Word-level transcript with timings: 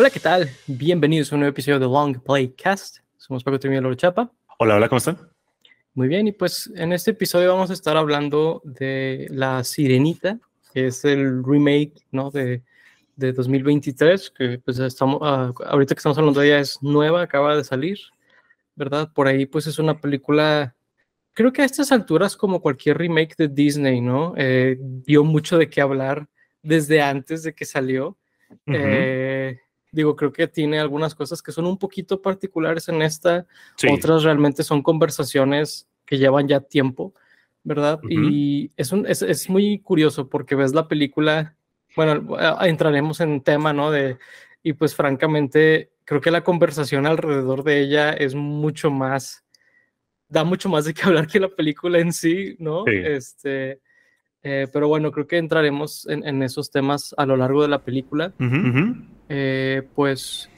Hola, 0.00 0.10
¿qué 0.10 0.20
tal? 0.20 0.48
Bienvenidos 0.68 1.32
a 1.32 1.34
un 1.34 1.40
nuevo 1.40 1.50
episodio 1.50 1.80
de 1.80 1.86
Long 1.86 2.22
Playcast. 2.22 2.98
Somos 3.16 3.42
Paco 3.42 3.58
Trimio 3.58 3.80
Loro 3.80 3.96
Chapa. 3.96 4.30
Hola, 4.60 4.76
hola, 4.76 4.88
¿cómo 4.88 4.98
están? 4.98 5.18
Muy 5.92 6.06
bien, 6.06 6.28
y 6.28 6.30
pues 6.30 6.70
en 6.76 6.92
este 6.92 7.10
episodio 7.10 7.52
vamos 7.52 7.70
a 7.70 7.72
estar 7.72 7.96
hablando 7.96 8.62
de 8.64 9.26
La 9.32 9.64
Sirenita, 9.64 10.38
que 10.72 10.86
es 10.86 11.04
el 11.04 11.42
remake, 11.42 11.94
¿no? 12.12 12.30
De, 12.30 12.62
de 13.16 13.32
2023, 13.32 14.30
que 14.30 14.60
pues 14.64 14.78
estamos, 14.78 15.18
ah, 15.20 15.52
ahorita 15.66 15.96
que 15.96 15.98
estamos 15.98 16.16
hablando 16.16 16.38
de 16.38 16.46
ella 16.46 16.60
es 16.60 16.80
nueva, 16.80 17.22
acaba 17.22 17.56
de 17.56 17.64
salir, 17.64 17.98
¿verdad? 18.76 19.10
Por 19.12 19.26
ahí 19.26 19.46
pues 19.46 19.66
es 19.66 19.80
una 19.80 20.00
película, 20.00 20.76
creo 21.32 21.52
que 21.52 21.62
a 21.62 21.64
estas 21.64 21.90
alturas 21.90 22.36
como 22.36 22.62
cualquier 22.62 22.98
remake 22.98 23.34
de 23.36 23.48
Disney, 23.48 24.00
¿no? 24.00 24.34
Eh, 24.36 24.76
dio 24.78 25.24
mucho 25.24 25.58
de 25.58 25.68
qué 25.68 25.80
hablar 25.80 26.28
desde 26.62 27.02
antes 27.02 27.42
de 27.42 27.52
que 27.52 27.64
salió. 27.64 28.16
eh, 28.66 29.58
digo, 29.92 30.16
creo 30.16 30.32
que 30.32 30.48
tiene 30.48 30.78
algunas 30.78 31.14
cosas 31.14 31.42
que 31.42 31.52
son 31.52 31.66
un 31.66 31.78
poquito 31.78 32.20
particulares 32.20 32.88
en 32.88 33.02
esta, 33.02 33.46
Sí. 33.76 33.88
otras 33.90 34.22
realmente 34.22 34.62
son 34.62 34.82
conversaciones 34.82 35.88
que 36.04 36.18
llevan 36.18 36.48
ya 36.48 36.60
tiempo, 36.60 37.14
¿verdad? 37.64 37.98
Ujú. 38.02 38.08
Y 38.10 38.70
es, 38.76 38.92
un, 38.92 39.06
es, 39.06 39.22
es 39.22 39.48
muy 39.48 39.80
curioso 39.80 40.28
porque 40.28 40.54
ves 40.54 40.74
la 40.74 40.88
película, 40.88 41.56
bueno, 41.96 42.36
entraremos 42.62 43.20
en 43.20 43.40
tema, 43.42 43.72
¿no? 43.72 43.90
De, 43.90 44.18
y 44.62 44.72
pues 44.74 44.94
francamente, 44.94 45.90
creo 46.04 46.20
que 46.20 46.30
la 46.30 46.44
conversación 46.44 47.06
alrededor 47.06 47.64
de 47.64 47.80
ella 47.80 48.12
es 48.12 48.34
mucho 48.34 48.90
más, 48.90 49.44
da 50.28 50.44
mucho 50.44 50.68
más 50.68 50.84
de 50.84 50.94
qué 50.94 51.02
hablar 51.04 51.26
que 51.26 51.40
la 51.40 51.48
película 51.48 51.98
en 51.98 52.12
sí, 52.12 52.56
¿no? 52.58 52.84
Sí. 52.84 52.92
Este, 52.94 53.80
eh, 54.50 54.66
pero 54.72 54.88
bueno, 54.88 55.12
creo 55.12 55.26
que 55.26 55.36
entraremos 55.36 56.06
en, 56.08 56.26
en 56.26 56.42
esos 56.42 56.70
temas 56.70 57.14
a 57.18 57.26
lo 57.26 57.36
largo 57.36 57.60
de 57.60 57.68
la 57.68 57.80
película. 57.80 58.32
Eh, 59.28 59.82
pues, 59.94 60.48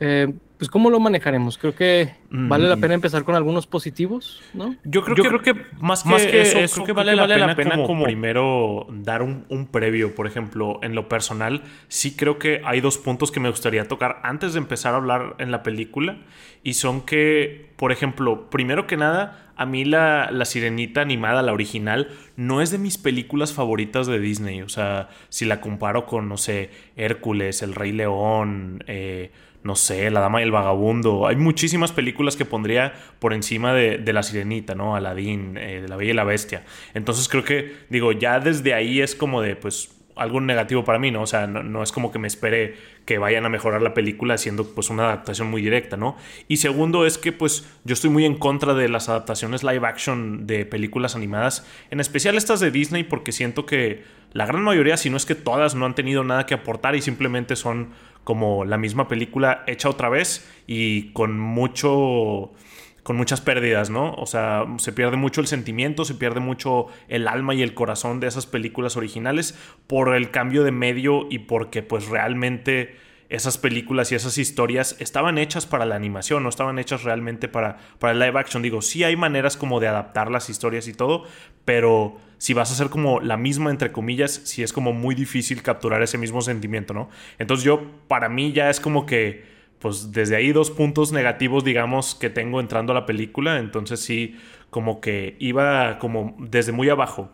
eh, 0.00 0.32
pues, 0.58 0.70
¿cómo 0.70 0.88
lo 0.88 0.98
manejaremos? 1.00 1.58
Creo 1.58 1.74
que 1.74 2.14
vale 2.30 2.66
la 2.68 2.76
Mm. 2.76 2.80
pena 2.80 2.94
empezar 2.94 3.24
con 3.24 3.34
algunos 3.34 3.66
positivos, 3.66 4.42
¿no? 4.54 4.74
Yo 4.84 5.02
creo 5.02 5.16
Yo 5.16 5.22
que, 5.22 5.28
creo 5.28 5.42
que 5.42 5.54
más 5.80 6.02
que, 6.02 6.08
más 6.08 6.24
que 6.26 6.40
eso, 6.40 6.58
eso, 6.58 6.74
creo 6.76 6.86
que 6.86 6.92
vale, 6.92 7.14
la, 7.14 7.54
pena 7.54 7.76
como, 7.82 8.04
primero 8.04 8.86
dar 8.90 9.22
un, 9.22 9.44
un 9.50 9.66
previo, 9.66 10.14
por 10.14 10.26
ejemplo, 10.26 10.78
en 10.82 10.94
lo 10.94 11.08
personal, 11.08 11.62
sí 11.88 12.16
creo 12.16 12.38
que 12.38 12.62
hay 12.64 12.80
dos 12.80 12.96
puntos 12.96 13.30
que 13.30 13.38
me 13.40 13.50
gustaría 13.50 13.86
tocar 13.86 14.20
antes 14.22 14.54
de 14.54 14.58
empezar 14.58 14.94
a 14.94 14.96
hablar 14.96 15.34
en 15.38 15.50
la 15.50 15.62
película, 15.62 16.18
y 16.62 16.74
son 16.74 17.02
que, 17.02 17.70
por 17.76 17.92
ejemplo, 17.92 18.48
primero 18.48 18.86
que 18.86 18.96
nada, 18.96 19.52
a 19.56 19.66
mí 19.66 19.84
la, 19.84 20.30
la 20.32 20.44
sirenita 20.46 21.02
animada, 21.02 21.42
la 21.42 21.52
original, 21.52 22.08
no 22.36 22.62
es 22.62 22.70
de 22.70 22.78
mis 22.78 22.96
películas 22.98 23.52
favoritas 23.52 24.06
de 24.06 24.18
Disney, 24.20 24.62
o 24.62 24.68
sea, 24.70 25.08
si 25.28 25.44
la 25.44 25.60
comparo 25.60 26.06
con, 26.06 26.28
no 26.30 26.38
sé, 26.38 26.70
Hércules, 26.96 27.62
El 27.62 27.74
Rey 27.74 27.92
León, 27.92 28.82
eh, 28.86 29.30
no 29.66 29.74
sé, 29.74 30.10
La 30.10 30.20
Dama 30.20 30.40
y 30.40 30.44
el 30.44 30.52
Vagabundo. 30.52 31.26
Hay 31.26 31.36
muchísimas 31.36 31.92
películas 31.92 32.36
que 32.36 32.44
pondría 32.44 32.94
por 33.18 33.34
encima 33.34 33.74
de, 33.74 33.98
de 33.98 34.12
La 34.12 34.22
Sirenita, 34.22 34.74
¿no? 34.74 34.94
Aladín, 34.94 35.56
eh, 35.58 35.82
de 35.82 35.88
La 35.88 35.96
Bella 35.96 36.12
y 36.12 36.14
la 36.14 36.24
Bestia. 36.24 36.64
Entonces 36.94 37.28
creo 37.28 37.44
que, 37.44 37.74
digo, 37.90 38.12
ya 38.12 38.38
desde 38.40 38.72
ahí 38.72 39.00
es 39.00 39.14
como 39.14 39.42
de, 39.42 39.56
pues, 39.56 39.90
algo 40.14 40.40
negativo 40.40 40.82
para 40.82 40.98
mí, 40.98 41.10
¿no? 41.10 41.22
O 41.22 41.26
sea, 41.26 41.46
no, 41.46 41.62
no 41.62 41.82
es 41.82 41.92
como 41.92 42.10
que 42.10 42.18
me 42.18 42.26
espere 42.26 42.74
que 43.04 43.18
vayan 43.18 43.44
a 43.44 43.50
mejorar 43.50 43.82
la 43.82 43.92
película 43.92 44.34
haciendo, 44.34 44.64
pues, 44.74 44.88
una 44.88 45.04
adaptación 45.06 45.50
muy 45.50 45.60
directa, 45.60 45.96
¿no? 45.96 46.16
Y 46.48 46.56
segundo 46.58 47.04
es 47.04 47.18
que, 47.18 47.32
pues, 47.32 47.68
yo 47.84 47.92
estoy 47.92 48.10
muy 48.10 48.24
en 48.24 48.36
contra 48.36 48.72
de 48.72 48.88
las 48.88 49.08
adaptaciones 49.08 49.62
live 49.62 49.86
action 49.86 50.46
de 50.46 50.64
películas 50.64 51.16
animadas, 51.16 51.66
en 51.90 52.00
especial 52.00 52.36
estas 52.36 52.60
de 52.60 52.70
Disney, 52.70 53.04
porque 53.04 53.32
siento 53.32 53.66
que 53.66 54.04
la 54.32 54.46
gran 54.46 54.62
mayoría, 54.62 54.96
si 54.96 55.10
no 55.10 55.16
es 55.16 55.26
que 55.26 55.34
todas, 55.34 55.74
no 55.74 55.86
han 55.86 55.94
tenido 55.94 56.24
nada 56.24 56.46
que 56.46 56.54
aportar 56.54 56.94
y 56.94 57.02
simplemente 57.02 57.56
son 57.56 57.90
como 58.26 58.64
la 58.64 58.76
misma 58.76 59.06
película 59.06 59.62
hecha 59.68 59.88
otra 59.88 60.08
vez 60.08 60.50
y 60.66 61.12
con 61.12 61.38
mucho 61.38 62.50
con 63.04 63.16
muchas 63.16 63.40
pérdidas, 63.40 63.88
¿no? 63.88 64.14
O 64.14 64.26
sea, 64.26 64.66
se 64.78 64.92
pierde 64.92 65.16
mucho 65.16 65.40
el 65.40 65.46
sentimiento, 65.46 66.04
se 66.04 66.16
pierde 66.16 66.40
mucho 66.40 66.88
el 67.06 67.28
alma 67.28 67.54
y 67.54 67.62
el 67.62 67.72
corazón 67.72 68.18
de 68.18 68.26
esas 68.26 68.46
películas 68.46 68.96
originales 68.96 69.56
por 69.86 70.12
el 70.16 70.32
cambio 70.32 70.64
de 70.64 70.72
medio 70.72 71.28
y 71.30 71.38
porque 71.38 71.84
pues 71.84 72.08
realmente 72.08 72.96
esas 73.28 73.58
películas 73.58 74.10
y 74.10 74.16
esas 74.16 74.38
historias 74.38 74.96
estaban 74.98 75.38
hechas 75.38 75.64
para 75.64 75.84
la 75.84 75.94
animación, 75.94 76.42
no 76.42 76.48
estaban 76.48 76.80
hechas 76.80 77.04
realmente 77.04 77.46
para, 77.46 77.76
para 78.00 78.12
el 78.12 78.18
live 78.18 78.40
action. 78.40 78.60
Digo, 78.60 78.82
sí 78.82 79.04
hay 79.04 79.14
maneras 79.14 79.56
como 79.56 79.78
de 79.78 79.86
adaptar 79.86 80.32
las 80.32 80.50
historias 80.50 80.88
y 80.88 80.92
todo, 80.92 81.22
pero 81.64 82.16
si 82.38 82.54
vas 82.54 82.70
a 82.70 82.74
hacer 82.74 82.90
como 82.90 83.20
la 83.20 83.36
misma, 83.36 83.70
entre 83.70 83.92
comillas, 83.92 84.42
sí 84.44 84.62
es 84.62 84.72
como 84.72 84.92
muy 84.92 85.14
difícil 85.14 85.62
capturar 85.62 86.02
ese 86.02 86.18
mismo 86.18 86.42
sentimiento, 86.42 86.94
¿no? 86.94 87.08
Entonces 87.38 87.64
yo, 87.64 87.82
para 88.08 88.28
mí 88.28 88.52
ya 88.52 88.70
es 88.70 88.80
como 88.80 89.06
que 89.06 89.56
pues 89.78 90.12
desde 90.12 90.36
ahí 90.36 90.52
dos 90.52 90.70
puntos 90.70 91.12
negativos, 91.12 91.64
digamos, 91.64 92.14
que 92.14 92.30
tengo 92.30 92.60
entrando 92.60 92.92
a 92.92 92.94
la 92.94 93.06
película. 93.06 93.58
Entonces 93.58 94.00
sí, 94.00 94.36
como 94.70 95.00
que 95.00 95.36
iba 95.38 95.98
como 95.98 96.34
desde 96.38 96.72
muy 96.72 96.88
abajo. 96.88 97.30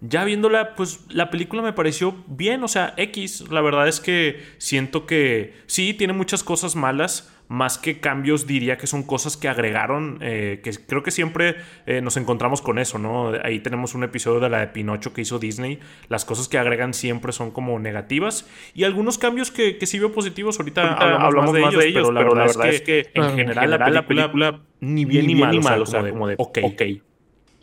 Ya 0.00 0.24
viéndola, 0.24 0.74
pues 0.74 1.00
la 1.10 1.30
película 1.30 1.62
me 1.62 1.72
pareció 1.72 2.24
bien, 2.26 2.64
o 2.64 2.68
sea, 2.68 2.92
X. 2.96 3.44
La 3.50 3.60
verdad 3.60 3.86
es 3.86 4.00
que 4.00 4.42
siento 4.58 5.06
que 5.06 5.54
sí, 5.66 5.94
tiene 5.94 6.12
muchas 6.12 6.42
cosas 6.42 6.74
malas, 6.74 7.32
más 7.48 7.78
que 7.78 8.00
cambios 8.00 8.46
diría 8.46 8.78
que 8.78 8.86
son 8.86 9.02
cosas 9.02 9.36
que 9.36 9.48
agregaron, 9.48 10.18
eh, 10.22 10.60
que 10.62 10.70
creo 10.72 11.02
que 11.02 11.10
siempre 11.10 11.56
eh, 11.86 12.00
nos 12.00 12.16
encontramos 12.16 12.62
con 12.62 12.78
eso, 12.78 12.98
¿no? 12.98 13.32
Ahí 13.44 13.60
tenemos 13.60 13.94
un 13.94 14.04
episodio 14.04 14.40
de 14.40 14.48
la 14.48 14.60
de 14.60 14.68
Pinocho 14.68 15.12
que 15.12 15.20
hizo 15.20 15.38
Disney, 15.38 15.78
las 16.08 16.24
cosas 16.24 16.48
que 16.48 16.58
agregan 16.58 16.94
siempre 16.94 17.32
son 17.32 17.50
como 17.50 17.78
negativas 17.78 18.48
y 18.74 18.84
algunos 18.84 19.18
cambios 19.18 19.50
que, 19.50 19.76
que 19.76 19.86
sí 19.86 19.98
veo 19.98 20.12
positivos, 20.12 20.58
ahorita, 20.58 20.82
Ahorita 20.82 21.04
hablamos, 21.04 21.24
hablamos 21.24 21.52
más, 21.52 21.54
de 21.54 21.60
más 21.60 21.70
ellos, 21.72 21.82
de 21.82 21.88
ellos, 21.88 22.08
pero, 22.08 22.12
la, 22.12 22.20
pero 22.20 22.34
verdad 22.34 22.46
la 22.46 22.52
verdad 22.52 22.74
es 22.74 22.80
que, 22.82 22.98
es 23.00 23.08
que 23.08 23.18
en 23.18 23.24
en 23.24 23.36
general, 23.36 23.94
la, 23.94 24.06
película, 24.06 24.60
ni 24.80 25.04
bien 25.04 25.26
ni 25.26 25.34
mal, 25.34 25.82
o 25.82 25.86
sea, 25.86 26.00
como 26.00 26.28
de, 26.28 26.36
como 26.36 26.52
de 26.52 26.64
ok. 26.64 27.02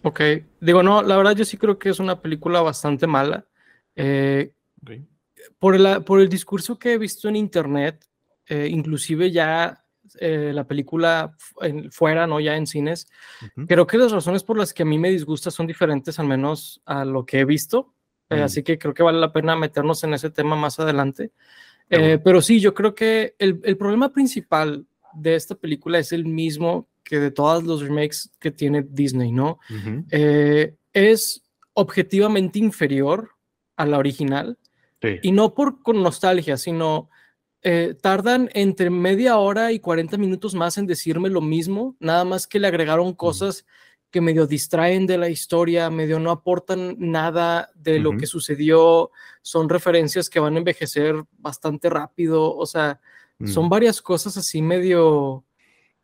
Ok, 0.04 0.22
digo, 0.62 0.84
no, 0.84 1.02
la 1.02 1.18
verdad 1.18 1.36
yo 1.36 1.46
sí 1.46 1.58
creo 1.58 1.78
que 1.78 1.90
es 1.90 2.00
una 2.00 2.22
película 2.22 2.62
bastante 2.62 3.08
mala. 3.08 3.46
Eh, 3.96 4.54
por, 5.60 5.78
la, 5.80 6.02
por 6.02 6.22
el 6.22 6.30
discurso 6.30 6.80
que 6.80 6.94
he 6.94 6.98
visto 6.98 7.28
en 7.28 7.36
internet, 7.36 8.06
eh, 8.50 8.68
inclusive 8.70 9.32
ya 9.32 9.84
eh, 10.20 10.52
la 10.54 10.66
película 10.66 11.36
en- 11.62 11.92
fuera, 11.92 12.26
¿no? 12.28 12.40
Ya 12.40 12.56
en 12.58 12.66
cines, 12.68 13.08
Ujú. 13.56 13.68
creo 13.68 13.86
que 13.88 13.98
las 13.98 14.12
razones 14.12 14.44
por 14.44 14.58
las 14.58 14.74
que 14.74 14.82
a 14.84 14.86
mí 14.86 14.98
me 14.98 15.12
disgusta 15.12 15.52
son 15.52 15.68
diferentes, 15.68 16.18
al 16.20 16.28
menos 16.28 16.82
a 16.86 17.06
lo 17.06 17.26
que 17.26 17.40
he 17.40 17.46
visto. 17.46 17.94
Eh, 18.30 18.38
Mm. 18.40 18.44
Así 18.44 18.64
que 18.64 18.78
creo 18.78 18.94
que 18.94 19.04
vale 19.04 19.20
la 19.20 19.32
pena 19.32 19.56
meternos 19.56 20.04
en 20.04 20.14
ese 20.14 20.30
tema 20.32 20.56
más 20.56 20.80
adelante. 20.80 21.32
Eh, 21.92 22.20
pero 22.24 22.42
sí, 22.42 22.60
yo 22.60 22.74
creo 22.74 22.94
que 22.94 23.36
el, 23.40 23.60
el 23.64 23.76
problema 23.78 24.10
principal 24.14 24.86
de 25.14 25.36
esta 25.36 25.56
película 25.56 25.98
es 26.00 26.12
el 26.12 26.26
mismo 26.26 26.88
que 27.04 27.20
de 27.20 27.32
todos 27.32 27.64
los 27.64 27.82
remakes 27.82 28.32
que 28.40 28.52
tiene 28.52 28.84
Disney, 28.88 29.32
¿no? 29.32 29.58
Es 30.94 31.44
objetivamente 31.74 32.60
inferior 32.60 33.32
a 33.78 33.86
la 33.86 33.98
original 33.98 34.58
Sí. 35.02 35.18
y 35.24 35.32
no 35.32 35.54
por 35.54 35.82
con 35.82 36.04
nostalgia, 36.04 36.58
sino 36.58 37.10
eh, 37.62 37.96
tardan 38.02 38.50
entre 38.54 38.90
media 38.90 39.38
hora 39.38 39.72
y 39.72 39.80
40 39.80 40.18
minutos 40.18 40.56
más 40.56 40.78
en 40.78 40.88
decirme 40.88 41.30
lo 41.30 41.42
mismo, 41.42 41.96
nada 42.00 42.24
más 42.26 42.48
que 42.48 42.60
le 42.60 42.68
agregaron 42.68 43.14
cosas 43.14 43.66
que 44.12 44.22
medio 44.22 44.48
distraen 44.48 45.06
de 45.06 45.18
la 45.18 45.30
historia, 45.30 45.90
medio 45.90 46.20
no 46.20 46.32
aportan 46.32 46.96
nada 46.98 47.70
de 47.76 48.00
lo 48.00 48.18
que 48.18 48.26
sucedió, 48.26 49.12
son 49.42 49.70
referencias 49.70 50.30
que 50.30 50.40
van 50.40 50.56
a 50.56 50.58
envejecer 50.58 51.24
bastante 51.38 51.90
rápido, 51.90 52.56
o 52.56 52.66
sea, 52.66 53.00
son 53.46 53.66
Mm. 53.66 53.70
varias 53.70 54.02
cosas 54.02 54.36
así 54.38 54.62
medio 54.62 55.44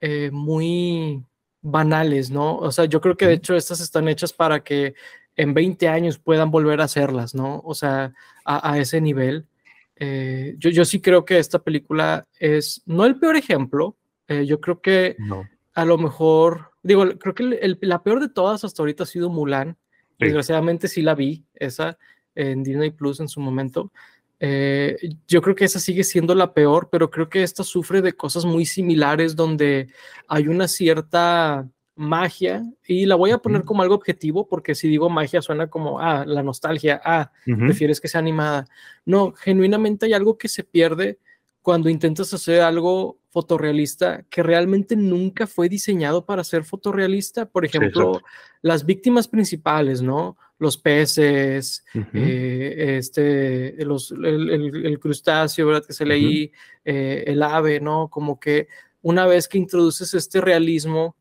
eh, 0.02 0.30
muy 0.32 1.24
banales, 1.62 2.30
¿no? 2.30 2.58
O 2.58 2.72
sea, 2.72 2.86
yo 2.86 3.02
creo 3.02 3.18
que 3.18 3.26
de 3.28 3.34
hecho 3.34 3.56
estas 3.56 3.80
están 3.80 4.08
hechas 4.08 4.34
para 4.34 4.64
que 4.64 4.94
en 5.36 5.54
20 5.54 5.88
años 5.88 6.20
puedan 6.20 6.52
volver 6.52 6.80
a 6.82 6.84
hacerlas, 6.84 7.34
¿no? 7.34 7.62
O 7.66 7.74
sea, 7.74 8.14
a, 8.46 8.72
a 8.74 8.78
ese 8.78 9.02
nivel. 9.02 9.48
Eh, 9.98 10.56
yo, 10.58 10.70
yo 10.70 10.84
sí 10.86 11.00
creo 11.02 11.24
que 11.26 11.38
esta 11.40 11.60
película 11.60 12.26
es, 12.40 12.82
no 12.86 13.06
el 13.06 13.18
peor 13.18 13.36
ejemplo, 13.38 13.96
eh, 14.28 14.46
yo 14.46 14.60
creo 14.60 14.82
que 14.82 15.16
No. 15.20 15.48
a 15.74 15.86
lo 15.86 15.98
mejor, 15.98 16.72
digo, 16.84 17.06
creo 17.18 17.34
que 17.34 17.44
el- 17.44 17.54
el- 17.62 17.78
la 17.82 18.04
peor 18.04 18.20
de 18.20 18.30
todas 18.30 18.64
hasta 18.64 18.82
ahorita 18.82 19.04
ha 19.04 19.08
sido 19.08 19.30
Mulan. 19.30 19.78
Sí. 20.18 20.26
Desgraciadamente 20.26 20.88
sí 20.88 21.02
la 21.02 21.16
vi, 21.16 21.44
esa 21.56 21.98
en 22.36 22.64
Disney 22.64 22.92
Plus 22.92 23.20
en 23.20 23.28
su 23.30 23.40
momento. 23.40 23.92
Eh, 24.40 24.98
yo 25.28 25.42
creo 25.42 25.56
que 25.56 25.64
esa 25.66 25.80
sigue 25.80 26.04
siendo 26.04 26.36
la 26.36 26.54
peor, 26.54 26.90
pero 26.92 27.10
creo 27.10 27.30
que 27.30 27.42
esta 27.44 27.64
sufre 27.64 28.02
de 28.02 28.14
cosas 28.14 28.44
muy 28.44 28.66
similares 28.66 29.36
donde 29.36 29.88
hay 30.28 30.48
una 30.50 30.68
cierta 30.68 31.68
magia 31.96 32.64
y 32.86 33.06
la 33.06 33.16
voy 33.16 33.32
a 33.32 33.38
poner 33.38 33.64
como 33.64 33.82
algo 33.82 33.96
objetivo 33.96 34.48
porque 34.48 34.76
si 34.76 34.88
digo 34.88 35.10
magia 35.10 35.42
suena 35.42 35.68
como, 35.68 36.00
ah, 36.00 36.26
la 36.26 36.44
nostalgia, 36.44 37.02
ah, 37.04 37.32
Ujú. 37.48 37.60
prefieres 37.60 38.02
que 38.02 38.08
sea 38.08 38.20
animada. 38.20 38.66
No, 39.06 39.34
genuinamente 39.34 40.06
hay 40.06 40.14
algo 40.14 40.38
que 40.38 40.48
se 40.48 40.64
pierde 40.64 41.20
cuando 41.62 41.90
intentas 41.90 42.34
hacer 42.34 42.62
algo 42.62 43.18
fotorrealista 43.30 44.24
que 44.30 44.44
realmente 44.44 44.96
nunca 44.96 45.48
fue 45.48 45.68
diseñado 45.68 46.26
para 46.26 46.44
ser 46.44 46.64
fotorrealista. 46.64 47.46
Por 47.50 47.66
ejemplo, 47.66 48.22
las 48.62 48.86
víctimas 48.86 49.28
principales, 49.28 50.02
¿no? 50.02 50.38
los 50.58 50.78
peces, 50.78 51.84
eh, 52.14 52.96
este, 52.98 53.76
los, 53.84 54.12
el, 54.12 55.00
crustáceo, 55.00 55.68
¿verdad? 55.68 55.86
Que 55.86 55.94
se 55.94 56.06
leí, 56.06 56.52
eh, 56.86 57.26
el 57.28 57.44
ave, 57.44 57.80
¿no? 57.80 58.10
Como 58.10 58.40
que 58.40 58.68
una 59.02 59.26
vez 59.26 59.48
que 59.48 59.58
introduces 59.58 60.14
este 60.14 60.40
realismo, 60.40 61.16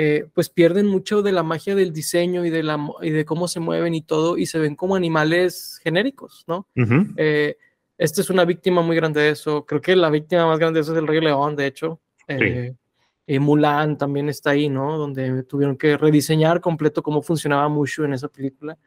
eh, 0.00 0.28
pues 0.32 0.48
pierden 0.48 0.86
mucho 0.86 1.22
de 1.22 1.32
la 1.32 1.42
magia 1.42 1.74
del 1.74 1.92
diseño 1.92 2.44
y 2.44 2.50
de, 2.50 2.62
la, 2.62 2.78
y 3.02 3.10
de 3.10 3.24
cómo 3.24 3.48
se 3.48 3.58
mueven 3.58 3.96
y 3.96 4.02
todo, 4.02 4.38
y 4.38 4.46
se 4.46 4.60
ven 4.60 4.76
como 4.76 4.94
animales 4.94 5.80
genéricos, 5.82 6.44
¿no? 6.46 6.68
esta 6.76 8.20
es 8.20 8.30
una 8.30 8.44
víctima 8.44 8.80
muy 8.80 8.94
grande 8.94 9.22
de 9.22 9.30
eso. 9.30 9.66
Creo 9.66 9.80
que 9.80 9.96
la 9.96 10.08
víctima 10.08 10.46
más 10.46 10.60
grande 10.60 10.78
de 10.78 10.82
eso 10.82 10.92
es 10.92 10.98
el 10.98 11.08
Rey 11.08 11.20
León, 11.20 11.56
de 11.56 11.66
hecho. 11.66 11.98
Eh, 12.28 13.40
Mulan 13.40 13.98
también 13.98 14.28
está 14.28 14.50
ahí, 14.50 14.68
¿no? 14.68 14.96
Donde 14.96 15.42
tuvieron 15.42 15.76
que 15.76 15.96
rediseñar 15.96 16.60
completo 16.60 17.02
cómo 17.02 17.20
funcionaba 17.20 17.68
Mushu 17.68 18.04
en 18.04 18.12
esa 18.12 18.28
película. 18.28 18.78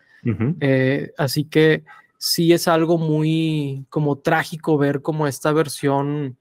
Eh, 0.62 1.12
así 1.18 1.44
que 1.44 1.84
sí 2.18 2.54
es 2.54 2.69
algo 2.69 2.98
muy 2.98 3.86
como 3.90 4.18
trágico 4.19 4.78
ver 4.78 5.02
como 5.02 5.28
esta 5.28 5.52
versión 5.52 6.38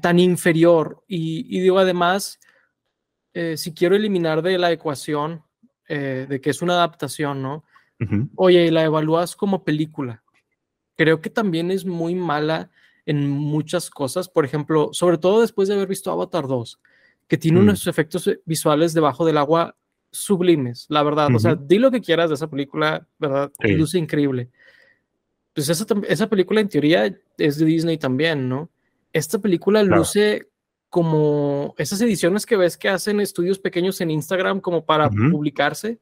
tan 0.00 0.18
inferior. 0.18 1.04
Y, 1.06 1.60
digo 1.60 1.78
además, 1.78 2.40
si 3.56 3.72
quiero 3.74 3.94
eliminar 3.94 4.42
de 4.42 4.58
la 4.58 4.72
ecuación 4.72 5.42
de 5.88 6.40
que 6.42 6.50
es 6.50 6.60
una 6.60 6.74
adaptación, 6.74 7.42
¿no? 7.42 7.64
Oye, 8.36 8.70
la 8.70 8.84
evalúas 8.84 9.36
como 9.36 9.64
película. 9.64 10.22
Creo 10.96 11.20
que 11.20 11.30
también 11.30 11.70
es 11.70 11.84
muy 11.84 12.14
mala 12.14 12.70
en 13.06 13.28
muchas 13.28 13.90
cosas. 13.90 14.28
Por 14.28 14.44
ejemplo, 14.44 14.90
sobre 14.92 15.18
todo 15.18 15.40
después 15.40 15.68
de 15.68 15.74
haber 15.74 15.88
visto 15.88 16.10
Avatar 16.10 16.46
2 16.46 16.80
que 17.28 17.36
tiene 17.36 17.60
unos 17.60 17.86
mm. 17.86 17.90
efectos 17.90 18.30
visuales 18.46 18.94
debajo 18.94 19.24
del 19.24 19.36
agua 19.36 19.76
sublimes, 20.10 20.86
la 20.88 21.02
verdad. 21.02 21.28
O 21.34 21.38
sea, 21.38 21.54
di 21.54 21.78
lo 21.78 21.90
que 21.90 22.00
quieras 22.00 22.30
de 22.30 22.34
esa 22.34 22.48
película, 22.48 23.06
¿verdad? 23.18 23.52
Luce 23.60 23.98
increíble. 23.98 24.48
Pues 25.52 25.68
esa, 25.68 25.84
esa, 26.08 26.28
película 26.28 26.62
en 26.62 26.68
teoría 26.68 27.14
es 27.36 27.58
de 27.58 27.66
Disney 27.66 27.98
también, 27.98 28.48
¿no? 28.48 28.70
Esta 29.12 29.38
película 29.38 29.82
luce 29.82 30.48
como 30.90 31.74
esas 31.76 32.00
ediciones 32.00 32.46
que 32.46 32.56
ves 32.56 32.76
que 32.76 32.88
hacen 32.88 33.20
estudios 33.20 33.58
pequeños 33.58 34.00
en 34.00 34.10
Instagram 34.10 34.60
como 34.60 34.84
para 34.84 35.10
publicarse. 35.10 35.98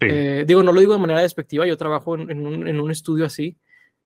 Eh, 0.00 0.44
digo, 0.46 0.62
no 0.62 0.72
lo 0.72 0.80
digo 0.80 0.92
de 0.92 1.00
manera 1.00 1.22
despectiva, 1.22 1.66
yo 1.66 1.76
trabajo 1.76 2.14
en, 2.14 2.46
un, 2.46 2.68
en 2.68 2.80
un, 2.80 2.90
estudio 2.90 3.24
así, 3.24 3.56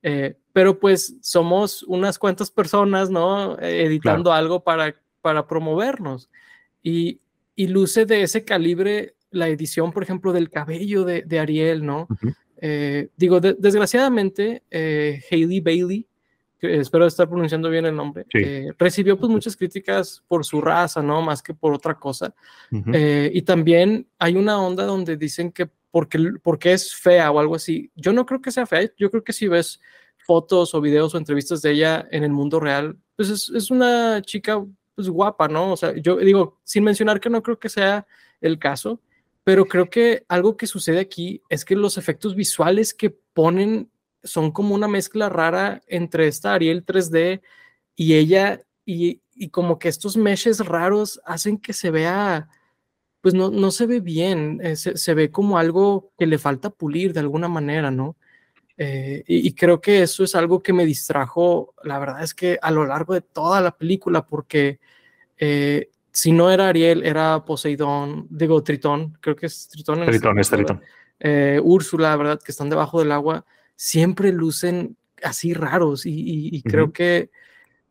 eh, 0.03 0.37
pero 0.53 0.79
pues 0.79 1.17
somos 1.21 1.83
unas 1.83 2.19
cuantas 2.19 2.51
personas, 2.51 3.11
¿no? 3.11 3.59
editando 3.59 4.33
algo 4.33 4.63
para, 4.63 4.97
para 5.21 5.47
promovernos. 5.47 6.31
Y, 6.83 7.21
luce 7.57 8.07
de 8.07 8.23
ese 8.23 8.45
calibre 8.45 9.15
la 9.31 9.49
edición, 9.49 9.93
por 9.93 10.03
ejemplo, 10.03 10.33
del 10.33 10.51
cabello 10.51 11.05
de, 11.05 11.39
Ariel, 11.39 11.87
¿no? 11.87 12.09
Eh, 12.57 13.09
digo, 13.17 13.41
desgraciadamente, 13.41 14.63
Hailey 14.71 15.61
Bailey, 15.61 16.07
que 16.63 16.77
espero 16.77 17.07
estar 17.07 17.29
pronunciando 17.29 17.69
bien 17.69 17.87
el 17.87 17.97
nombre, 17.97 18.25
eh, 18.35 18.71
recibió 18.79 19.19
pues 19.19 19.29
muchas 19.29 19.57
críticas 19.57 20.23
por 20.29 20.45
su 20.45 20.61
raza, 20.61 21.03
¿no? 21.03 21.21
Más 21.21 21.43
que 21.43 21.55
por 21.55 21.75
otra 21.75 21.99
cosa. 21.99 22.33
y 22.71 23.43
también 23.43 24.07
hay 24.19 24.37
una 24.37 24.61
onda 24.61 24.85
donde 24.85 25.17
dicen 25.17 25.51
que 25.51 25.69
porque, 25.91 26.35
porque 26.41 26.73
es 26.73 26.95
fea 26.95 27.33
o 27.33 27.41
algo 27.41 27.57
así. 27.57 27.91
Yo 27.97 28.13
no 28.13 28.25
creo 28.25 28.41
que 28.41 28.53
sea 28.53 28.65
fea, 28.65 28.89
yo 28.97 29.11
creo 29.11 29.25
que 29.25 29.33
si 29.33 29.49
ves 29.49 29.81
fotos 30.25 30.73
o 30.73 30.81
videos 30.81 31.15
o 31.15 31.19
entrevistas 31.19 31.63
de 31.63 31.73
ella 31.73 32.07
en 32.13 32.23
el 32.23 32.31
mundo 32.31 32.61
real, 32.61 32.97
pues 33.17 33.29
es, 33.29 33.51
es 33.51 33.71
una 33.71 34.23
chica 34.23 34.65
pues 34.95 35.09
guapa, 35.09 35.49
¿no? 35.49 35.73
O 35.73 35.77
sea, 35.77 35.97
yo 35.97 36.17
digo, 36.17 36.61
sin 36.63 36.85
mencionar 36.85 37.21
que 37.21 37.29
no 37.29 37.43
creo 37.43 37.59
que 37.59 37.69
sea 37.69 38.07
el 38.41 38.59
caso, 38.61 39.01
pero 39.43 39.65
creo 39.67 39.91
que 39.91 40.25
algo 40.29 40.57
que 40.57 40.69
sucede 40.69 41.01
aquí 41.01 41.43
es 41.49 41.65
que 41.65 41.75
los 41.75 41.99
efectos 41.99 42.37
visuales 42.37 42.95
que 42.95 43.11
ponen 43.11 43.91
son 44.25 44.53
como 44.53 44.75
una 44.75 44.89
mezcla 44.89 45.29
rara 45.29 45.83
entre 45.87 46.29
esta 46.29 46.55
Ariel 46.55 46.85
3D 46.85 47.41
y 47.97 48.15
ella, 48.15 48.61
y, 48.85 49.21
como 49.51 49.79
que 49.79 49.89
estos 49.89 50.17
meshes 50.17 50.61
raros 50.61 51.21
hacen 51.25 51.59
que 51.59 51.73
se 51.73 51.91
vea, 51.91 52.49
pues 53.21 53.35
no, 53.35 53.51
no 53.51 53.71
se 53.71 53.87
ve 53.87 54.01
bien, 54.01 54.61
eh, 54.63 54.77
se, 54.77 55.15
ve 55.15 55.31
como 55.31 55.59
algo 55.59 56.13
que 56.19 56.27
le 56.27 56.39
falta 56.39 56.71
pulir 56.71 57.13
de 57.13 57.21
alguna 57.21 57.49
manera, 57.49 57.91
¿no? 57.91 58.17
Eh, 58.77 59.23
y, 59.27 59.49
y, 59.49 59.55
creo 59.55 59.81
que 59.81 60.03
eso 60.03 60.25
es 60.25 60.35
algo 60.35 60.63
que 60.63 60.73
me 60.73 60.87
distrajo, 60.87 61.75
la 61.83 61.99
verdad 61.99 62.23
es 62.23 62.35
que 62.35 62.59
a 62.61 62.71
lo 62.71 62.87
largo 62.87 63.15
de 63.15 63.21
toda 63.21 63.61
la 63.61 63.77
película, 63.77 64.25
porque 64.27 64.81
eh, 65.39 65.91
si 66.11 66.33
no 66.33 66.51
era 66.51 66.69
Ariel, 66.69 67.05
era 67.05 67.45
Poseidón, 67.45 68.27
digo 68.31 68.63
Tritón, 68.63 69.17
creo 69.21 69.37
que 69.37 69.47
es 69.47 69.69
Tritón. 69.69 70.05
Tritón, 70.07 70.39
es 70.39 70.51
Tritón. 70.51 70.81
Úrsula, 71.63 72.17
¿verdad? 72.17 72.41
Que 72.43 72.53
están 72.53 72.71
debajo 72.71 72.99
del 72.99 73.13
agua, 73.13 73.45
siempre 73.77 74.33
lucen 74.33 74.97
así 75.23 75.55
raros 75.55 76.03
y, 76.05 76.63
creo 76.63 76.93
que, 76.93 77.31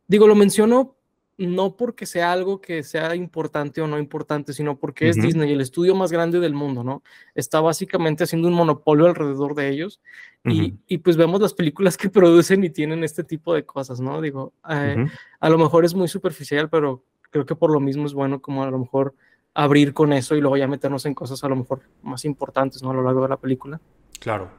digo, 0.08 0.28
lo 0.28 0.36
menciono 0.36 0.96
no 1.38 1.76
porque 1.76 2.06
sea 2.06 2.32
algo 2.32 2.62
que 2.62 2.84
sea 2.84 3.16
importante 3.16 3.82
o 3.82 3.88
no 3.88 3.98
importante, 3.98 4.54
sino 4.54 4.78
porque 4.78 5.10
es 5.10 5.16
Disney, 5.16 5.52
el 5.52 5.62
estudio 5.62 5.96
más 5.96 6.12
grande 6.12 6.40
del 6.40 6.54
mundo, 6.54 6.84
¿no? 6.84 7.02
Está 7.34 7.62
básicamente 7.62 8.24
haciendo 8.24 8.48
un 8.48 8.54
monopolio 8.54 9.08
alrededor 9.08 9.56
de 9.56 9.70
ellos 9.70 10.02
y, 10.44 10.76
y, 10.88 11.00
pues 11.00 11.18
vemos 11.18 11.42
las 11.42 11.54
películas 11.54 11.98
que 11.98 12.10
producen 12.12 12.64
y 12.64 12.70
tienen 12.70 13.04
este 13.04 13.24
tipo 13.24 13.54
de 13.54 13.66
cosas, 13.66 14.00
¿no? 14.00 14.22
Digo, 14.22 14.54
eh, 14.70 15.08
a 15.40 15.50
lo 15.50 15.58
mejor 15.58 15.86
es 15.86 15.96
muy 15.96 16.08
superficial, 16.08 16.70
pero 16.70 17.04
creo 17.32 17.46
que 17.46 17.56
por 17.56 17.72
lo 17.72 17.80
mismo 17.80 18.06
es 18.06 18.14
bueno 18.14 18.42
como 18.42 18.64
a 18.64 18.70
lo 18.70 18.78
mejor 18.78 19.16
abrir 19.54 19.94
con 19.94 20.14
eso 20.14 20.36
y 20.36 20.42
luego 20.42 20.58
ya 20.58 20.68
meternos 20.68 21.06
en 21.06 21.14
cosas 21.14 21.44
a 21.44 21.50
lo 21.50 21.56
mejor 21.56 21.82
más 22.04 22.24
importantes, 22.26 22.84
¿no? 22.84 22.92
A 22.92 22.94
lo 22.94 23.04
largo 23.04 23.24
de 23.24 23.30
la 23.30 23.38
película. 23.38 23.82
Claro. 24.20 24.52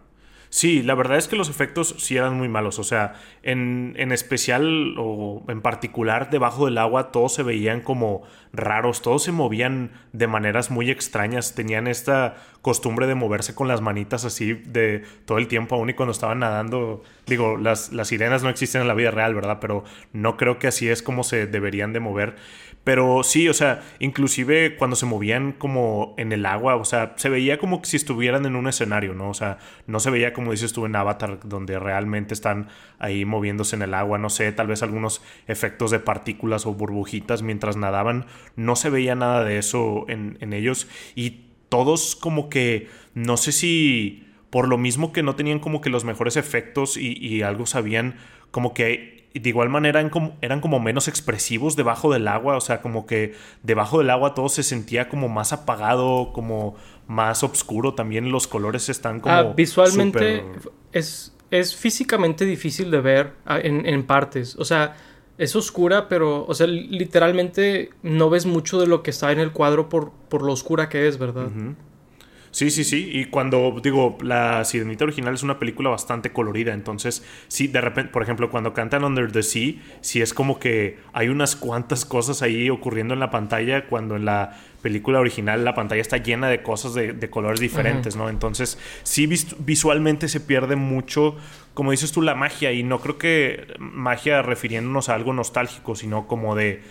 Sí, 0.55 0.83
la 0.83 0.95
verdad 0.95 1.17
es 1.17 1.29
que 1.29 1.37
los 1.37 1.49
efectos 1.49 1.95
sí 1.97 2.19
eran 2.19 2.37
muy 2.37 2.47
malos. 2.47 2.79
O 2.79 2.85
sea, 2.85 3.15
en, 3.43 3.95
en, 3.97 4.13
especial 4.13 4.97
o 4.99 5.43
en 5.49 5.63
particular 5.63 6.29
debajo 6.29 6.67
del 6.67 6.77
agua 6.77 7.11
todos 7.11 7.33
se 7.33 7.43
veían 7.43 7.81
como 7.81 8.23
raros, 8.53 9.01
todos 9.01 9.23
se 9.23 9.33
movían 9.33 9.93
de 10.13 10.27
maneras 10.27 10.71
muy 10.71 10.91
extrañas. 10.91 11.55
Tenían 11.55 11.87
esta 11.87 12.37
costumbre 12.61 13.07
de 13.07 13.15
moverse 13.15 13.55
con 13.55 13.67
las 13.67 13.81
manitas 13.81 14.27
así 14.27 14.53
de 14.53 15.05
todo 15.25 15.39
el 15.39 15.49
tiempo, 15.49 15.75
aún 15.75 15.89
y 15.89 15.95
cuando 15.95 16.13
estaban 16.13 16.41
nadando. 16.41 17.03
Digo, 17.27 17.57
las, 17.57 17.91
las 17.95 18.09
sirenas 18.09 18.43
no 18.43 18.51
existen 18.51 18.83
en 18.83 18.89
la 18.89 18.95
vida 18.95 19.11
real, 19.11 19.35
¿verdad? 19.35 19.57
Pero 19.59 19.85
no 20.13 20.37
creo 20.37 20.59
que 20.59 20.67
así 20.67 20.87
es 20.87 21.03
como 21.03 21.25
se 21.25 21.47
deberían 21.47 21.95
de 21.95 22.01
mover. 22.01 22.37
Pero 22.85 23.23
sí, 23.23 23.49
o 23.49 23.55
sea, 23.55 23.83
inclusive 24.01 24.77
cuando 24.77 24.97
se 24.97 25.07
movían 25.07 25.53
como 25.53 26.15
en 26.19 26.33
el 26.33 26.45
agua, 26.45 26.75
o 26.75 26.85
sea, 26.85 27.15
se 27.17 27.29
veía 27.29 27.59
como 27.59 27.85
si 27.85 27.97
estuvieran 27.97 28.45
en 28.45 28.57
un 28.57 28.67
escenario, 28.67 29.15
¿no? 29.15 29.31
O 29.31 29.35
sea, 29.35 29.59
no 29.87 30.01
se 30.01 30.11
veía 30.11 30.33
como 30.33 30.51
dices 30.51 30.73
tú 30.73 30.85
en 30.85 30.97
Avatar, 30.97 31.39
donde 31.45 31.79
realmente 31.79 32.35
están 32.35 32.69
ahí 32.99 33.25
moviéndose 33.25 33.77
en 33.77 33.83
el 33.83 33.95
agua, 33.95 34.19
no 34.19 34.31
sé, 34.31 34.51
tal 34.51 34.67
vez 34.67 34.83
algunos 34.83 35.23
efectos 35.47 35.93
de 35.93 36.01
partículas 36.01 36.67
o 36.67 36.75
burbujitas 36.75 37.43
mientras 37.43 37.77
nadaban, 37.77 38.27
no 38.57 38.75
se 38.75 38.91
veía 38.91 39.15
nada 39.15 39.45
de 39.45 39.59
eso 39.59 40.05
en, 40.09 40.53
ellos 40.53 40.89
y 41.15 41.47
todos 41.69 42.17
como 42.17 42.51
que, 42.51 42.89
no 43.15 43.37
sé 43.37 43.53
si 43.53 44.27
por 44.51 44.69
lo 44.69 44.77
mismo 44.77 45.13
que 45.13 45.23
no 45.23 45.37
tenían 45.37 45.61
como 45.61 45.81
que 45.81 45.89
los 45.89 46.05
mejores 46.05 46.37
efectos 46.37 46.97
y, 46.97 47.17
y 47.17 47.43
algo 47.43 47.65
sabían, 47.65 48.17
como 48.51 48.75
que 48.75 49.22
de 49.35 49.49
igual 49.49 49.69
manera 49.69 50.01
eran 50.01 50.11
como, 50.11 50.37
eran 50.41 50.61
como 50.61 50.81
menos 50.81 51.09
expresivos 51.09 51.77
debajo 51.77 52.13
del 52.13 52.29
agua, 52.29 52.57
o 52.57 52.61
sea, 52.61 52.83
como 52.83 53.07
que 53.07 53.35
debajo 53.63 53.99
del 53.99 54.11
agua 54.11 54.35
todo 54.35 54.49
se 54.49 54.63
sentía 54.63 55.09
como 55.09 55.29
más 55.29 55.53
apagado, 55.53 56.33
como 56.33 56.77
más 57.07 57.43
oscuro, 57.43 57.95
también 57.95 58.31
los 58.31 58.47
colores 58.47 58.89
están 58.89 59.21
como... 59.21 59.35
Ah, 59.35 59.43
visualmente 59.57 60.45
es, 60.93 61.35
es 61.51 61.75
físicamente 61.75 62.45
difícil 62.45 62.91
de 62.91 63.01
ver 63.01 63.33
ah, 63.47 63.59
en, 63.63 64.03
partes, 64.05 64.57
o 64.57 64.65
sea, 64.65 64.97
es 65.39 65.57
oscura, 65.57 66.09
pero, 66.09 66.45
o 66.47 66.55
sea, 66.55 66.67
literalmente 66.67 67.91
no 68.03 68.31
ves 68.31 68.47
mucho 68.47 68.81
de 68.81 68.87
lo 68.87 69.03
que 69.03 69.11
está 69.11 69.33
en 69.33 69.41
el 69.41 69.53
cuadro 69.53 69.89
por, 69.89 70.13
por 70.29 70.43
lo 70.43 70.53
oscura 70.53 70.89
que 70.89 71.09
es, 71.09 71.19
¿verdad? 71.19 71.49
Sí, 72.53 72.71
sí, 72.71 72.85
sí. 72.85 73.09
Y 73.11 73.25
cuando 73.25 73.81
digo, 73.83 74.19
la 74.21 74.63
Sirenita 74.67 75.05
original 75.05 75.33
es 75.33 75.43
una 75.43 75.59
película 75.59 75.89
bastante 75.89 76.33
colorida. 76.33 76.75
Entonces, 76.75 77.25
sí, 77.49 77.67
de 77.67 77.81
repente, 77.81 78.13
por 78.13 78.23
ejemplo, 78.23 78.51
cuando 78.51 78.75
cantan 78.75 79.05
Under 79.05 79.33
the 79.33 79.43
Sea, 79.43 79.73
sí 80.03 80.21
es 80.21 80.35
como 80.35 80.61
que 80.61 80.99
hay 81.15 81.31
unas 81.31 81.57
cuantas 81.57 82.05
cosas 82.05 82.43
ahí 82.43 82.69
ocurriendo 82.69 83.15
en 83.15 83.21
la 83.21 83.31
pantalla. 83.31 83.87
Cuando 83.87 84.17
en 84.17 84.27
la 84.27 84.55
película 84.83 85.19
original 85.19 85.65
la 85.65 85.75
pantalla 85.75 86.03
está 86.03 86.19
llena 86.19 86.49
de 86.51 86.63
cosas 86.63 86.93
de, 86.93 87.31
colores 87.31 87.59
diferentes, 87.59 88.17
¿no? 88.17 88.29
Entonces, 88.29 88.79
sí, 89.03 89.27
visualmente 89.61 90.29
se 90.29 90.41
pierde 90.41 90.77
mucho, 90.77 91.37
como 91.73 91.91
dices 91.93 92.13
tú, 92.13 92.21
la 92.21 92.35
magia. 92.35 92.71
Y 92.73 92.83
no 92.83 93.01
creo 93.01 93.17
que 93.17 93.67
magia 93.79 94.43
refiriéndonos 94.43 95.09
a 95.09 95.15
algo 95.15 95.33
nostálgico, 95.33 95.97
sino 95.97 96.27
como 96.27 96.55
de 96.55 96.83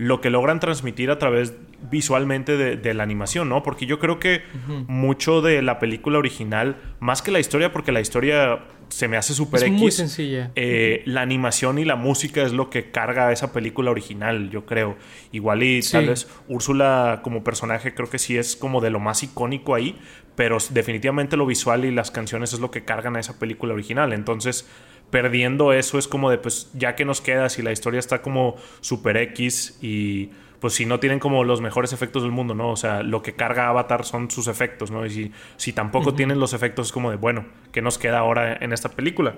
lo 0.00 0.22
que 0.22 0.30
logran 0.30 0.60
transmitir 0.60 1.10
a 1.10 1.18
través 1.18 1.52
visualmente 1.90 2.56
de, 2.56 2.94
la 2.94 3.02
animación, 3.02 3.50
¿no? 3.50 3.62
Porque 3.62 3.84
yo 3.84 3.98
creo 3.98 4.18
que 4.18 4.40
mucho 4.86 5.42
de 5.42 5.60
la 5.60 5.78
película 5.78 6.18
original, 6.18 6.76
más 7.00 7.20
que 7.20 7.30
la 7.30 7.38
historia, 7.38 7.70
porque 7.70 7.92
la 7.92 8.00
historia 8.00 8.64
se 8.88 9.08
me 9.08 9.18
hace 9.18 9.34
súper 9.34 9.62
X. 9.62 9.78
muy 9.78 9.90
sencilla. 9.90 10.52
Eh, 10.54 11.02
la 11.04 11.20
animación 11.20 11.78
y 11.78 11.84
la 11.84 11.96
música 11.96 12.42
es 12.42 12.52
lo 12.52 12.70
que 12.70 12.90
carga 12.90 13.30
esa 13.30 13.52
película 13.52 13.90
original, 13.90 14.48
yo 14.48 14.64
creo. 14.64 14.96
Igual 15.32 15.62
y 15.62 15.82
tal 15.82 16.06
vez 16.06 16.28
Úrsula 16.48 17.20
como 17.22 17.44
personaje 17.44 17.92
creo 17.92 18.08
que 18.08 18.18
sí 18.18 18.38
es 18.38 18.56
como 18.56 18.80
de 18.80 18.88
lo 18.88 19.00
más 19.00 19.22
icónico 19.22 19.74
ahí, 19.74 19.98
pero 20.34 20.56
definitivamente 20.70 21.36
lo 21.36 21.44
visual 21.44 21.84
y 21.84 21.90
las 21.90 22.10
canciones 22.10 22.54
es 22.54 22.60
lo 22.60 22.70
que 22.70 22.86
cargan 22.86 23.16
a 23.16 23.20
esa 23.20 23.38
película 23.38 23.74
original. 23.74 24.14
Entonces, 24.14 24.66
perdiendo 25.10 25.72
eso 25.72 25.98
es 25.98 26.08
como 26.08 26.30
de, 26.30 26.38
pues, 26.38 26.70
ya 26.74 26.94
que 26.94 27.04
nos 27.04 27.20
queda 27.20 27.48
si 27.48 27.62
la 27.62 27.72
historia 27.72 27.98
está 27.98 28.22
como 28.22 28.56
super 28.80 29.16
X 29.16 29.78
y 29.80 30.30
pues 30.60 30.74
si 30.74 30.84
no 30.84 31.00
tienen 31.00 31.18
como 31.18 31.42
los 31.42 31.62
mejores 31.62 31.94
efectos 31.94 32.22
del 32.22 32.32
mundo, 32.32 32.54
¿no? 32.54 32.70
O 32.70 32.76
sea, 32.76 33.02
lo 33.02 33.22
que 33.22 33.34
carga 33.34 33.68
Avatar 33.68 34.04
son 34.04 34.30
sus 34.30 34.46
efectos, 34.46 34.90
¿no? 34.90 35.06
Y 35.06 35.10
si, 35.10 35.32
si 35.56 35.72
tampoco 35.72 36.12
tienen 36.14 36.38
los 36.38 36.52
efectos 36.52 36.88
es 36.88 36.92
como 36.92 37.10
de, 37.10 37.16
bueno, 37.16 37.46
¿qué 37.72 37.80
nos 37.80 37.96
queda 37.96 38.18
ahora 38.18 38.58
en 38.60 38.74
esta 38.74 38.90
película? 38.90 39.36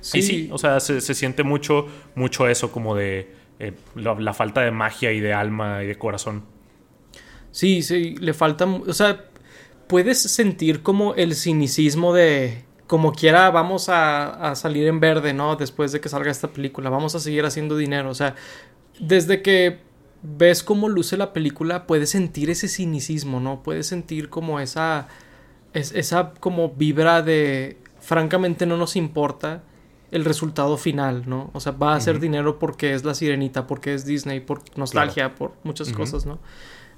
Sí, 0.00 0.22
sí, 0.22 0.48
o 0.50 0.58
sea, 0.58 0.80
se, 0.80 1.00
siente 1.00 1.42
mucho, 1.42 1.86
mucho 2.14 2.48
eso 2.48 2.72
como 2.72 2.96
de 2.96 3.32
eh, 3.58 3.72
la, 3.94 4.34
falta 4.34 4.62
de 4.62 4.70
magia 4.70 5.12
y 5.12 5.20
de 5.20 5.32
alma 5.32 5.84
y 5.84 5.86
de 5.86 5.96
corazón. 5.96 6.44
Sí, 7.50 7.82
sí, 7.82 8.16
le 8.18 8.32
falta, 8.32 8.64
o 8.64 8.92
sea, 8.92 9.24
puedes 9.88 10.18
sentir 10.20 10.82
como 10.82 11.14
el 11.14 11.34
cinicismo 11.34 12.14
de, 12.14 12.64
como 12.90 13.12
quiera, 13.12 13.52
vamos 13.52 13.88
a, 13.88 14.50
a 14.50 14.56
salir 14.56 14.88
en 14.88 14.98
verde, 14.98 15.32
¿no? 15.32 15.54
Después 15.54 15.92
de 15.92 16.00
que 16.00 16.08
salga 16.08 16.28
esta 16.28 16.48
película, 16.48 16.90
vamos 16.90 17.14
a 17.14 17.20
seguir 17.20 17.44
haciendo 17.44 17.76
dinero, 17.76 18.10
o 18.10 18.14
sea, 18.14 18.34
desde 18.98 19.42
que 19.42 19.78
ves 20.22 20.64
cómo 20.64 20.88
luce 20.88 21.16
la 21.16 21.32
película, 21.32 21.86
puedes 21.86 22.10
sentir 22.10 22.50
ese 22.50 22.66
cinicismo, 22.66 23.38
¿no? 23.38 23.62
Puedes 23.62 23.86
sentir 23.86 24.28
como 24.28 24.58
esa, 24.58 25.06
esa 25.72 26.32
como 26.40 26.70
vibra 26.70 27.22
de, 27.22 27.78
francamente 28.00 28.66
no 28.66 28.76
nos 28.76 28.96
importa 28.96 29.62
el 30.10 30.24
resultado 30.24 30.76
final, 30.76 31.28
¿no? 31.28 31.52
O 31.54 31.60
sea, 31.60 31.70
va 31.70 31.92
a 31.92 31.96
hacer 31.96 32.18
dinero 32.18 32.58
porque 32.58 32.92
es 32.92 33.04
la 33.04 33.14
sirenita, 33.14 33.68
porque 33.68 33.94
es 33.94 34.04
Disney, 34.04 34.40
por 34.40 34.62
nostalgia, 34.76 35.36
por 35.36 35.52
muchas 35.62 35.92
cosas, 35.92 36.26
¿no? 36.26 36.40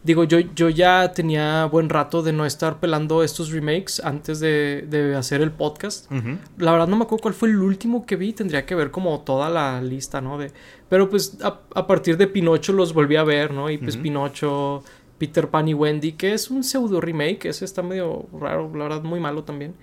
Digo, 0.05 0.25
yo, 0.25 0.41
yo 0.41 0.69
ya 0.69 1.13
tenía 1.13 1.65
buen 1.67 1.89
rato 1.89 2.23
de 2.23 2.33
no 2.33 2.45
estar 2.45 2.81
pelando 2.81 3.23
estos 3.23 3.53
remakes 3.53 4.01
antes 4.05 4.41
de, 4.41 5.15
hacer 5.17 5.41
el 5.43 5.53
podcast. 5.53 6.11
La 6.59 6.73
verdad 6.73 6.89
no 6.89 6.97
me 6.97 7.05
acuerdo 7.05 7.23
cuál 7.23 7.35
fue 7.35 7.51
el 7.51 7.59
último 7.59 8.05
que 8.05 8.17
vi. 8.17 8.33
Tendría 8.33 8.67
que 8.67 8.75
ver 8.75 8.91
como 8.91 9.21
toda 9.21 9.49
la 9.49 9.81
lista, 9.81 10.21
¿no? 10.21 10.39
De, 10.39 10.51
pero 10.89 11.09
pues 11.09 11.39
a, 11.43 11.87
partir 11.87 12.17
de 12.17 12.27
Pinocho 12.27 12.73
los 12.73 12.93
volví 12.93 13.15
a 13.15 13.23
ver, 13.23 13.53
¿no? 13.53 13.71
Y 13.71 13.79
pues 13.79 13.97
Pinocho, 13.97 14.83
Peter 15.19 15.49
Pan 15.49 15.69
y 15.69 15.75
Wendy, 15.75 16.13
que 16.13 16.33
es 16.33 16.51
un 16.51 16.65
pseudo 16.65 17.01
remake. 17.01 17.45
Ese 17.45 17.65
está 17.65 17.83
medio 17.83 18.27
raro, 18.33 18.73
la 18.75 18.85
verdad, 18.85 19.03
muy 19.05 19.21
malo 19.21 19.45
también. 19.45 19.75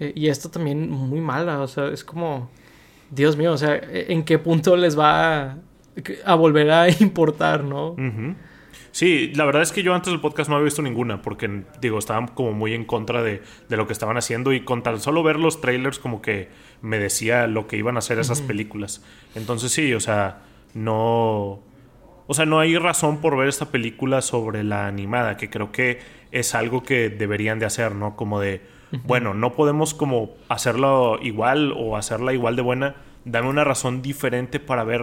Eh, 0.00 0.12
y 0.14 0.28
esta 0.28 0.50
también 0.50 0.90
muy 0.90 1.20
mala. 1.20 1.60
O 1.60 1.68
sea, 1.68 1.88
es 1.88 2.02
como... 2.02 2.48
Dios 3.10 3.36
mío, 3.36 3.52
o 3.52 3.58
sea, 3.58 3.78
¿en 3.82 4.24
qué 4.24 4.38
punto 4.38 4.74
les 4.74 4.98
va 4.98 5.58
a, 6.24 6.34
volver 6.34 6.70
a 6.70 6.88
importar, 7.00 7.62
no? 7.62 7.94
Sí, 8.96 9.30
la 9.34 9.44
verdad 9.44 9.60
es 9.60 9.72
que 9.72 9.82
yo 9.82 9.94
antes 9.94 10.10
del 10.10 10.22
podcast 10.22 10.48
no 10.48 10.56
había 10.56 10.64
visto 10.64 10.80
ninguna, 10.80 11.20
porque 11.20 11.64
digo, 11.82 11.98
estaban 11.98 12.28
como 12.28 12.52
muy 12.52 12.72
en 12.72 12.86
contra 12.86 13.22
de, 13.22 13.42
lo 13.68 13.86
que 13.86 13.92
estaban 13.92 14.16
haciendo 14.16 14.54
y 14.54 14.62
con 14.62 14.82
tan 14.82 15.00
solo 15.00 15.22
ver 15.22 15.38
los 15.38 15.60
trailers 15.60 15.98
como 15.98 16.22
que 16.22 16.48
me 16.80 16.98
decía 16.98 17.46
lo 17.46 17.66
que 17.66 17.76
iban 17.76 17.96
a 17.96 17.98
hacer 17.98 18.18
esas 18.18 18.40
películas. 18.40 19.04
Entonces 19.34 19.70
sí, 19.70 19.92
o 19.92 20.00
sea, 20.00 20.44
no... 20.72 21.60
O 22.26 22.32
sea, 22.32 22.46
no 22.46 22.58
hay 22.58 22.78
razón 22.78 23.20
por 23.20 23.36
ver 23.36 23.48
esta 23.48 23.66
película 23.66 24.22
sobre 24.22 24.64
la 24.64 24.86
animada, 24.86 25.36
que 25.36 25.50
creo 25.50 25.72
que 25.72 25.98
es 26.32 26.54
algo 26.54 26.82
que 26.82 27.10
deberían 27.10 27.58
de 27.58 27.66
hacer, 27.66 27.94
¿no? 27.94 28.16
Como 28.16 28.40
de, 28.40 28.62
bueno, 29.04 29.34
no 29.34 29.52
podemos 29.52 29.92
como 29.92 30.30
hacerlo 30.48 31.18
igual 31.20 31.74
o 31.76 31.98
hacerla 31.98 32.32
igual 32.32 32.56
de 32.56 32.62
buena, 32.62 32.96
dame 33.26 33.50
una 33.50 33.62
razón 33.62 34.00
diferente 34.00 34.58
para 34.58 34.84
ver 34.84 35.02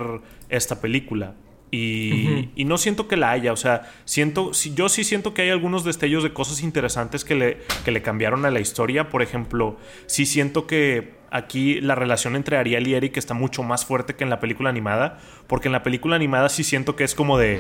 esta 0.50 0.82
película. 0.82 1.36
Y, 1.76 2.66
no 2.66 2.78
siento 2.78 3.08
que 3.08 3.18
la 3.18 3.32
haya, 3.32 3.52
o 3.52 3.56
sea, 3.56 3.92
siento, 4.06 4.52
yo 4.76 4.90
sí 4.90 5.04
siento 5.04 5.34
que 5.34 5.42
hay 5.42 5.50
algunos 5.50 5.84
destellos 5.84 6.22
de 6.22 6.32
cosas 6.32 6.62
interesantes 6.62 7.26
que 7.26 7.34
le, 7.34 7.58
que 7.84 7.90
le 7.90 8.04
cambiaron 8.04 8.46
a 8.46 8.52
la 8.52 8.60
historia. 8.60 9.10
Por 9.10 9.24
ejemplo, 9.24 9.78
sí 10.06 10.28
siento 10.28 10.68
que 10.68 11.16
aquí 11.32 11.82
la 11.82 11.96
relación 11.96 12.36
entre 12.36 12.58
Ariel 12.58 12.88
y 12.88 12.94
Eric 12.94 13.18
está 13.18 13.34
mucho 13.34 13.64
más 13.64 13.86
fuerte 13.86 14.16
que 14.16 14.24
en 14.24 14.30
la 14.30 14.40
película 14.40 14.70
animada, 14.70 15.18
porque 15.48 15.68
en 15.68 15.72
la 15.72 15.82
película 15.82 16.16
animada 16.16 16.50
sí 16.50 16.64
siento 16.64 16.96
que 16.96 17.06
es 17.06 17.16
como 17.16 17.40
de 17.40 17.60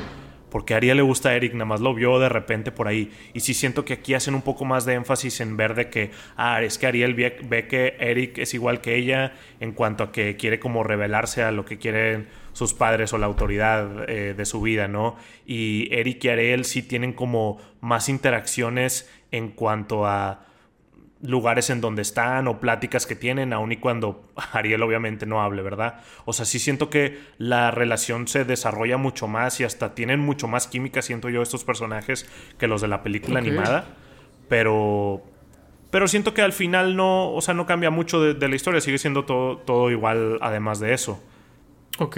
porque 0.51 0.75
a 0.75 0.77
Ariel 0.77 0.97
le 0.97 1.03
gusta 1.03 1.29
a 1.29 1.33
Eric, 1.35 1.53
nada 1.53 1.65
más 1.65 1.81
lo 1.81 1.95
vio 1.95 2.19
de 2.19 2.29
repente 2.29 2.71
por 2.71 2.87
ahí. 2.87 3.11
Y 3.33 3.39
sí 3.39 3.55
siento 3.55 3.83
que 3.85 3.93
aquí 3.93 4.13
hacen 4.13 4.35
un 4.35 4.43
poco 4.43 4.65
más 4.65 4.85
de 4.85 4.93
énfasis 4.93 5.41
en 5.41 5.57
ver 5.57 5.73
de 5.73 5.89
que, 5.89 6.11
ah, 6.37 6.61
es 6.61 6.77
que 6.77 6.85
Ariel 6.85 7.15
ve, 7.15 7.67
que 7.67 7.95
Eric 7.99 8.37
es 8.37 8.53
igual 8.53 8.79
que 8.79 8.95
ella 8.95 9.33
en 9.59 9.71
cuanto 9.71 10.03
a 10.03 10.11
que 10.11 10.37
quiere 10.37 10.59
como 10.59 10.83
revelarse 10.83 11.41
a 11.41 11.51
lo 11.51 11.65
que 11.65 11.79
quieren 11.79 12.27
sus 12.53 12.73
padres 12.73 13.11
o 13.13 13.17
la 13.17 13.25
autoridad 13.25 14.09
eh, 14.09 14.33
de 14.33 14.45
su 14.45 14.61
vida, 14.61 14.87
¿no? 14.87 15.15
Y 15.45 15.89
Eric 15.91 16.23
y 16.23 16.29
Ariel 16.29 16.65
sí 16.65 16.83
tienen 16.83 17.13
como 17.13 17.59
más 17.81 18.09
interacciones 18.09 19.09
en 19.31 19.49
cuanto 19.49 20.05
a 20.05 20.45
lugares 21.23 21.69
en 21.69 21.81
donde 21.81 22.01
están 22.01 22.47
o 22.47 22.59
pláticas 22.59 23.07
que 23.07 23.15
tienen, 23.15 23.53
aun 23.53 23.71
y 23.71 23.77
cuando 23.77 24.29
Ariel 24.51 24.83
obviamente 24.83 25.25
no 25.25 25.41
hable, 25.41 25.61
¿verdad? 25.61 26.01
O 26.25 26.33
sea, 26.33 26.45
sí 26.45 26.59
siento 26.59 26.89
que 26.89 27.19
la 27.37 27.71
relación 27.71 28.27
se 28.27 28.45
desarrolla 28.45 28.97
mucho 28.97 29.27
más 29.27 29.59
y 29.59 29.63
hasta 29.63 29.95
tienen 29.95 30.19
mucho 30.19 30.47
más 30.47 30.67
química, 30.67 31.01
siento 31.01 31.29
yo, 31.29 31.41
estos 31.41 31.63
personajes 31.63 32.29
que 32.57 32.67
los 32.67 32.81
de 32.81 32.87
la 32.87 33.03
película 33.03 33.39
animada, 33.39 33.87
pero... 34.47 35.23
Pero 35.89 36.07
siento 36.07 36.33
que 36.33 36.41
al 36.41 36.53
final 36.53 36.95
no, 36.95 37.31
o 37.31 37.41
sea, 37.41 37.53
no 37.53 37.67
cambia 37.67 37.91
mucho 37.91 38.19
de, 38.19 38.47
la 38.47 38.55
historia, 38.55 38.81
sigue 38.81 38.97
siendo 38.97 39.25
todo, 39.25 39.57
todo 39.57 39.91
igual 39.91 40.39
además 40.41 40.79
de 40.79 40.91
eso. 40.91 41.21
Ok, 41.99 42.17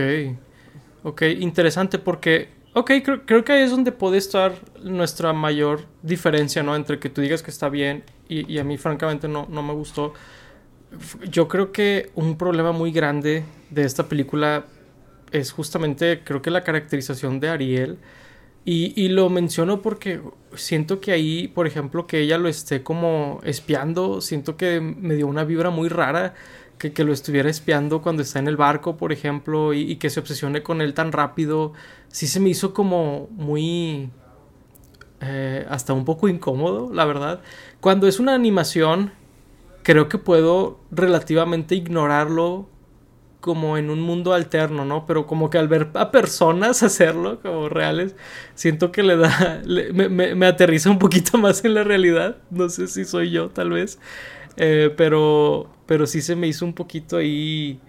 ok, 1.04 1.22
interesante 1.40 2.00
porque 2.00 2.56
Ok, 2.78 2.92
creo, 3.26 3.46
que 3.46 3.54
ahí 3.54 3.62
es 3.62 3.72
donde 3.72 3.94
puede 3.94 4.18
estar 4.18 4.54
nuestra 4.84 5.32
mayor 5.32 5.86
diferencia, 6.04 6.62
¿no? 6.62 6.76
Entre 6.76 7.00
que 7.00 7.10
tú 7.10 7.22
digas 7.22 7.42
que 7.42 7.50
está 7.50 7.70
bien 7.70 8.04
y, 8.28 8.58
a 8.58 8.66
mí 8.66 8.78
francamente 8.78 9.30
no, 9.30 9.48
no 9.50 9.64
me 9.64 9.72
gustó. 9.72 10.14
Yo 11.32 11.48
creo 11.48 11.72
que 11.72 12.12
un 12.16 12.38
problema 12.38 12.74
muy 12.74 12.92
grande 12.92 13.46
de 13.70 13.84
esta 13.86 14.10
película 14.10 14.66
es 15.32 15.54
justamente, 15.54 16.22
creo 16.26 16.42
que 16.42 16.52
la 16.52 16.66
caracterización 16.66 17.40
de 17.40 17.48
Ariel. 17.48 17.98
Y, 18.66 18.92
y, 19.02 19.08
lo 19.08 19.30
menciono 19.30 19.82
porque 19.82 20.20
siento 20.56 21.00
que 21.00 21.14
ahí, 21.14 21.48
por 21.48 21.68
ejemplo, 21.68 22.08
que 22.08 22.20
ella 22.20 22.38
lo 22.38 22.50
esté 22.50 22.84
como 22.84 23.40
espiando, 23.46 24.20
siento 24.20 24.58
que 24.58 24.82
me 24.82 25.16
dio 25.16 25.28
una 25.28 25.46
vibra 25.46 25.70
muy 25.70 25.88
rara 25.88 26.34
que, 26.78 27.04
lo 27.04 27.14
estuviera 27.14 27.50
espiando 27.50 28.02
cuando 28.02 28.22
está 28.22 28.40
en 28.40 28.48
el 28.48 28.58
barco, 28.58 28.98
por 28.98 29.12
ejemplo, 29.12 29.74
y, 29.74 29.96
que 29.98 30.10
se 30.10 30.20
obsesione 30.20 30.64
con 30.64 30.82
él 30.82 30.94
tan 30.94 31.12
rápido, 31.12 31.74
sí 32.08 32.28
se 32.28 32.40
me 32.40 32.50
hizo 32.50 32.74
como 32.74 33.28
muy... 33.32 34.10
Eh, 35.22 35.66
hasta 35.70 35.94
un 35.94 36.06
poco 36.06 36.28
incómodo, 36.28 36.94
la 36.94 37.06
verdad. 37.06 37.42
Cuando 37.80 38.08
es 38.08 38.20
una 38.20 38.36
animación, 38.36 39.12
creo 39.84 40.10
que 40.10 40.18
puedo 40.18 40.80
relativamente 40.92 41.76
ignorarlo 41.76 42.68
como 43.46 43.78
en 43.78 43.92
un 43.92 44.02
mundo 44.02 44.34
alterno, 44.34 44.86
¿no? 44.86 45.06
Pero 45.06 45.28
como 45.28 45.52
que 45.52 45.60
al 45.60 45.68
ver 45.68 45.92
a 45.94 46.10
personas 46.10 46.82
hacerlo 46.84 47.40
como 47.42 47.70
reales, 47.70 48.16
siento 48.56 48.92
que 48.92 49.04
le 49.04 49.18
da, 49.18 49.62
me, 49.94 50.10
me, 50.10 50.46
aterriza 50.48 50.90
un 50.90 50.98
poquito 50.98 51.38
más 51.40 51.64
en 51.64 51.76
la 51.76 51.84
realidad. 51.84 52.38
No 52.50 52.70
sé 52.70 52.88
si 52.88 53.06
soy 53.06 53.30
yo, 53.30 53.50
tal 53.50 53.70
vez. 53.70 54.00
Eh, 54.58 54.92
pero, 54.98 55.70
pero 55.86 56.08
sí 56.08 56.22
se 56.22 56.36
me 56.36 56.48
hizo 56.48 56.66
un 56.66 56.74
poquito 56.74 57.18
ahí 57.18 57.80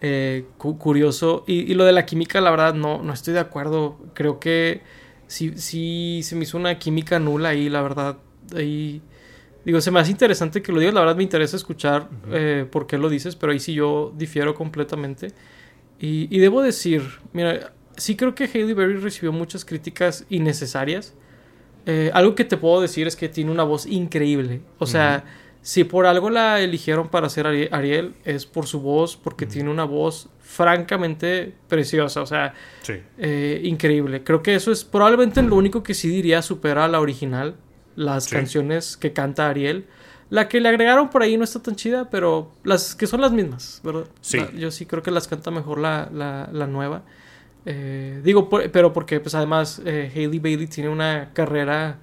eh, 0.00 0.44
curioso. 0.58 1.44
Y, 1.46 1.74
lo 1.74 1.84
de 1.84 1.92
la 1.92 2.06
química, 2.06 2.40
la 2.40 2.50
verdad, 2.50 2.74
no, 2.74 3.02
no 3.02 3.12
estoy 3.12 3.34
de 3.34 3.40
acuerdo. 3.40 3.98
Creo 4.14 4.40
que 4.40 4.82
sí, 5.26 5.52
sí 5.56 6.20
se 6.22 6.36
me 6.36 6.44
hizo 6.44 6.56
una 6.56 6.78
química 6.78 7.18
nula 7.18 7.50
ahí, 7.50 7.68
la 7.68 7.82
verdad. 7.82 8.18
Ahí. 8.54 9.02
Digo, 9.64 9.80
se 9.80 9.90
me 9.90 9.98
hace 9.98 10.12
interesante 10.12 10.62
que 10.62 10.70
lo 10.70 10.78
digas, 10.78 10.94
la 10.94 11.00
verdad 11.00 11.16
me 11.16 11.24
interesa 11.24 11.56
escuchar 11.56 12.08
eh, 12.30 12.66
por 12.70 12.86
qué 12.86 12.98
lo 12.98 13.08
dices, 13.08 13.34
pero 13.34 13.50
ahí 13.50 13.58
sí 13.58 13.74
yo 13.74 14.12
difiero 14.16 14.54
completamente. 14.54 15.32
Y, 15.98 16.28
y, 16.34 16.38
debo 16.38 16.62
decir, 16.62 17.02
mira, 17.32 17.72
sí 17.96 18.16
creo 18.16 18.34
que 18.34 18.44
Hailey 18.44 18.74
Berry 18.74 18.98
recibió 18.98 19.32
muchas 19.32 19.64
críticas 19.64 20.24
innecesarias. 20.28 21.14
Eh, 21.86 22.10
algo 22.14 22.34
que 22.34 22.44
te 22.44 22.56
puedo 22.56 22.80
decir 22.80 23.06
es 23.06 23.16
que 23.16 23.28
tiene 23.28 23.50
una 23.50 23.62
voz 23.62 23.86
increíble. 23.86 24.60
O 24.78 24.86
sea, 24.86 25.24
si 25.66 25.82
por 25.82 26.06
algo 26.06 26.30
la 26.30 26.60
eligieron 26.60 27.08
para 27.08 27.28
ser 27.28 27.48
Ariel, 27.48 28.14
es 28.24 28.46
por 28.46 28.68
su 28.68 28.78
voz, 28.78 29.16
porque 29.16 29.46
tiene 29.46 29.68
una 29.68 29.82
voz 29.82 30.28
francamente 30.38 31.56
preciosa, 31.66 32.22
o 32.22 32.26
sea, 32.26 32.54
eh, 33.18 33.60
increíble. 33.64 34.22
Creo 34.22 34.44
que 34.44 34.54
eso 34.54 34.70
es 34.70 34.84
probablemente 34.84 35.42
lo 35.42 35.56
único 35.56 35.82
que 35.82 35.92
sí 35.94 36.08
diría 36.08 36.40
supera 36.40 36.84
a 36.84 36.88
la 36.88 37.00
original, 37.00 37.56
las 37.96 38.28
canciones 38.28 38.96
que 38.96 39.12
canta 39.12 39.48
Ariel. 39.48 39.86
La 40.30 40.48
que 40.48 40.60
le 40.60 40.68
agregaron 40.68 41.10
por 41.10 41.22
ahí 41.22 41.36
no 41.36 41.42
está 41.42 41.60
tan 41.60 41.74
chida, 41.74 42.10
pero 42.10 42.52
las 42.62 42.94
que 42.94 43.08
son 43.08 43.20
las 43.20 43.32
mismas, 43.32 43.80
¿verdad? 43.82 44.04
Sí. 44.20 44.38
yo 44.56 44.70
sí 44.70 44.86
creo 44.86 45.02
que 45.02 45.10
las 45.10 45.26
canta 45.26 45.50
mejor 45.50 45.80
la, 45.80 46.08
la, 46.12 46.66
nueva. 46.68 47.02
Eh, 47.64 48.20
digo, 48.22 48.48
pero 48.48 48.92
porque 48.92 49.18
pues 49.18 49.34
además 49.34 49.82
eh, 49.84 50.12
Hailey 50.14 50.38
Bailey 50.38 50.68
tiene 50.68 50.90
una 50.90 51.30
carrera 51.32 51.98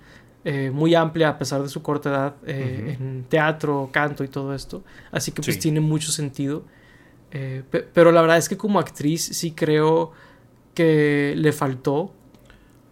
eh, 0.46 0.72
muy 0.72 0.94
amplia 0.94 1.30
a 1.30 1.38
pesar 1.38 1.64
de 1.64 1.70
su 1.70 1.82
corta 1.82 2.10
edad 2.10 2.36
eh, 2.46 2.98
en 3.00 3.24
teatro, 3.30 3.90
canto 3.94 4.26
y 4.26 4.28
todo 4.28 4.54
esto. 4.54 4.84
Así 5.12 5.32
que 5.32 5.42
pues 5.42 5.58
tiene 5.58 5.80
mucho 5.80 6.12
sentido. 6.12 6.66
Eh, 7.32 7.64
pero 7.94 8.12
la 8.12 8.22
verdad 8.22 8.38
es 8.38 8.50
que 8.50 8.58
como 8.58 8.80
actriz 8.80 9.24
sí 9.24 9.52
creo 9.52 10.12
que 10.74 11.34
le 11.38 11.54
faltó. 11.54 12.12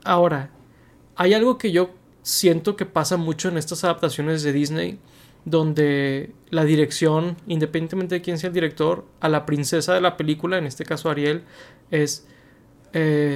Ahora, 0.05 0.50
hay 1.15 1.34
algo 1.34 1.58
que 1.58 1.72
yo 1.74 1.91
siento 2.22 2.77
que 2.77 2.86
pasa 2.86 3.17
mucho 3.17 3.50
en 3.50 3.58
estas 3.58 3.84
adaptaciones 3.84 4.43
de 4.43 4.53
Disney, 4.53 5.00
donde 5.43 6.34
la 6.51 6.63
dirección, 6.63 7.36
independientemente 7.48 8.15
de 8.15 8.22
quién 8.22 8.38
sea 8.38 8.48
el 8.48 8.53
director, 8.53 9.05
a 9.20 9.27
la 9.27 9.46
princesa 9.46 9.93
de 9.93 10.00
la 10.00 10.15
película, 10.15 10.58
en 10.58 10.65
este 10.65 10.86
caso 10.86 11.10
Ariel, 11.10 11.43
es 11.89 12.25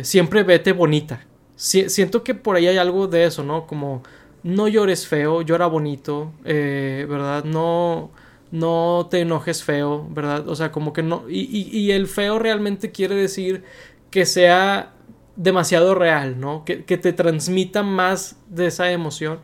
siempre 0.04 0.44
vete 0.44 0.74
bonita 0.74 1.26
siento 1.56 2.24
que 2.24 2.36
por 2.36 2.56
ahí 2.56 2.68
hay 2.68 2.78
algo 2.78 3.08
de 3.08 3.26
eso, 3.26 3.44
¿no? 3.44 3.68
Como 3.68 4.04
no 4.44 4.68
llores 4.68 5.08
feo, 5.08 5.42
llora 5.42 5.66
bonito, 5.66 6.32
eh, 6.44 7.08
¿verdad? 7.10 7.46
No, 7.46 8.12
no 8.52 9.08
te 9.10 9.22
enojes 9.22 9.64
feo, 9.64 10.08
¿verdad? 10.12 10.48
O 10.48 10.56
sea, 10.56 10.72
como 10.72 10.94
que 10.94 11.02
no... 11.02 11.26
Y, 11.28 11.92
el 11.92 12.08
feo 12.08 12.38
realmente 12.38 12.92
quiere 12.92 13.16
decir 13.16 13.64
que 14.12 14.26
sea 14.26 14.94
demasiado 15.36 15.96
real, 15.96 16.40
¿no? 16.40 16.64
Que, 16.64 16.76
te 16.78 17.12
transmita 17.12 17.84
más 17.84 18.38
de 18.48 18.68
esa 18.68 18.92
emoción 18.92 19.40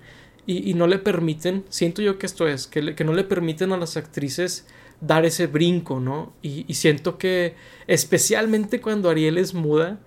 y, 0.46 0.74
no 0.76 0.86
le 0.86 1.00
permiten, 1.00 1.66
siento 1.70 2.02
yo 2.02 2.20
que 2.20 2.26
esto 2.26 2.48
es, 2.48 2.68
que, 2.68 2.94
que 2.94 3.04
no 3.04 3.14
le 3.14 3.24
permiten 3.24 3.72
a 3.72 3.78
las 3.78 3.98
actrices 3.98 4.68
dar 5.00 5.26
ese 5.26 5.48
brinco, 5.48 6.00
¿no? 6.00 6.34
Y, 6.44 6.66
y 6.68 6.76
siento 6.76 7.18
que 7.18 7.56
especialmente 7.88 8.82
cuando 8.82 9.10
Ariel 9.10 9.40
es 9.40 9.56
muda, 9.56 10.00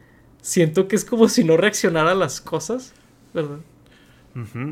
siento 0.45 0.89
que 0.89 0.97
es 0.97 1.07
como 1.07 1.29
si 1.31 1.43
no 1.43 1.57
reaccionara 1.57 2.11
a 2.11 2.15
las 2.15 2.43
cosas, 2.43 2.93
¿verdad? 3.33 3.59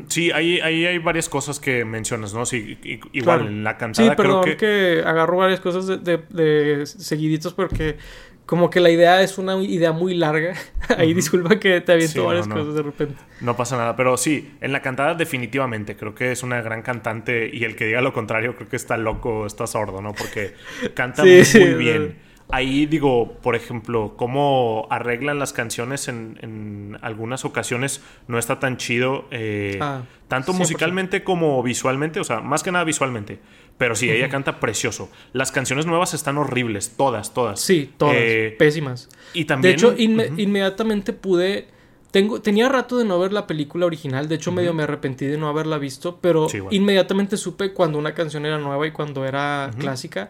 Sí, 0.07 0.29
ahí, 0.31 0.59
hay 0.59 0.97
varias 0.99 1.29
cosas 1.29 1.59
que 1.59 1.83
mencionas, 1.83 2.33
¿no? 2.33 2.45
Sí, 2.45 2.77
igual 3.13 3.47
en 3.47 3.63
la 3.63 3.77
cantada 3.77 4.09
sí, 4.09 4.15
perdón, 4.15 4.43
creo 4.43 4.57
que... 4.57 4.99
que 4.99 5.03
agarro 5.07 5.37
varias 5.37 5.61
cosas 5.61 6.03
de, 6.03 6.17
de, 6.17 6.85
seguiditos 6.85 7.53
porque 7.53 7.97
como 8.45 8.69
que 8.69 8.81
la 8.81 8.89
idea 8.89 9.21
es 9.21 9.37
una 9.37 9.55
idea 9.55 9.93
muy 9.93 10.13
larga. 10.15 10.53
Ahí 10.97 11.13
disculpa 11.13 11.57
que 11.59 11.79
te 11.81 11.93
aviento 11.93 12.25
varias 12.25 12.47
cosas 12.47 12.75
de 12.75 12.81
repente. 12.83 13.15
No 13.39 13.55
pasa 13.55 13.77
nada, 13.77 13.95
pero 13.95 14.17
sí, 14.17 14.53
en 14.59 14.73
la 14.73 14.81
cantada 14.81 15.15
definitivamente 15.15 15.95
creo 15.95 16.13
que 16.13 16.33
es 16.33 16.43
una 16.43 16.61
gran 16.61 16.81
cantante 16.81 17.49
y 17.51 17.63
el 17.63 17.75
que 17.75 17.85
diga 17.85 18.01
lo 18.01 18.13
contrario 18.13 18.55
creo 18.57 18.67
que 18.67 18.75
está 18.75 18.97
loco, 18.97 19.47
está 19.47 19.65
sordo, 19.65 20.01
¿no? 20.01 20.13
Porque 20.13 20.53
canta 20.93 21.23
muy, 21.23 21.73
bien 21.75 22.32
ahí 22.53 22.85
digo, 22.85 23.33
por 23.41 23.55
ejemplo, 23.55 24.13
cómo 24.15 24.85
arreglan 24.91 25.39
las 25.39 25.53
canciones 25.53 26.07
en, 26.07 26.97
algunas 27.01 27.45
ocasiones 27.45 28.01
no 28.27 28.37
está 28.37 28.59
tan 28.59 28.77
chido, 28.77 29.25
eh, 29.31 29.79
ah, 29.81 30.03
tanto 30.27 30.53
musicalmente 30.53 31.23
como 31.23 31.63
visualmente, 31.63 32.19
o 32.19 32.23
sea, 32.23 32.41
más 32.41 32.61
que 32.61 32.71
nada 32.71 32.85
visualmente. 32.85 33.39
Pero 33.79 33.95
sí, 33.95 34.09
ella 34.11 34.29
canta 34.29 34.59
precioso. 34.59 35.09
Las 35.33 35.51
canciones 35.51 35.87
nuevas 35.87 36.13
están 36.13 36.37
horribles, 36.37 36.93
todas, 36.95 37.33
todas. 37.33 37.59
Sí, 37.59 37.91
todas, 37.97 38.15
eh, 38.19 38.55
pésimas. 38.59 39.09
Y 39.33 39.45
también... 39.45 39.71
De 39.71 39.75
hecho, 39.75 39.95
inmediatamente 39.97 41.11
pude... 41.11 41.67
Tengo, 42.11 42.39
tenía 42.39 42.69
rato 42.69 42.99
de 42.99 43.05
no 43.05 43.17
ver 43.17 43.33
la 43.33 43.47
película 43.47 43.87
original, 43.87 44.29
de 44.29 44.35
hecho 44.35 44.51
medio 44.51 44.75
me 44.75 44.83
arrepentí 44.83 45.25
de 45.25 45.39
no 45.39 45.47
haberla 45.47 45.79
visto, 45.79 46.19
pero 46.21 46.45
inmediatamente 46.69 47.37
supe 47.37 47.73
cuando 47.73 47.97
una 47.97 48.13
canción 48.13 48.45
era 48.45 48.59
nueva 48.59 48.85
y 48.85 48.91
cuando 48.91 49.25
era 49.25 49.71
clásica. 49.79 50.29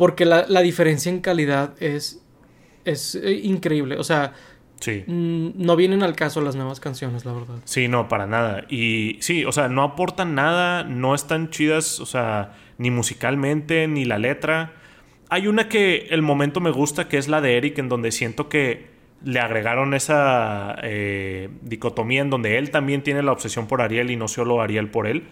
Porque 0.00 0.24
la, 0.24 0.62
diferencia 0.62 1.12
en 1.12 1.20
calidad 1.20 1.74
es, 1.78 2.24
es 2.86 3.16
eh, 3.16 3.32
increíble. 3.42 3.98
O 3.98 4.02
sea, 4.02 4.32
Sí. 4.80 5.04
Mm, 5.06 5.50
no 5.56 5.76
vienen 5.76 6.02
al 6.02 6.16
caso 6.16 6.40
las 6.40 6.56
nuevas 6.56 6.80
canciones, 6.80 7.26
la 7.26 7.34
verdad. 7.34 7.56
Sí, 7.64 7.86
no, 7.86 8.08
para 8.08 8.26
nada. 8.26 8.64
Y 8.70 9.18
sí, 9.20 9.44
o 9.44 9.52
sea, 9.52 9.68
no 9.68 9.82
aportan 9.82 10.34
nada, 10.34 10.84
no 10.84 11.14
están 11.14 11.50
chidas, 11.50 12.00
o 12.00 12.06
sea, 12.06 12.54
ni 12.78 12.90
musicalmente, 12.90 13.88
ni 13.88 14.06
la 14.06 14.18
letra. 14.18 14.72
Hay 15.28 15.48
una 15.48 15.68
que 15.68 16.06
el 16.08 16.22
momento 16.22 16.62
me 16.62 16.70
gusta, 16.70 17.06
que 17.06 17.18
es 17.18 17.28
la 17.28 17.42
de 17.42 17.58
Eric, 17.58 17.76
en 17.76 17.90
donde 17.90 18.10
siento 18.10 18.48
que 18.48 18.86
le 19.22 19.38
agregaron 19.38 19.92
esa 19.92 20.78
eh, 20.82 21.50
dicotomía 21.60 22.22
en 22.22 22.30
donde 22.30 22.56
él 22.56 22.70
también 22.70 23.02
tiene 23.02 23.22
la 23.22 23.32
obsesión 23.32 23.66
por 23.66 23.82
Ariel 23.82 24.10
y 24.10 24.16
no 24.16 24.28
solo 24.28 24.62
Ariel 24.62 24.88
por 24.88 25.06
él. 25.06 25.24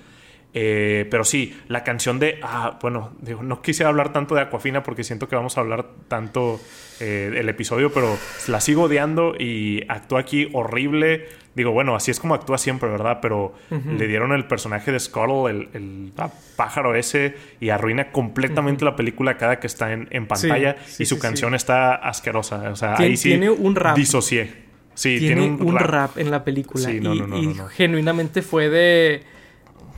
Eh, 0.54 1.06
pero 1.10 1.24
sí, 1.24 1.56
la 1.68 1.84
canción 1.84 2.18
de. 2.18 2.40
Ah, 2.42 2.78
bueno, 2.80 3.12
digo, 3.20 3.42
no 3.42 3.60
quise 3.60 3.84
hablar 3.84 4.12
tanto 4.12 4.34
de 4.34 4.40
Aquafina 4.40 4.82
porque 4.82 5.04
siento 5.04 5.28
que 5.28 5.36
vamos 5.36 5.58
a 5.58 5.60
hablar 5.60 5.86
tanto 6.08 6.58
eh, 7.00 7.30
el 7.36 7.48
episodio, 7.48 7.92
pero 7.92 8.16
la 8.48 8.60
sigo 8.60 8.84
odiando 8.84 9.34
y 9.38 9.84
actúa 9.88 10.20
aquí 10.20 10.48
horrible. 10.54 11.28
Digo, 11.54 11.72
bueno, 11.72 11.94
así 11.96 12.10
es 12.10 12.20
como 12.20 12.34
actúa 12.34 12.56
siempre, 12.56 12.88
¿verdad? 12.88 13.18
Pero 13.20 13.52
le 13.70 14.06
dieron 14.06 14.32
el 14.32 14.46
personaje 14.46 14.92
de 14.92 15.00
Scuttle, 15.00 15.68
el, 15.72 16.12
pájaro 16.56 16.94
ese, 16.94 17.34
y 17.60 17.70
arruina 17.70 18.12
completamente 18.12 18.84
la 18.84 18.94
película 18.94 19.36
cada 19.36 19.58
que 19.58 19.66
está 19.66 19.92
en, 19.92 20.26
pantalla. 20.26 20.76
y 20.98 21.04
su 21.04 21.18
canción 21.18 21.56
está 21.56 21.96
asquerosa. 21.96 22.70
O 22.70 22.76
sea, 22.76 22.94
ahí 22.96 23.16
sí. 23.16 23.30
Tiene 23.30 23.50
un 23.50 23.74
rap. 23.74 23.96
Disocié. 23.96 24.68
Sí, 24.94 25.18
tiene, 25.18 25.42
un, 25.42 25.78
rap. 25.78 26.16
en 26.16 26.30
la 26.30 26.42
película. 26.42 26.90
y, 26.90 26.98
y 26.98 27.56
genuinamente 27.76 28.42
fue 28.42 28.68
de 28.68 29.22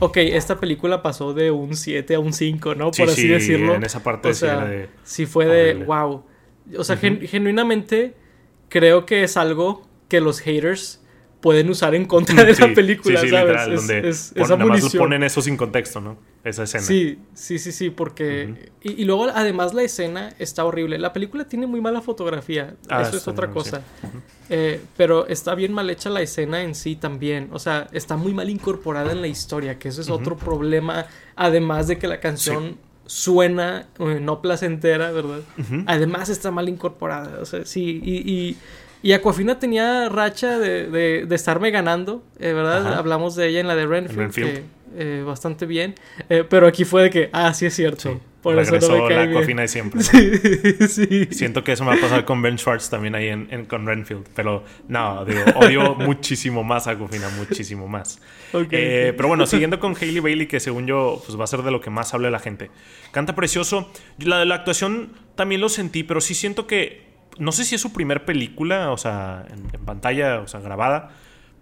ok, 0.01 0.17
esta 0.17 0.59
película 0.59 1.03
pasó 1.03 1.33
de 1.33 1.51
un 1.51 1.75
7 1.75 2.15
a 2.15 2.19
un 2.19 2.33
5, 2.33 2.73
¿no? 2.73 2.89
Por 2.89 3.07
así 3.07 3.27
decirlo. 3.27 3.75
En 3.75 3.83
esa 3.83 4.01
parte 4.03 4.29
o 4.29 4.33
sea, 4.33 4.65
de... 4.65 4.89
sí 5.03 5.27
fue 5.27 5.45
de 5.45 5.75
wow. 5.85 6.25
O 6.77 6.83
sea, 6.83 6.97
genuinamente 6.97 8.15
creo 8.67 9.05
que 9.05 9.23
es 9.23 9.37
algo 9.37 9.87
que 10.07 10.19
los 10.19 10.39
haters 10.39 11.03
pueden 11.39 11.69
usar 11.69 11.93
en 11.93 12.05
contra 12.05 12.43
de 12.43 12.53
la 12.59 12.73
película, 12.73 13.19
sí, 13.19 13.27
sí, 13.27 13.31
¿sabes? 13.31 13.47
Literal, 13.47 13.75
donde 13.75 14.09
es, 14.09 14.33
nada 14.35 14.57
más 14.57 14.95
ponen 14.95 15.23
eso 15.23 15.41
sin 15.41 15.55
contexto, 15.55 16.01
¿no? 16.01 16.17
Esa 16.43 16.63
escena. 16.63 16.83
Sí, 16.83 17.19
sí, 17.33 17.59
sí, 17.59 17.71
sí, 17.71 17.89
porque... 17.89 18.71
y, 18.81 19.05
luego, 19.05 19.27
además, 19.33 19.73
la 19.73 19.83
escena 19.83 20.33
está 20.39 20.65
horrible. 20.65 20.97
La 20.97 21.13
película 21.13 21.45
tiene 21.45 21.67
muy 21.67 21.81
mala 21.81 22.01
fotografía, 22.01 22.75
ah, 22.89 23.03
eso 23.03 23.17
es 23.17 23.27
otra 23.27 23.51
cosa. 23.51 23.81
Eh, 24.49 24.81
pero 24.97 25.27
está 25.27 25.55
bien 25.55 25.71
mal 25.71 25.89
hecha 25.89 26.09
la 26.09 26.21
escena 26.21 26.63
en 26.63 26.75
sí 26.75 26.95
también. 26.95 27.49
O 27.53 27.59
sea, 27.59 27.87
está 27.91 28.17
muy 28.17 28.33
mal 28.33 28.49
incorporada 28.49 29.11
en 29.11 29.21
la 29.21 29.27
historia, 29.27 29.79
que 29.79 29.89
eso 29.89 30.01
es 30.01 30.09
otro 30.09 30.35
problema, 30.35 31.05
además 31.35 31.87
de 31.87 31.97
que 31.97 32.07
la 32.07 32.19
canción... 32.19 32.77
Suena 33.07 33.87
eh, 33.99 34.19
no 34.21 34.41
placentera, 34.41 35.11
¿verdad? 35.11 35.41
Además 35.85 36.29
está 36.29 36.49
mal 36.49 36.69
incorporada. 36.69 37.41
O 37.41 37.45
sea, 37.45 37.65
sí. 37.65 37.99
y 38.01 38.55
y 39.03 39.13
Aquafina 39.13 39.57
tenía 39.57 40.09
racha 40.09 40.59
de, 40.59 40.87
de, 41.25 41.35
estarme 41.35 41.71
ganando, 41.71 42.23
eh, 42.39 42.53
¿verdad? 42.53 42.93
Hablamos 42.93 43.35
de 43.35 43.47
ella 43.47 43.59
en 43.59 43.67
la 43.67 43.75
de 43.75 43.87
Renfield, 43.87 44.31
Que, 44.33 44.63
eh, 44.95 45.23
bastante 45.25 45.65
bien. 45.65 45.95
Eh, 46.29 46.43
pero 46.49 46.67
aquí 46.67 46.85
fue 46.85 47.03
de 47.03 47.09
que, 47.09 47.29
ah, 47.33 47.53
sí 47.53 47.65
es 47.65 47.75
cierto. 47.75 48.19
Por 48.41 48.57
eso 48.57 48.75
no 48.79 49.07
me 49.07 49.13
la 49.13 49.23
Aquafina 49.23 49.61
de 49.61 49.67
siempre. 49.67 50.01
Sí, 50.03 50.87
sí. 50.87 51.27
Siento 51.31 51.63
que 51.63 51.73
eso 51.73 51.83
me 51.83 51.91
va 51.91 51.97
a 51.97 52.01
pasar 52.01 52.25
con 52.25 52.41
Ben 52.41 52.57
Schwartz 52.57 52.89
también 52.89 53.13
ahí 53.13 53.27
en, 53.27 53.65
con 53.65 53.85
Renfield. 53.85 54.27
Pero 54.35 54.63
no, 54.87 55.23
digo, 55.25 55.41
odio 55.55 55.93
muchísimo 55.99 56.63
más 56.63 56.87
a 56.87 56.91
Aquafina, 56.91 57.29
muchísimo 57.37 57.87
más. 57.87 58.19
Pero 58.51 59.27
bueno, 59.27 59.45
siguiendo 59.45 59.79
con 59.79 59.95
Hailey 59.95 60.19
Bailey, 60.19 60.47
que 60.47 60.59
según 60.59 60.87
yo 60.87 61.21
pues 61.25 61.39
va 61.39 61.43
a 61.43 61.47
ser 61.47 61.61
de 61.61 61.69
lo 61.69 61.81
que 61.81 61.91
más 61.91 62.13
hable 62.15 62.31
la 62.31 62.39
gente. 62.39 62.71
Canta 63.11 63.35
precioso. 63.35 63.91
La 64.17 64.39
de 64.39 64.45
la 64.45 64.55
actuación 64.55 65.13
también 65.35 65.61
lo 65.61 65.69
sentí, 65.69 66.03
pero 66.03 66.19
sí 66.19 66.33
siento 66.33 66.65
que 66.65 67.11
no 67.37 67.51
sé 67.51 67.63
si 67.65 67.75
es 67.75 67.81
su 67.81 67.93
primer 67.93 68.25
película, 68.25 68.91
o 68.91 68.97
sea, 68.97 69.45
en, 69.49 69.63
pantalla, 69.85 70.39
o 70.39 70.47
sea, 70.47 70.59
grabada, 70.59 71.11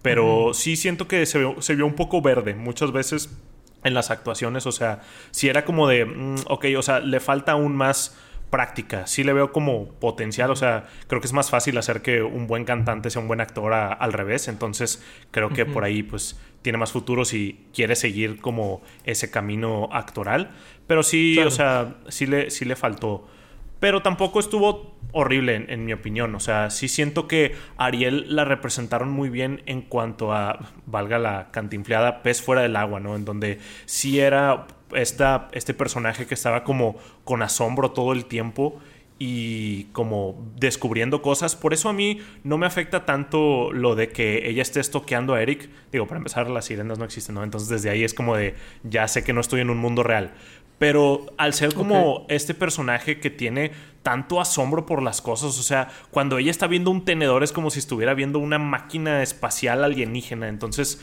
pero 0.02 0.52
sí 0.54 0.76
siento 0.76 1.08
que 1.08 1.26
se 1.26 1.38
vio, 1.38 1.86
un 1.86 1.94
poco 1.94 2.22
verde 2.22 2.54
muchas 2.54 2.92
veces 2.92 3.36
en 3.84 3.94
las 3.94 4.10
actuaciones, 4.10 4.66
o 4.66 4.72
sea, 4.72 5.00
si 5.30 5.48
era 5.48 5.64
como 5.64 5.88
de, 5.88 6.04
mm, 6.04 6.36
ok, 6.48 6.66
o 6.76 6.82
sea, 6.82 7.00
le 7.00 7.20
falta 7.20 7.52
aún 7.52 7.74
más 7.74 8.16
práctica, 8.50 9.06
sí 9.06 9.24
le 9.24 9.32
veo 9.32 9.52
como 9.52 9.88
potencial, 9.88 10.50
o 10.50 10.56
sea, 10.56 10.88
creo 11.06 11.20
que 11.20 11.26
es 11.26 11.32
más 11.32 11.50
fácil 11.50 11.78
hacer 11.78 12.02
que 12.02 12.22
un 12.22 12.46
buen 12.46 12.64
cantante 12.64 13.08
sea 13.08 13.22
un 13.22 13.28
buen 13.28 13.40
actor 13.40 13.72
al 13.72 14.12
revés, 14.12 14.48
entonces 14.48 15.02
creo 15.30 15.50
que 15.50 15.64
por 15.64 15.84
ahí 15.84 16.02
pues 16.02 16.38
tiene 16.62 16.76
más 16.76 16.92
futuro 16.92 17.24
si 17.24 17.64
quiere 17.72 17.96
seguir 17.96 18.40
como 18.40 18.82
ese 19.04 19.30
camino 19.30 19.88
actoral, 19.92 20.50
pero 20.86 21.02
sí, 21.02 21.38
o 21.38 21.50
sea, 21.50 21.94
sí 22.08 22.26
le, 22.26 22.50
sí 22.50 22.64
le 22.64 22.76
faltó 22.76 23.28
pero 23.80 24.02
tampoco 24.02 24.38
estuvo 24.38 24.94
horrible, 25.12 25.64
en, 25.68 25.84
mi 25.84 25.92
opinión. 25.92 26.34
O 26.34 26.40
sea, 26.40 26.70
sí 26.70 26.86
siento 26.86 27.26
que 27.26 27.56
Ariel 27.76 28.34
la 28.34 28.44
representaron 28.44 29.10
muy 29.10 29.28
bien 29.30 29.62
en 29.66 29.82
cuanto 29.82 30.32
a, 30.32 30.70
valga 30.86 31.18
la 31.18 31.50
cantinfleada, 31.50 32.22
pez 32.22 32.42
fuera 32.42 32.62
del 32.62 32.76
agua, 32.76 33.00
¿no? 33.00 33.16
En 33.16 33.24
donde 33.24 33.58
sí 33.86 34.20
era 34.20 34.66
esta, 34.94 35.48
este 35.52 35.74
personaje 35.74 36.26
que 36.26 36.34
estaba 36.34 36.62
como 36.62 36.96
con 37.24 37.42
asombro 37.42 37.90
todo 37.90 38.12
el 38.12 38.26
tiempo 38.26 38.80
y 39.22 39.84
como 39.92 40.50
descubriendo 40.56 41.20
cosas. 41.20 41.54
Por 41.54 41.74
eso 41.74 41.90
a 41.90 41.92
mí 41.92 42.22
no 42.42 42.56
me 42.56 42.64
afecta 42.64 43.04
tanto 43.04 43.70
lo 43.70 43.94
de 43.94 44.08
que 44.08 44.48
ella 44.48 44.62
esté 44.62 44.80
estoqueando 44.80 45.34
a 45.34 45.42
Eric. 45.42 45.68
Digo, 45.92 46.06
para 46.06 46.18
empezar, 46.18 46.48
las 46.48 46.64
sirenas 46.64 46.98
no 46.98 47.04
existen, 47.04 47.34
¿no? 47.34 47.44
Entonces 47.44 47.68
desde 47.68 47.90
ahí 47.90 48.02
es 48.02 48.14
como 48.14 48.34
de, 48.34 48.54
ya 48.82 49.06
sé 49.08 49.22
que 49.22 49.34
no 49.34 49.42
estoy 49.42 49.60
en 49.60 49.68
un 49.68 49.76
mundo 49.76 50.02
real. 50.02 50.32
Pero 50.80 51.26
al 51.36 51.54
ser 51.54 51.74
como 51.74 52.24
este 52.28 52.54
personaje 52.54 53.20
que 53.20 53.30
tiene 53.30 53.70
tanto 54.02 54.40
asombro 54.40 54.86
por 54.86 55.02
las 55.02 55.20
cosas. 55.20 55.58
O 55.58 55.62
sea, 55.62 55.88
cuando 56.10 56.38
ella 56.38 56.50
está 56.50 56.66
viendo 56.66 56.90
un 56.90 57.04
tenedor 57.04 57.42
es 57.42 57.52
como 57.52 57.70
si 57.70 57.78
estuviera 57.78 58.14
viendo 58.14 58.38
una 58.38 58.58
máquina 58.58 59.22
espacial 59.22 59.84
alienígena. 59.84 60.48
Entonces, 60.48 60.98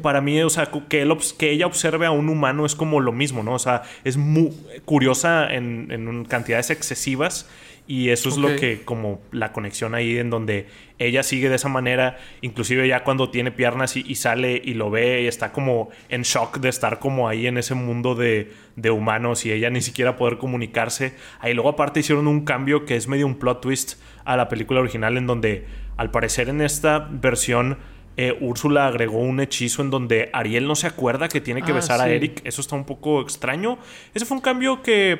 para 0.00 0.20
mí, 0.20 0.40
o 0.42 0.48
sea, 0.48 0.70
que, 0.88 1.18
que 1.38 1.50
ella 1.50 1.66
observe 1.66 2.06
a 2.06 2.12
un 2.12 2.28
humano 2.28 2.64
es 2.64 2.76
como 2.76 3.00
lo 3.00 3.12
mismo, 3.12 3.42
¿no? 3.42 3.54
O 3.54 3.58
sea, 3.58 3.82
es 4.04 4.16
muy 4.16 4.52
curiosa 4.84 5.52
en, 5.52 5.90
en 5.90 6.24
cantidades 6.24 6.70
excesivas 6.70 7.48
y 7.88 8.08
eso 8.08 8.28
es 8.28 8.36
lo 8.36 8.56
que, 8.56 8.82
como 8.84 9.20
la 9.30 9.52
conexión 9.52 9.94
ahí 9.94 10.18
en 10.18 10.28
donde 10.28 10.66
ella 10.98 11.22
sigue 11.22 11.48
de 11.48 11.54
esa 11.54 11.68
manera, 11.68 12.18
inclusive 12.40 12.88
ya 12.88 13.04
cuando 13.04 13.30
tiene 13.30 13.52
piernas 13.52 13.96
y, 13.96 14.14
sale 14.16 14.60
y 14.64 14.74
lo 14.74 14.90
ve 14.90 15.22
y 15.22 15.26
está 15.26 15.52
como 15.52 15.90
en 16.08 16.22
shock 16.22 16.58
de 16.58 16.68
estar 16.68 16.98
como 16.98 17.28
ahí 17.28 17.46
en 17.46 17.58
ese 17.58 17.74
mundo 17.74 18.16
de, 18.16 18.52
de, 18.74 18.90
humanos 18.90 19.46
y 19.46 19.52
ella 19.52 19.70
ni 19.70 19.82
siquiera 19.82 20.16
poder 20.16 20.38
comunicarse. 20.38 21.14
Ahí 21.38 21.54
luego 21.54 21.68
aparte 21.68 22.00
hicieron 22.00 22.26
un 22.26 22.44
cambio 22.44 22.86
que 22.86 22.96
es 22.96 23.06
medio 23.06 23.26
un 23.26 23.38
plot 23.38 23.60
twist 23.60 24.00
a 24.24 24.36
la 24.36 24.48
película 24.48 24.80
original 24.80 25.16
en 25.16 25.26
donde 25.28 25.66
al 25.96 26.10
parecer 26.10 26.48
en 26.48 26.60
esta 26.60 27.08
versión... 27.10 27.78
Eh, 28.18 28.34
Úrsula 28.40 28.86
agregó 28.86 29.18
un 29.18 29.40
hechizo 29.40 29.82
en 29.82 29.90
donde 29.90 30.30
Ariel 30.32 30.66
no 30.66 30.74
se 30.74 30.86
acuerda 30.86 31.28
que 31.28 31.42
tiene 31.42 31.60
que 31.60 31.72
ah, 31.72 31.74
besar 31.74 32.00
a 32.00 32.08
Eric. 32.08 32.40
Eso 32.44 32.62
está 32.62 32.74
un 32.74 32.86
poco 32.86 33.20
extraño. 33.20 33.76
Ese 34.14 34.24
fue 34.24 34.38
un 34.38 34.40
cambio 34.40 34.80
que 34.80 35.18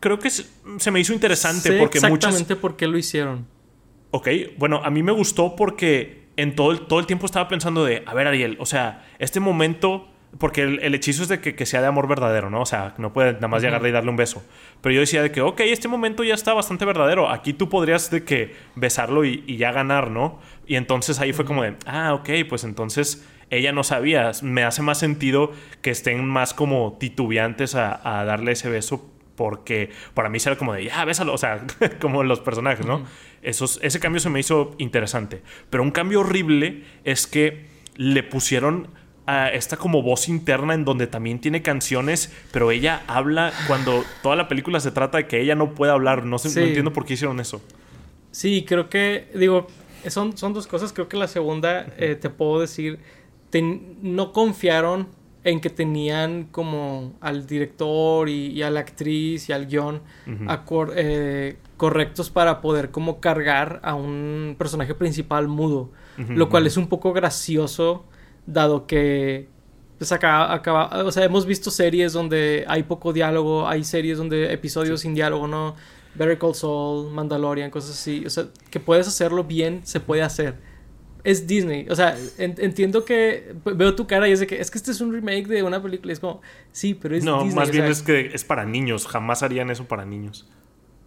creo 0.00 0.18
que 0.18 0.30
se 0.30 0.90
me 0.90 1.00
hizo 1.00 1.12
interesante 1.12 1.78
porque 1.78 1.98
exactamente 1.98 2.56
por 2.56 2.76
qué 2.76 2.86
lo 2.86 2.98
hicieron. 2.98 3.46
Ok, 4.10 4.28
bueno, 4.56 4.80
a 4.84 4.90
mí 4.90 5.02
me 5.02 5.12
gustó 5.12 5.56
porque 5.56 6.26
en 6.36 6.54
todo 6.54 6.72
el, 6.72 6.80
todo 6.86 7.00
el 7.00 7.06
tiempo 7.06 7.26
estaba 7.26 7.48
pensando 7.48 7.84
de, 7.84 8.02
a 8.06 8.14
ver 8.14 8.26
Ariel, 8.26 8.56
o 8.60 8.66
sea, 8.66 9.04
este 9.18 9.40
momento, 9.40 10.08
porque 10.38 10.62
el, 10.62 10.94
hechizo 10.94 11.22
es 11.22 11.28
de 11.28 11.40
que, 11.40 11.66
sea 11.66 11.80
de 11.80 11.86
amor 11.86 12.08
verdadero, 12.08 12.50
¿no? 12.50 12.60
O 12.60 12.66
sea, 12.66 12.94
no 12.98 13.12
puede 13.12 13.34
nada 13.34 13.48
más 13.48 13.62
llegarle 13.62 13.88
y 13.88 13.92
darle 13.92 14.10
un 14.10 14.16
beso. 14.16 14.44
Pero 14.80 14.94
yo 14.94 15.00
decía 15.00 15.22
de 15.22 15.32
que, 15.32 15.40
ok, 15.40 15.60
este 15.60 15.88
momento 15.88 16.24
ya 16.24 16.34
está 16.34 16.52
bastante 16.52 16.84
verdadero, 16.84 17.30
aquí 17.30 17.52
tú 17.52 17.68
podrías 17.68 18.10
de 18.10 18.24
que 18.24 18.54
besarlo 18.74 19.24
y, 19.24 19.56
ya 19.56 19.72
ganar, 19.72 20.10
¿no? 20.10 20.38
Y 20.66 20.76
entonces 20.76 21.18
ahí 21.20 21.32
fue 21.32 21.44
como 21.44 21.62
de, 21.62 21.76
ah, 21.86 22.14
ok, 22.14 22.30
pues 22.48 22.64
entonces 22.64 23.26
ella 23.48 23.72
no 23.72 23.84
sabía, 23.84 24.32
me 24.42 24.64
hace 24.64 24.82
más 24.82 24.98
sentido 24.98 25.52
que 25.80 25.90
estén 25.90 26.26
más 26.26 26.52
como 26.52 26.96
titubeantes 26.98 27.74
a, 27.74 28.20
a 28.20 28.24
darle 28.24 28.52
ese 28.52 28.68
beso 28.68 29.15
porque 29.36 29.90
para 30.14 30.28
mí 30.28 30.38
era 30.44 30.56
como 30.56 30.72
de, 30.72 30.84
ya, 30.84 31.04
bésalo, 31.04 31.32
o 31.34 31.38
sea, 31.38 31.64
como 32.00 32.24
los 32.24 32.40
personajes, 32.40 32.84
¿no? 32.86 33.04
ese 33.42 34.00
cambio 34.00 34.18
se 34.18 34.28
me 34.28 34.40
hizo 34.40 34.74
interesante. 34.78 35.42
Pero 35.70 35.84
un 35.84 35.92
cambio 35.92 36.20
horrible 36.20 36.82
es 37.04 37.28
que 37.28 37.66
le 37.94 38.24
pusieron 38.24 38.88
a 39.26 39.48
esta 39.48 39.76
como 39.76 40.02
voz 40.02 40.28
interna 40.28 40.74
en 40.74 40.84
donde 40.84 41.06
también 41.06 41.40
tiene 41.40 41.62
canciones, 41.62 42.32
pero 42.52 42.70
ella 42.70 43.02
habla 43.06 43.52
cuando 43.66 44.04
toda 44.22 44.36
la 44.36 44.48
película 44.48 44.80
se 44.80 44.90
trata 44.90 45.18
de 45.18 45.26
que 45.26 45.40
ella 45.40 45.54
no 45.54 45.74
puede 45.74 45.92
hablar. 45.92 46.24
No, 46.24 46.38
sé, 46.38 46.58
no 46.60 46.66
entiendo 46.66 46.92
por 46.92 47.04
qué 47.04 47.14
hicieron 47.14 47.38
eso. 47.38 47.62
Sí, 48.30 48.64
creo 48.66 48.88
que, 48.88 49.30
digo, 49.34 49.66
son, 50.08 50.36
son 50.36 50.52
dos 50.52 50.66
cosas. 50.66 50.92
Creo 50.92 51.08
que 51.08 51.16
la 51.16 51.28
segunda, 51.28 51.86
eh, 51.98 52.16
te 52.16 52.30
puedo 52.30 52.60
decir, 52.60 52.98
no 54.02 54.32
confiaron 54.32 55.08
en 55.46 55.60
que 55.60 55.70
tenían 55.70 56.48
como 56.50 57.14
al 57.20 57.46
director 57.46 58.28
y, 58.28 58.62
a 58.62 58.70
la 58.70 58.80
actriz 58.80 59.48
y 59.48 59.52
al 59.52 59.66
guion 59.66 60.02
eh, 60.96 61.56
correctos 61.76 62.30
para 62.30 62.60
poder 62.60 62.90
como 62.90 63.20
cargar 63.20 63.78
a 63.84 63.94
un 63.94 64.56
personaje 64.58 64.92
principal 64.96 65.46
mudo, 65.46 65.92
lo 66.16 66.48
cual 66.48 66.66
es 66.66 66.76
un 66.76 66.88
poco 66.88 67.12
gracioso 67.12 68.04
dado 68.44 68.88
que 68.88 69.48
pues 69.98 70.10
acá 70.10 70.52
acaba, 70.52 71.04
o 71.04 71.12
sea, 71.12 71.24
hemos 71.24 71.46
visto 71.46 71.70
series 71.70 72.12
donde 72.12 72.64
hay 72.66 72.82
poco 72.82 73.12
diálogo, 73.12 73.68
hay 73.68 73.84
series 73.84 74.18
donde 74.18 74.52
episodios 74.52 75.02
sin 75.02 75.14
diálogo, 75.14 75.46
¿no? 75.46 75.76
Better 76.16 76.38
Call 76.38 76.56
Saul, 76.56 77.12
Mandalorian, 77.12 77.70
cosas 77.70 77.92
así, 77.92 78.24
o 78.26 78.30
sea, 78.30 78.48
que 78.68 78.80
puedes 78.80 79.06
hacerlo 79.06 79.44
bien, 79.44 79.82
se 79.84 80.00
puede 80.00 80.22
hacer 80.22 80.56
es 81.26 81.44
Disney. 81.44 81.88
O 81.90 81.96
sea, 81.96 82.16
entiendo 82.38 83.04
que 83.04 83.56
veo 83.64 83.96
tu 83.96 84.06
cara 84.06 84.28
y 84.28 84.32
es 84.32 84.38
de 84.38 84.46
que 84.46 84.60
es 84.60 84.70
que 84.70 84.78
este 84.78 84.92
es 84.92 85.00
un 85.00 85.12
remake 85.12 85.48
de 85.48 85.64
una 85.64 85.82
película. 85.82 86.12
es 86.12 86.20
como, 86.20 86.40
sí, 86.70 86.94
pero 86.94 87.16
es 87.16 87.24
no, 87.24 87.38
Disney. 87.38 87.50
No, 87.50 87.60
más 87.60 87.70
bien 87.72 87.84
es 87.86 88.02
que 88.02 88.30
es 88.32 88.44
para 88.44 88.64
niños. 88.64 89.08
Jamás 89.08 89.42
harían 89.42 89.68
eso 89.70 89.86
para 89.86 90.04
niños. 90.04 90.46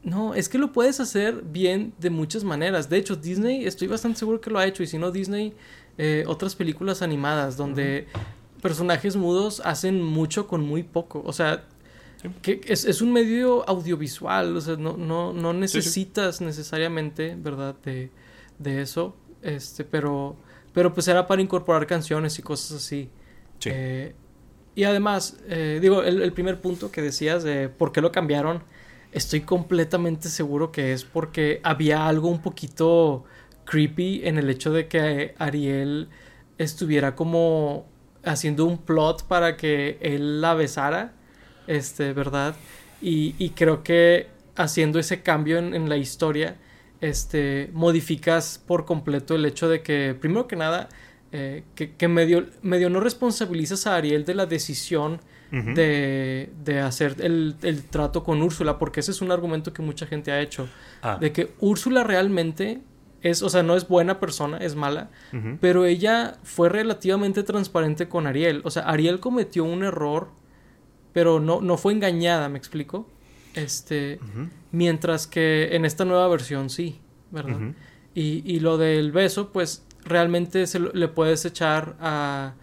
No, 0.03 0.33
es 0.33 0.49
que 0.49 0.57
lo 0.57 0.73
puedes 0.73 0.99
hacer 0.99 1.41
bien 1.41 1.93
de 1.99 2.09
muchas 2.09 2.43
maneras. 2.43 2.89
De 2.89 2.97
hecho, 2.97 3.15
Disney, 3.15 3.65
estoy 3.65 3.87
bastante 3.87 4.19
seguro 4.19 4.41
que 4.41 4.49
lo 4.49 4.59
ha 4.59 4.67
hecho. 4.67 4.83
Y 4.83 4.87
si 4.87 4.97
no, 4.97 5.09
Disney, 5.09 5.53
eh, 5.97 6.25
otras 6.27 6.53
películas 6.53 7.01
animadas 7.01 7.55
donde 7.55 8.07
personajes 8.61 9.15
mudos 9.15 9.61
hacen 9.63 10.03
mucho 10.03 10.47
con 10.47 10.59
muy 10.65 10.83
poco. 10.83 11.23
O 11.25 11.31
sea, 11.31 11.63
que 12.41 12.59
es, 12.67 13.01
un 13.01 13.13
medio 13.13 13.67
audiovisual. 13.69 14.57
O 14.57 14.59
sea, 14.59 14.75
no, 14.75 14.97
no, 14.97 15.31
no 15.31 15.53
necesitas 15.53 16.41
necesariamente, 16.41 17.37
¿verdad? 17.39 17.77
De, 17.85 18.11
de 18.57 18.81
eso 18.81 19.15
este, 19.41 19.83
pero, 19.83 20.35
pero 20.73 20.93
pues 20.93 21.07
era 21.07 21.27
para 21.27 21.41
incorporar 21.41 21.87
canciones 21.87 22.37
y 22.39 22.41
cosas 22.41 22.77
así. 22.77 23.09
Eh, 23.65 24.13
y 24.75 24.83
además, 24.83 25.37
eh, 25.47 25.79
digo, 25.81 26.03
el, 26.03 26.31
primer 26.33 26.61
punto 26.61 26.91
que 26.91 27.01
decías 27.01 27.43
de 27.43 27.69
por 27.69 27.91
qué 27.91 28.01
lo 28.01 28.11
cambiaron, 28.11 28.63
estoy 29.11 29.41
completamente 29.41 30.29
seguro 30.29 30.71
que 30.71 30.93
es 30.93 31.03
porque 31.03 31.59
había 31.63 32.07
algo 32.07 32.29
un 32.29 32.41
poquito 32.41 33.25
creepy 33.65 34.21
en 34.23 34.37
el 34.37 34.49
hecho 34.49 34.71
de 34.71 34.87
que 34.87 35.35
Ariel 35.37 36.09
estuviera 36.57 37.15
como 37.15 37.85
haciendo 38.23 38.65
un 38.65 38.77
plot 38.77 39.23
para 39.23 39.57
que 39.57 39.97
él 40.01 40.41
la 40.41 40.53
besara, 40.53 41.13
este, 41.67 42.13
¿verdad? 42.13 42.55
Y, 43.01 43.51
creo 43.51 43.83
que 43.83 44.27
haciendo 44.55 44.99
ese 44.99 45.21
cambio 45.21 45.57
en 45.57 45.87
la 45.87 45.95
historia, 45.97 46.57
este, 47.01 47.69
modificas 47.73 48.63
por 48.65 48.85
completo 48.85 49.35
el 49.35 49.45
hecho 49.45 49.69
de 49.69 49.81
que, 49.81 50.15
primero 50.19 50.47
que 50.47 50.55
nada, 50.55 50.89
eh, 51.31 51.63
que, 51.75 52.07
medio, 52.07 52.47
medio, 52.61 52.89
no 52.89 52.99
responsabilizas 52.99 53.85
a 53.87 53.95
Ariel 53.95 54.25
de 54.25 54.33
la 54.33 54.45
decisión 54.45 55.21
de, 55.51 56.51
de, 56.63 56.79
hacer 56.79 57.15
el, 57.19 57.55
el, 57.63 57.83
trato 57.83 58.23
con 58.23 58.41
Úrsula, 58.41 58.77
porque 58.77 58.99
ese 58.99 59.09
es 59.09 59.21
un 59.21 59.31
argumento 59.31 59.73
que 59.73 59.81
mucha 59.81 60.05
gente 60.05 60.31
ha 60.31 60.41
hecho, 60.41 60.69
ah. 61.01 61.17
de 61.19 61.31
que 61.31 61.53
Úrsula 61.59 62.03
realmente 62.03 62.81
es, 63.21 63.41
o 63.41 63.49
sea, 63.49 63.63
no 63.63 63.75
es 63.75 63.87
buena 63.87 64.19
persona, 64.19 64.57
es 64.57 64.75
mala, 64.75 65.09
pero 65.59 65.85
ella 65.85 66.37
fue 66.43 66.69
relativamente 66.69 67.41
transparente 67.43 68.07
con 68.07 68.27
Ariel, 68.27 68.61
o 68.63 68.69
sea, 68.69 68.83
Ariel 68.83 69.19
cometió 69.19 69.63
un 69.63 69.83
error, 69.83 70.29
pero 71.13 71.39
no, 71.39 71.61
no 71.61 71.77
fue 71.77 71.93
engañada, 71.93 72.47
¿me 72.49 72.57
explico? 72.57 73.07
Este, 73.55 74.19
mientras 74.71 75.27
que 75.27 75.75
en 75.75 75.85
esta 75.85 76.05
nueva 76.05 76.27
versión 76.27 76.69
sí, 76.69 76.99
¿verdad? 77.31 77.73
y, 78.13 78.43
y, 78.45 78.59
lo 78.59 78.77
del 78.77 79.11
beso, 79.11 79.51
pues 79.51 79.85
realmente 80.03 80.65
se 80.67 80.79
le 80.79 81.07
puedes 81.07 81.45
echar 81.45 81.95
a, 81.99 82.53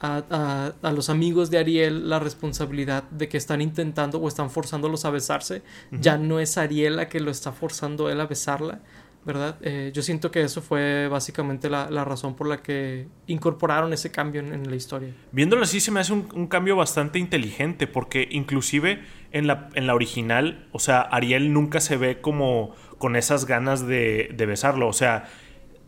a, 0.00 0.72
a, 0.82 0.92
los 0.92 1.10
amigos 1.10 1.50
de 1.50 1.58
Ariel 1.58 2.08
la 2.08 2.18
responsabilidad 2.18 3.04
de 3.10 3.28
que 3.28 3.36
están 3.36 3.60
intentando 3.60 4.18
o 4.18 4.28
están 4.28 4.50
forzándolos 4.50 5.04
a 5.04 5.10
besarse. 5.10 5.62
Ya 5.90 6.16
no 6.16 6.40
es 6.40 6.56
Ariel 6.58 6.96
la 6.96 7.08
que 7.08 7.20
lo 7.20 7.30
está 7.30 7.52
forzando 7.52 8.08
él 8.08 8.20
a 8.20 8.26
besarla, 8.26 8.80
¿verdad? 9.24 9.56
Eh, 9.60 9.90
yo 9.92 10.02
siento 10.02 10.30
que 10.30 10.40
eso 10.42 10.62
fue 10.62 11.08
básicamente 11.08 11.68
la, 11.68 11.86
razón 12.04 12.34
por 12.34 12.48
la 12.48 12.62
que 12.62 13.08
incorporaron 13.26 13.92
ese 13.92 14.10
cambio 14.10 14.40
en, 14.40 14.70
la 14.70 14.76
historia. 14.76 15.14
Viéndolo 15.32 15.62
así 15.62 15.80
se 15.80 15.90
me 15.90 16.00
hace 16.00 16.14
un, 16.14 16.46
cambio 16.46 16.76
bastante 16.76 17.18
inteligente 17.18 17.86
porque 17.86 18.26
inclusive 18.30 19.02
en 19.32 19.46
la, 19.46 19.68
en 19.74 19.86
la 19.86 19.94
original, 19.94 20.66
o 20.72 20.78
sea, 20.78 21.00
Ariel 21.00 21.52
nunca 21.52 21.80
se 21.80 21.96
ve 21.96 22.20
como 22.20 22.74
con 22.98 23.16
esas 23.16 23.46
ganas 23.46 23.86
de, 23.86 24.30
de 24.34 24.46
besarlo, 24.46 24.88
o 24.88 24.92
sea, 24.92 25.28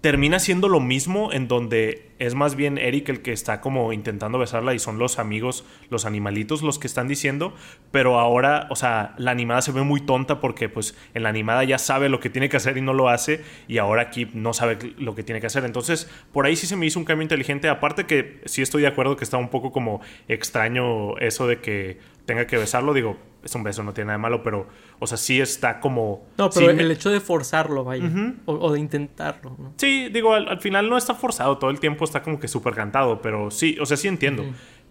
termina 0.02 0.40
siendo 0.40 0.68
lo 0.68 0.80
mismo 0.80 1.32
en 1.32 1.46
donde 1.46 2.10
es 2.18 2.34
más 2.34 2.56
bien 2.56 2.76
Eric 2.76 3.08
el 3.08 3.22
que 3.22 3.32
está 3.32 3.60
como 3.60 3.92
intentando 3.92 4.36
besarla 4.36 4.74
y 4.74 4.80
son 4.80 4.98
los 4.98 5.20
amigos, 5.20 5.64
los 5.90 6.04
animalitos 6.04 6.62
los 6.62 6.80
que 6.80 6.88
están 6.88 7.06
diciendo, 7.06 7.54
pero 7.92 8.18
ahora, 8.18 8.66
o 8.70 8.76
sea, 8.76 9.14
la 9.16 9.30
animada 9.30 9.62
se 9.62 9.70
ve 9.70 9.82
muy 9.82 10.00
tonta 10.00 10.40
porque 10.40 10.68
pues 10.68 10.96
en 11.14 11.22
la 11.22 11.28
animada 11.28 11.62
ya 11.62 11.78
sabe 11.78 12.08
lo 12.08 12.18
que 12.18 12.30
tiene 12.30 12.48
que 12.48 12.56
hacer 12.56 12.76
y 12.76 12.80
no 12.80 12.94
lo 12.94 13.08
hace 13.08 13.44
y 13.68 13.78
ahora 13.78 14.02
aquí 14.02 14.28
no 14.34 14.52
sabe 14.52 14.76
lo 14.98 15.14
que 15.14 15.22
tiene 15.22 15.40
que 15.40 15.46
hacer. 15.46 15.64
Entonces, 15.64 16.10
por 16.32 16.46
ahí 16.46 16.56
sí 16.56 16.66
se 16.66 16.74
me 16.76 16.84
hizo 16.84 16.98
un 16.98 17.04
cambio 17.04 17.22
inteligente, 17.22 17.68
aparte 17.68 18.04
que 18.04 18.40
sí 18.44 18.60
estoy 18.60 18.82
de 18.82 18.88
acuerdo 18.88 19.16
que 19.16 19.24
está 19.24 19.36
un 19.36 19.50
poco 19.50 19.70
como 19.70 20.00
extraño 20.26 21.16
eso 21.18 21.46
de 21.46 21.60
que 21.60 21.98
tenga 22.24 22.46
que 22.46 22.56
besarlo, 22.56 22.94
digo, 22.94 23.16
es 23.42 23.54
un 23.54 23.62
beso, 23.62 23.82
no 23.82 23.92
tiene 23.92 24.08
nada 24.08 24.18
de 24.18 24.22
malo, 24.22 24.42
pero, 24.42 24.68
o 24.98 25.06
sea, 25.06 25.16
sí 25.16 25.40
está 25.40 25.80
como... 25.80 26.26
No, 26.38 26.50
pero 26.50 26.70
el 26.70 26.90
hecho 26.90 27.10
de 27.10 27.20
forzarlo, 27.20 27.84
vaya, 27.84 28.10
o, 28.46 28.72
de 28.72 28.80
intentarlo, 28.80 29.56
¿no? 29.58 29.74
Sí, 29.76 30.08
digo, 30.10 30.34
al, 30.34 30.60
final 30.60 30.88
no 30.88 30.96
está 30.96 31.14
forzado, 31.14 31.58
todo 31.58 31.70
el 31.70 31.80
tiempo 31.80 32.04
está 32.04 32.22
como 32.22 32.38
que 32.38 32.48
súper 32.48 32.74
cantado, 32.74 33.20
pero 33.20 33.50
sí, 33.50 33.76
o 33.80 33.86
sea, 33.86 33.96
sí 33.96 34.08
entiendo. 34.08 34.44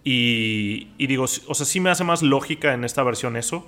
y, 0.04 0.88
y, 0.98 1.06
digo, 1.06 1.24
o 1.24 1.54
sea, 1.54 1.66
sí 1.66 1.80
me 1.80 1.90
hace 1.90 2.04
más 2.04 2.22
lógica 2.22 2.74
en 2.74 2.84
esta 2.84 3.02
versión 3.02 3.36
eso. 3.36 3.66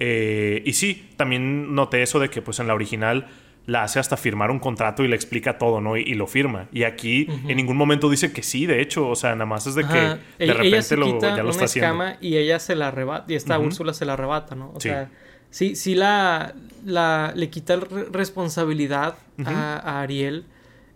Eh, 0.00 0.62
y 0.64 0.74
sí, 0.74 1.10
también 1.16 1.74
noté 1.74 2.02
eso 2.02 2.20
de 2.20 2.30
que 2.30 2.40
pues 2.40 2.60
en 2.60 2.68
la 2.68 2.74
original 2.74 3.26
la 3.68 3.82
hace 3.82 4.00
hasta 4.00 4.16
firmar 4.16 4.50
un 4.50 4.58
contrato 4.58 5.04
y 5.04 5.08
le 5.08 5.14
explica 5.14 5.58
todo, 5.58 5.82
¿no? 5.82 5.98
Y, 5.98 6.14
lo 6.14 6.26
firma. 6.26 6.68
Y 6.72 6.84
aquí 6.84 7.28
en 7.46 7.54
ningún 7.54 7.76
momento 7.76 8.08
dice 8.08 8.32
que 8.32 8.42
sí, 8.42 8.64
de 8.64 8.80
hecho, 8.80 9.06
o 9.06 9.14
sea, 9.14 9.34
nada 9.34 9.44
más 9.44 9.66
es 9.66 9.74
de 9.74 9.86
que 9.86 10.44
de 10.46 10.54
repente 10.54 10.96
lo, 10.96 11.20
ya 11.20 11.42
lo 11.42 11.50
está 11.50 11.66
haciendo. 11.66 12.04
y 12.22 12.38
ella 12.38 12.60
se 12.60 12.74
la 12.74 12.88
arrebata, 12.88 13.30
y 13.30 13.36
esta 13.36 13.58
Úrsula 13.58 13.92
se 13.92 14.06
la 14.06 14.14
arrebata, 14.14 14.54
¿no? 14.54 14.72
O 14.74 14.80
sea, 14.80 15.10
sí, 15.50 15.76
sí 15.76 15.94
la, 15.94 16.54
la 16.86 17.34
le 17.36 17.50
quita 17.50 17.76
responsabilidad 18.10 19.16
a, 19.44 20.00
Ariel. 20.00 20.46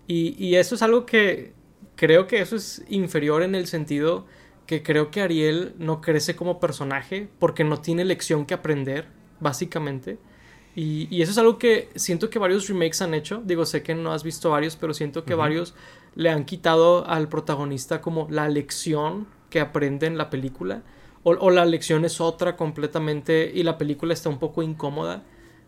Y, 0.07 0.35
y, 0.43 0.57
eso 0.57 0.75
es 0.75 0.81
algo 0.81 1.05
que 1.05 1.53
creo 1.95 2.27
que 2.27 2.41
eso 2.41 2.57
es 2.57 2.83
inferior 2.89 3.43
en 3.43 3.55
el 3.55 3.67
sentido 3.67 4.27
que 4.67 4.83
creo 4.83 5.11
que 5.11 5.21
Ariel 5.21 5.75
no 5.79 6.01
crece 6.01 6.37
como 6.37 6.59
personaje 6.59 7.29
porque 7.39 7.65
no 7.65 7.81
tiene 7.81 8.07
lección 8.07 8.47
que 8.47 8.55
aprender, 8.55 9.09
básicamente. 9.41 10.17
Y, 10.75 11.07
y, 11.15 11.21
eso 11.21 11.33
es 11.33 11.39
algo 11.39 11.59
que 11.59 11.91
siento 11.97 12.31
que 12.31 12.39
varios 12.39 12.69
remakes 12.69 13.03
han 13.03 13.13
hecho. 13.13 13.43
Digo, 13.45 13.67
sé 13.67 13.83
que 13.83 13.95
no 13.95 14.13
has 14.13 14.23
visto 14.23 14.51
varios, 14.51 14.77
pero 14.77 14.95
siento 14.95 15.25
que 15.25 15.35
varios 15.35 15.75
le 16.15 16.31
han 16.31 16.45
quitado 16.45 17.07
al 17.07 17.29
protagonista 17.29 18.01
como 18.01 18.27
la 18.31 18.49
lección 18.49 19.27
que 19.51 19.61
aprende 19.61 20.07
en 20.07 20.19
la 20.19 20.31
película. 20.31 20.83
O, 21.25 21.51
la 21.51 21.65
lección 21.65 22.05
es 22.05 22.21
otra 22.21 22.57
completamente 22.57 23.53
y 23.55 23.63
la 23.63 23.79
película 23.79 24.13
está 24.13 24.29
un 24.29 24.41
poco 24.41 24.61
incómoda, 24.65 25.23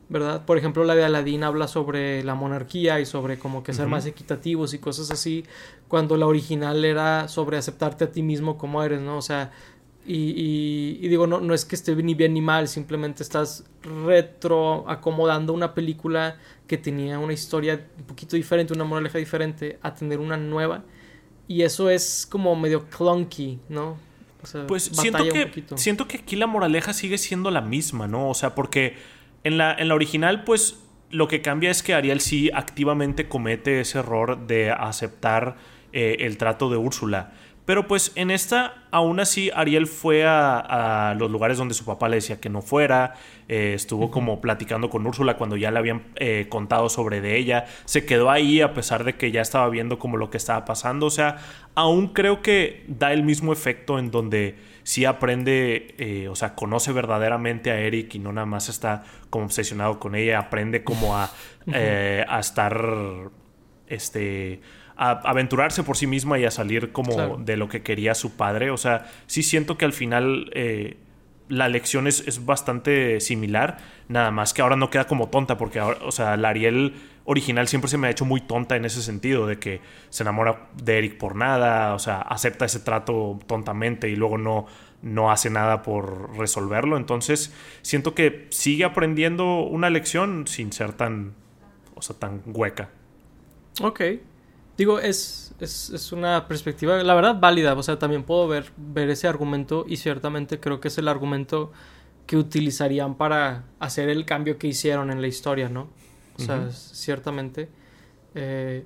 ¿verdad? 0.09 0.45
Por 0.45 0.59
ejemplo, 0.59 0.83
la 0.83 0.97
de 0.97 1.05
Aladdin 1.05 1.45
habla 1.45 1.69
sobre 1.69 2.25
la 2.25 2.35
monarquía 2.35 2.99
y 2.99 3.07
sobre 3.07 3.39
como 3.39 3.63
que 3.63 3.73
ser 3.73 3.87
más 3.87 4.05
equitativos 4.05 4.75
y 4.75 4.81
cosas 4.81 5.13
así, 5.13 5.45
cuando 5.87 6.17
la 6.17 6.27
original 6.27 6.85
era 6.85 7.29
sobre 7.29 7.57
aceptarte 7.57 8.03
a 8.03 8.11
ti 8.11 8.23
mismo 8.23 8.59
como 8.59 8.83
eres, 8.83 9.01
¿no? 9.01 9.17
O 9.17 9.23
sea, 9.23 9.53
y, 10.07 10.99
y, 11.01 11.09
digo, 11.09 11.27
no, 11.27 11.41
no 11.41 11.55
es 11.55 11.65
que 11.65 11.75
esté 11.75 11.95
ni 11.97 12.15
bien 12.15 12.35
ni 12.35 12.41
mal, 12.41 12.69
simplemente 12.69 13.23
estás 13.23 13.65
retro 13.83 14.89
acomodando 14.89 15.53
una 15.53 15.73
película 15.75 16.37
que 16.67 16.77
tenía 16.77 17.19
una 17.19 17.33
historia 17.33 17.87
un 17.99 18.05
poquito 18.05 18.37
diferente, 18.37 18.75
una 18.75 18.85
moraleja 18.85 19.19
diferente, 19.19 19.79
a 19.83 19.95
tener 19.95 20.21
una 20.21 20.37
nueva. 20.37 20.85
Y 21.49 21.63
eso 21.63 21.91
es 21.91 22.27
como 22.31 22.55
medio 22.57 22.89
clunky, 22.89 23.59
¿no? 23.69 23.99
pues 24.67 24.91
siento 24.93 25.25
que, 25.25 25.65
siento 25.77 26.07
que 26.07 26.19
aquí 26.19 26.37
la 26.37 26.47
moraleja 26.47 26.93
sigue 26.93 27.19
siendo 27.19 27.51
la 27.51 27.63
misma, 27.63 28.07
¿no? 28.07 28.29
O 28.29 28.35
sea, 28.35 28.55
porque 28.55 28.97
en 29.43 29.59
la, 29.59 29.75
en 29.75 29.89
la 29.89 29.95
original, 29.95 30.45
pues 30.45 30.81
lo 31.11 31.29
que 31.29 31.43
cambia 31.43 31.71
es 31.71 31.83
que 31.83 31.95
Ariel 31.95 32.21
sí 32.21 32.51
activamente 32.53 33.29
comete 33.29 33.81
ese 33.81 34.01
error 34.01 34.47
de 34.47 34.71
aceptar 34.71 35.57
eh, 35.93 36.17
el 36.21 36.39
trato 36.39 36.71
de 36.71 36.77
Úrsula. 36.77 37.33
Pero 37.65 37.89
pues 37.89 38.13
en 38.15 38.31
esta, 38.31 38.85
aún 38.91 39.21
así, 39.21 39.51
Ariel 39.55 39.87
fue 39.87 40.25
a, 40.27 41.15
los 41.19 41.31
lugares 41.31 41.57
donde 41.57 41.73
su 41.73 41.85
papá 41.85 42.09
le 42.09 42.17
decía 42.17 42.39
que 42.39 42.51
no 42.51 42.61
fuera. 42.61 43.15
Eh, 43.49 43.73
estuvo 43.75 44.11
como 44.11 44.41
platicando 44.41 44.91
con 44.91 45.07
Úrsula 45.07 45.39
cuando 45.39 45.57
ya 45.57 45.71
le 45.71 45.79
habían 45.79 46.03
eh, 46.17 46.47
contado 46.51 46.91
sobre 46.91 47.23
de 47.23 47.39
ella. 47.39 47.65
Se 47.87 48.05
quedó 48.05 48.31
ahí 48.31 48.61
a 48.61 48.75
pesar 48.75 49.05
de 49.05 49.15
que 49.15 49.31
ya 49.31 49.41
estaba 49.41 49.69
viendo 49.71 49.99
como 49.99 50.19
lo 50.19 50.29
que 50.29 50.37
estaba 50.37 50.67
pasando. 50.67 51.07
O 51.07 51.11
sea, 51.11 51.39
aún 51.75 52.09
creo 52.09 52.43
que 52.43 52.85
da 52.87 53.15
el 53.15 53.23
mismo 53.23 53.53
efecto 53.53 53.99
en 53.99 54.11
donde 54.11 54.57
sí 54.83 55.07
aprende, 55.07 55.95
eh, 55.97 56.29
o 56.29 56.37
sea, 56.37 56.55
conoce 56.55 56.93
verdaderamente 56.93 57.71
a 57.71 57.81
Eric 57.81 58.15
y 58.15 58.19
no 58.19 58.31
nada 58.31 58.47
más 58.47 58.69
está 58.69 59.05
como 59.31 59.47
obsesionado 59.47 59.99
con 59.99 60.15
ella. 60.15 60.39
Aprende 60.39 60.85
como 60.85 61.17
a, 61.17 61.31
a 61.73 62.39
estar, 62.39 63.31
este 63.87 64.61
a 64.97 65.11
aventurarse 65.29 65.83
por 65.83 65.97
sí 65.97 66.07
misma 66.07 66.39
y 66.39 66.45
a 66.45 66.51
salir 66.51 66.93
como 66.93 67.37
de 67.39 67.57
lo 67.57 67.69
que 67.69 67.83
quería 67.83 68.15
su 68.15 68.37
padre. 68.37 68.71
O 68.71 68.77
sea, 68.77 69.07
sí 69.27 69.43
siento 69.43 69.77
que 69.77 69.85
al 69.85 69.93
final 69.93 70.51
eh, 70.55 70.97
la 71.49 71.69
lección 71.69 72.07
es, 72.07 72.45
bastante 72.45 73.21
similar, 73.21 73.79
nada 74.09 74.31
más 74.31 74.55
que 74.55 74.63
ahora 74.63 74.77
no 74.77 74.91
queda 74.91 75.07
como 75.07 75.29
tonta, 75.29 75.59
porque 75.59 75.79
ahora, 75.79 75.99
o 76.05 76.13
sea, 76.13 76.37
la 76.37 76.51
Ariel 76.51 76.95
original 77.25 77.69
siempre 77.69 77.89
se 77.89 77.99
me 77.99 78.07
ha 78.07 78.11
hecho 78.11 78.25
muy 78.25 78.41
tonta 78.41 78.77
en 78.77 78.85
ese 78.85 79.03
sentido, 79.03 79.47
de 79.47 79.59
que 79.59 79.81
se 80.11 80.23
enamora 80.23 80.69
de 80.75 80.99
Eric 80.99 81.19
por 81.19 81.37
nada, 81.37 81.95
o 81.95 81.99
sea, 81.99 82.21
acepta 82.21 82.65
ese 82.65 82.81
trato 82.81 83.39
tontamente 83.47 84.09
y 84.09 84.17
luego 84.17 84.39
no, 84.39 84.67
no 85.03 85.31
hace 85.31 85.51
nada 85.51 85.83
por 85.83 86.37
resolverlo. 86.37 86.97
Entonces, 86.97 87.55
siento 87.83 88.15
que 88.15 88.47
sigue 88.51 88.85
aprendiendo 88.85 89.61
una 89.61 89.91
lección 89.91 90.47
sin 90.47 90.73
ser 90.73 90.93
tan, 90.93 91.35
o 91.95 92.03
sea, 92.03 92.19
tan 92.19 92.43
hueca. 92.47 92.91
Ok, 93.81 94.01
Digo, 94.77 94.99
es, 94.99 95.55
es, 95.61 96.13
una 96.13 96.49
perspectiva, 96.49 97.03
la 97.03 97.15
verdad, 97.15 97.39
válida. 97.39 97.75
O 97.75 97.83
sea, 97.83 97.99
también 97.99 98.25
puedo 98.25 98.49
ver, 98.49 98.71
ver 98.77 99.09
ese 99.11 99.29
argumento 99.29 99.85
y 99.89 99.97
ciertamente 99.97 100.59
creo 100.59 100.81
que 100.81 100.89
es 100.89 100.99
el 100.99 101.09
argumento 101.09 101.73
que 102.27 102.37
utilizarían 102.37 103.17
para 103.17 103.65
hacer 103.79 104.09
el 104.09 104.25
cambio 104.25 104.59
que 104.59 104.67
hicieron 104.67 105.11
en 105.11 105.21
la 105.21 105.27
historia, 105.27 105.69
¿no? 105.69 105.89
O 106.37 106.43
sea, 106.43 106.71
ciertamente. 106.71 107.69
Eh, 108.35 108.85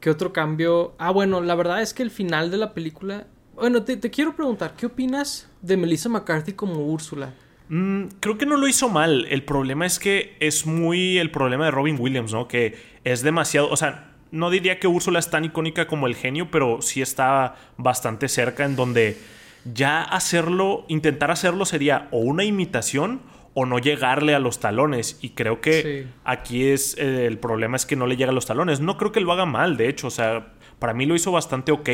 ¿Qué 0.00 0.10
otro 0.10 0.32
cambio? 0.32 0.94
Ah, 0.98 1.10
bueno, 1.10 1.40
la 1.40 1.54
verdad 1.54 1.80
es 1.80 1.94
que 1.94 2.02
el 2.02 2.10
final 2.10 2.50
de 2.50 2.56
la 2.56 2.74
película... 2.74 3.26
Bueno, 3.54 3.82
te, 3.84 3.98
quiero 4.10 4.34
preguntar, 4.34 4.74
¿qué 4.76 4.86
opinas 4.86 5.48
de 5.60 5.76
Melissa 5.76 6.08
McCarthy 6.08 6.52
como 6.52 6.74
Úrsula? 6.86 7.32
Mm, 7.68 8.06
creo 8.18 8.36
que 8.36 8.44
no 8.44 8.56
lo 8.56 8.66
hizo 8.66 8.88
mal. 8.88 9.26
El 9.30 9.44
problema 9.44 9.86
es 9.86 9.98
que 9.98 10.36
es 10.40 10.66
muy 10.66 11.18
el 11.18 11.30
problema 11.30 11.66
de 11.66 11.70
Robin 11.70 11.96
Williams, 11.98 12.32
¿no? 12.32 12.48
Que 12.48 12.76
es 13.04 13.22
demasiado... 13.22 13.70
O 13.70 13.76
sea, 13.76 14.11
no 14.32 14.50
diría 14.50 14.80
que 14.80 14.88
Úrsula 14.88 15.18
es 15.18 15.30
tan 15.30 15.44
icónica 15.44 15.86
como 15.86 16.06
el 16.06 16.16
genio, 16.16 16.50
pero 16.50 16.82
sí 16.82 17.02
está 17.02 17.54
bastante 17.76 18.28
cerca 18.28 18.64
en 18.64 18.74
donde 18.74 19.18
ya 19.64 20.02
hacerlo, 20.02 20.84
intentar 20.88 21.30
hacerlo 21.30 21.64
sería 21.66 22.08
o 22.10 22.18
una 22.18 22.42
imitación 22.42 23.20
o 23.54 23.66
no 23.66 23.78
llegarle 23.78 24.34
a 24.34 24.40
los 24.40 24.58
talones. 24.58 25.18
Y 25.20 25.30
creo 25.30 25.60
que 25.60 26.06
aquí 26.24 26.64
es 26.64 26.96
eh, 26.98 27.26
el 27.26 27.38
problema 27.38 27.76
es 27.76 27.86
que 27.86 27.94
no 27.94 28.06
le 28.06 28.16
llega 28.16 28.30
a 28.30 28.34
los 28.34 28.46
talones. 28.46 28.80
No 28.80 28.96
creo 28.96 29.12
que 29.12 29.20
lo 29.20 29.32
haga 29.32 29.44
mal, 29.44 29.76
de 29.76 29.88
hecho, 29.88 30.06
o 30.06 30.10
sea, 30.10 30.54
para 30.78 30.94
mí 30.94 31.06
lo 31.06 31.14
hizo 31.14 31.30
bastante 31.30 31.70
ok, 31.70 31.90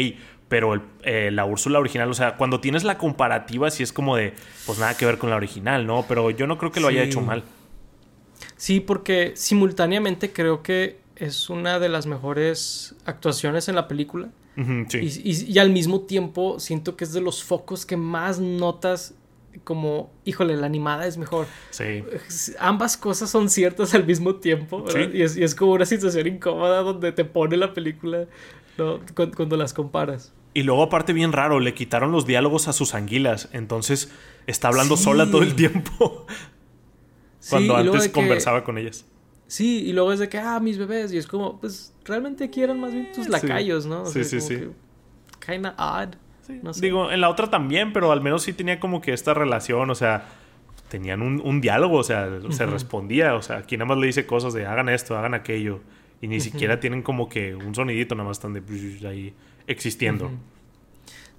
pero 0.48 0.80
eh, 1.02 1.30
la 1.32 1.44
Úrsula 1.44 1.78
original, 1.78 2.08
o 2.08 2.14
sea, 2.14 2.36
cuando 2.36 2.60
tienes 2.60 2.84
la 2.84 2.96
comparativa, 2.96 3.70
sí 3.70 3.82
es 3.82 3.92
como 3.92 4.16
de, 4.16 4.32
pues 4.64 4.78
nada 4.78 4.96
que 4.96 5.04
ver 5.04 5.18
con 5.18 5.28
la 5.30 5.36
original, 5.36 5.86
¿no? 5.86 6.06
Pero 6.08 6.30
yo 6.30 6.46
no 6.46 6.56
creo 6.56 6.72
que 6.72 6.80
lo 6.80 6.88
haya 6.88 7.02
hecho 7.02 7.20
mal. 7.20 7.42
Sí, 8.56 8.80
porque 8.80 9.32
simultáneamente 9.34 10.32
creo 10.32 10.62
que 10.62 11.00
es 11.18 11.50
una 11.50 11.78
de 11.78 11.88
las 11.88 12.06
mejores 12.06 12.94
actuaciones 13.04 13.68
en 13.68 13.74
la 13.74 13.88
película. 13.88 14.30
y, 14.56 15.58
al 15.58 15.70
mismo 15.70 16.00
tiempo 16.00 16.58
siento 16.58 16.96
que 16.96 17.04
es 17.04 17.12
de 17.12 17.20
los 17.20 17.44
focos 17.44 17.86
que 17.86 17.96
más 17.96 18.40
notas 18.40 19.14
como, 19.64 20.12
híjole, 20.24 20.56
la 20.56 20.66
animada 20.66 21.06
es 21.06 21.16
mejor. 21.16 21.46
Sí. 21.70 22.04
Ambas 22.58 22.96
cosas 22.96 23.30
son 23.30 23.50
ciertas 23.50 23.94
al 23.94 24.06
mismo 24.06 24.36
tiempo, 24.36 24.84
Y, 25.12 25.22
es, 25.22 25.54
como 25.54 25.72
una 25.72 25.86
situación 25.86 26.26
incómoda 26.26 26.82
donde 26.82 27.12
te 27.12 27.24
pone 27.24 27.56
la 27.56 27.74
película 27.74 28.26
cuando, 29.14 29.56
las 29.56 29.74
comparas. 29.74 30.32
Y 30.54 30.62
luego, 30.62 30.84
aparte, 30.84 31.12
bien 31.12 31.32
raro, 31.32 31.60
le 31.60 31.74
quitaron 31.74 32.12
los 32.12 32.26
diálogos 32.26 32.68
a 32.68 32.72
sus 32.72 32.94
anguilas. 32.94 33.48
Entonces, 33.52 34.10
está 34.46 34.68
hablando 34.68 34.96
sola 34.96 35.30
todo 35.30 35.42
el 35.42 35.54
tiempo. 35.54 36.26
cuando 37.50 37.76
antes 37.76 38.08
conversaba 38.08 38.64
con 38.64 38.78
ellas. 38.78 39.04
Sí, 39.48 39.84
y 39.86 39.92
luego 39.94 40.12
es 40.12 40.18
de 40.20 40.28
que, 40.28 40.38
ah, 40.38 40.60
mis 40.60 40.78
bebés. 40.78 41.12
Y 41.12 41.16
es 41.16 41.26
como, 41.26 41.58
pues 41.58 41.94
realmente 42.04 42.48
quieren 42.50 42.78
más 42.78 42.92
bien 42.92 43.10
tus 43.12 43.28
lacayos, 43.28 43.86
¿no? 43.86 44.06
sí, 44.06 44.22
sí, 44.22 44.40
sí. 44.40 44.68
Kinda 45.44 45.74
odd. 45.78 46.14
No 46.62 46.72
sé. 46.72 46.80
Digo, 46.80 47.10
en 47.10 47.20
la 47.20 47.28
otra 47.28 47.50
también, 47.50 47.92
pero 47.92 48.12
al 48.12 48.20
menos 48.20 48.42
sí 48.42 48.52
tenía 48.52 48.78
como 48.78 49.00
que 49.00 49.12
esta 49.12 49.34
relación, 49.34 49.90
o 49.90 49.94
sea, 49.94 50.28
tenían 50.88 51.20
un, 51.22 51.60
diálogo, 51.60 51.98
o 51.98 52.02
sea, 52.04 52.28
se 52.50 52.66
respondía, 52.66 53.34
o 53.34 53.42
sea, 53.42 53.62
quien 53.62 53.80
nada 53.80 53.88
más 53.88 53.98
le 53.98 54.06
dice 54.06 54.26
cosas 54.26 54.54
de 54.54 54.66
hagan 54.66 54.88
esto, 54.88 55.16
hagan 55.16 55.34
aquello, 55.34 55.80
y 56.20 56.28
ni 56.28 56.40
siquiera 56.40 56.80
tienen 56.80 57.02
como 57.02 57.28
que 57.28 57.54
un 57.54 57.74
sonidito, 57.74 58.14
nada 58.14 58.28
más 58.28 58.38
están 58.38 58.54
de 58.54 59.08
ahí 59.08 59.34
existiendo. 59.66 60.30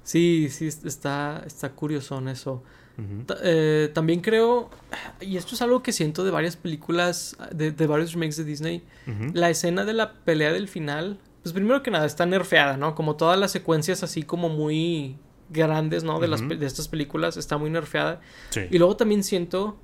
Sí, 0.04 0.50
sí, 0.50 0.68
está, 0.68 1.44
está 1.46 1.70
curioso 1.72 2.18
en 2.20 2.30
eso. 2.30 2.64
Eh, 3.44 3.90
también 3.94 4.22
creo, 4.22 4.70
y 5.22 5.38
esto 5.38 5.56
es 5.56 5.62
algo 5.62 5.84
que 5.84 5.92
siento 5.92 6.24
de 6.24 6.32
varias 6.32 6.56
películas, 6.56 7.38
de, 7.52 7.72
varios 7.88 8.14
remakes 8.14 8.38
de 8.38 8.44
Disney, 8.44 8.84
la 9.34 9.50
escena 9.50 9.86
de 9.86 9.94
la 9.94 10.14
pelea 10.14 10.52
del 10.52 10.68
final, 10.68 11.20
pues 11.44 11.54
primero 11.54 11.82
que 11.82 11.92
nada 11.92 12.06
está 12.06 12.26
nerfeada, 12.26 12.78
¿no? 12.78 12.96
Como 12.96 13.16
todas 13.16 13.40
las 13.40 13.52
secuencias 13.52 14.04
así 14.04 14.24
como 14.24 14.50
muy 14.50 15.18
grandes, 15.50 16.04
¿no? 16.04 16.20
De, 16.20 16.28
las, 16.28 16.48
de 16.48 16.66
estas 16.66 16.88
películas, 16.88 17.38
está 17.38 17.58
muy 17.58 17.70
nerfeada. 17.70 18.22
Y 18.70 18.78
luego 18.78 18.96
también 18.98 19.24
siento 19.24 19.78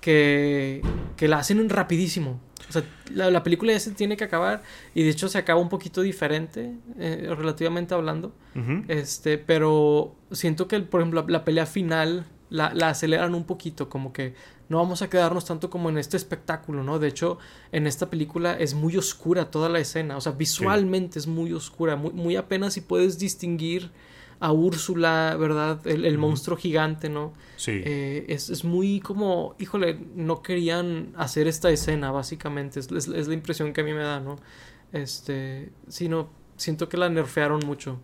que, 0.00 0.82
que 1.16 1.28
la 1.28 1.38
hacen 1.38 1.68
rapidísimo. 1.68 2.40
O 2.68 2.72
sea, 2.72 2.82
la, 3.14 3.42
película 3.42 3.72
ya 3.72 3.80
se 3.80 3.92
tiene 3.92 4.16
que 4.16 4.24
acabar 4.24 4.62
y 4.94 5.04
de 5.04 5.10
hecho 5.10 5.28
se 5.28 5.38
acaba 5.38 5.60
un 5.60 5.68
poquito 5.68 6.02
diferente, 6.02 6.74
eh, 6.98 7.32
relativamente 7.36 7.94
hablando. 7.94 8.34
Este, 8.88 9.38
pero 9.38 10.16
siento 10.32 10.66
que, 10.66 10.80
por 10.80 11.00
ejemplo, 11.00 11.24
la 11.28 11.44
pelea 11.44 11.66
final 11.66 12.24
la, 12.50 12.68
aceleran 12.88 13.34
un 13.34 13.44
poquito, 13.44 13.88
como 13.88 14.12
que 14.12 14.34
no 14.68 14.78
vamos 14.78 15.02
a 15.02 15.10
quedarnos 15.10 15.44
tanto 15.44 15.70
como 15.70 15.88
en 15.88 15.98
este 15.98 16.16
espectáculo, 16.16 16.82
¿no? 16.82 16.98
De 16.98 17.08
hecho, 17.08 17.38
en 17.72 17.86
esta 17.86 18.10
película 18.10 18.54
es 18.54 18.74
muy 18.74 18.96
oscura 18.96 19.50
toda 19.50 19.68
la 19.68 19.78
escena, 19.78 20.16
o 20.16 20.20
sea, 20.20 20.32
visualmente 20.32 21.18
es 21.18 21.26
muy 21.26 21.52
oscura, 21.52 21.96
muy, 21.96 22.12
muy, 22.12 22.36
apenas 22.36 22.74
si 22.74 22.80
puedes 22.80 23.18
distinguir 23.18 23.90
a 24.38 24.52
Úrsula, 24.52 25.36
¿verdad? 25.38 25.86
El, 25.86 26.18
monstruo 26.18 26.56
gigante, 26.56 27.08
¿no? 27.08 27.32
Sí. 27.56 27.80
Eh, 27.84 28.26
es, 28.28 28.64
muy 28.64 29.00
como, 29.00 29.54
híjole, 29.58 29.98
no 30.14 30.42
querían 30.42 31.12
hacer 31.16 31.48
esta 31.48 31.70
escena, 31.70 32.10
básicamente, 32.10 32.80
es, 32.80 32.90
es, 32.90 33.28
la 33.28 33.34
impresión 33.34 33.72
que 33.72 33.80
a 33.80 33.84
mí 33.84 33.92
me 33.92 34.02
da, 34.02 34.20
¿no? 34.20 34.36
Este, 34.92 35.70
sino, 35.88 36.28
siento 36.56 36.88
que 36.88 36.96
la 36.96 37.08
nerfearon 37.08 37.64
mucho. 37.64 37.98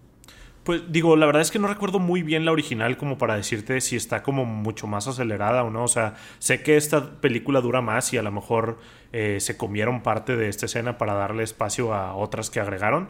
Pues 0.64 0.82
digo, 0.92 1.16
la 1.16 1.26
verdad 1.26 1.42
es 1.42 1.50
que 1.50 1.58
no 1.58 1.66
recuerdo 1.66 1.98
muy 1.98 2.22
bien 2.22 2.44
la 2.44 2.52
original 2.52 2.96
como 2.96 3.18
para 3.18 3.34
decirte 3.34 3.80
si 3.80 3.96
está 3.96 4.22
como 4.22 4.44
mucho 4.44 4.86
más 4.86 5.08
acelerada 5.08 5.64
o 5.64 5.70
no. 5.70 5.82
O 5.82 5.88
sea, 5.88 6.14
sé 6.38 6.62
que 6.62 6.76
esta 6.76 7.20
película 7.20 7.60
dura 7.60 7.80
más 7.80 8.12
y 8.12 8.16
a 8.16 8.22
lo 8.22 8.30
mejor 8.30 8.78
eh, 9.12 9.38
se 9.40 9.56
comieron 9.56 10.02
parte 10.02 10.36
de 10.36 10.48
esta 10.48 10.66
escena 10.66 10.98
para 10.98 11.14
darle 11.14 11.42
espacio 11.42 11.92
a 11.92 12.14
otras 12.14 12.48
que 12.48 12.60
agregaron. 12.60 13.08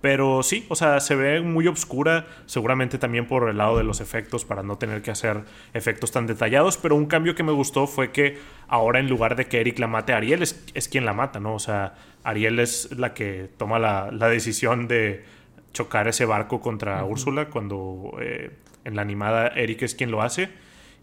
Pero 0.00 0.42
sí, 0.44 0.66
o 0.68 0.76
sea, 0.76 1.00
se 1.00 1.14
ve 1.14 1.40
muy 1.40 1.66
oscura, 1.68 2.26
seguramente 2.46 2.98
también 2.98 3.26
por 3.26 3.48
el 3.48 3.58
lado 3.58 3.78
de 3.78 3.84
los 3.84 4.00
efectos, 4.00 4.44
para 4.44 4.62
no 4.62 4.76
tener 4.76 5.00
que 5.02 5.12
hacer 5.12 5.44
efectos 5.74 6.10
tan 6.12 6.26
detallados. 6.26 6.76
Pero 6.76 6.94
un 6.94 7.06
cambio 7.06 7.34
que 7.34 7.42
me 7.42 7.52
gustó 7.52 7.86
fue 7.88 8.12
que 8.12 8.38
ahora 8.68 9.00
en 9.00 9.08
lugar 9.08 9.34
de 9.34 9.46
que 9.46 9.60
Eric 9.60 9.78
la 9.80 9.88
mate, 9.88 10.12
Ariel 10.12 10.42
es, 10.42 10.64
es 10.74 10.88
quien 10.88 11.04
la 11.04 11.14
mata, 11.14 11.40
¿no? 11.40 11.54
O 11.54 11.60
sea, 11.60 11.94
Ariel 12.22 12.60
es 12.60 12.96
la 12.96 13.14
que 13.14 13.48
toma 13.56 13.78
la, 13.78 14.10
la 14.12 14.28
decisión 14.28 14.88
de 14.88 15.24
chocar 15.72 16.08
ese 16.08 16.24
barco 16.24 16.60
contra 16.60 17.04
Úrsula 17.04 17.48
cuando 17.48 18.16
eh, 18.20 18.50
en 18.84 18.96
la 18.96 19.02
animada 19.02 19.48
Eric 19.48 19.82
es 19.82 19.94
quien 19.94 20.10
lo 20.10 20.22
hace. 20.22 20.50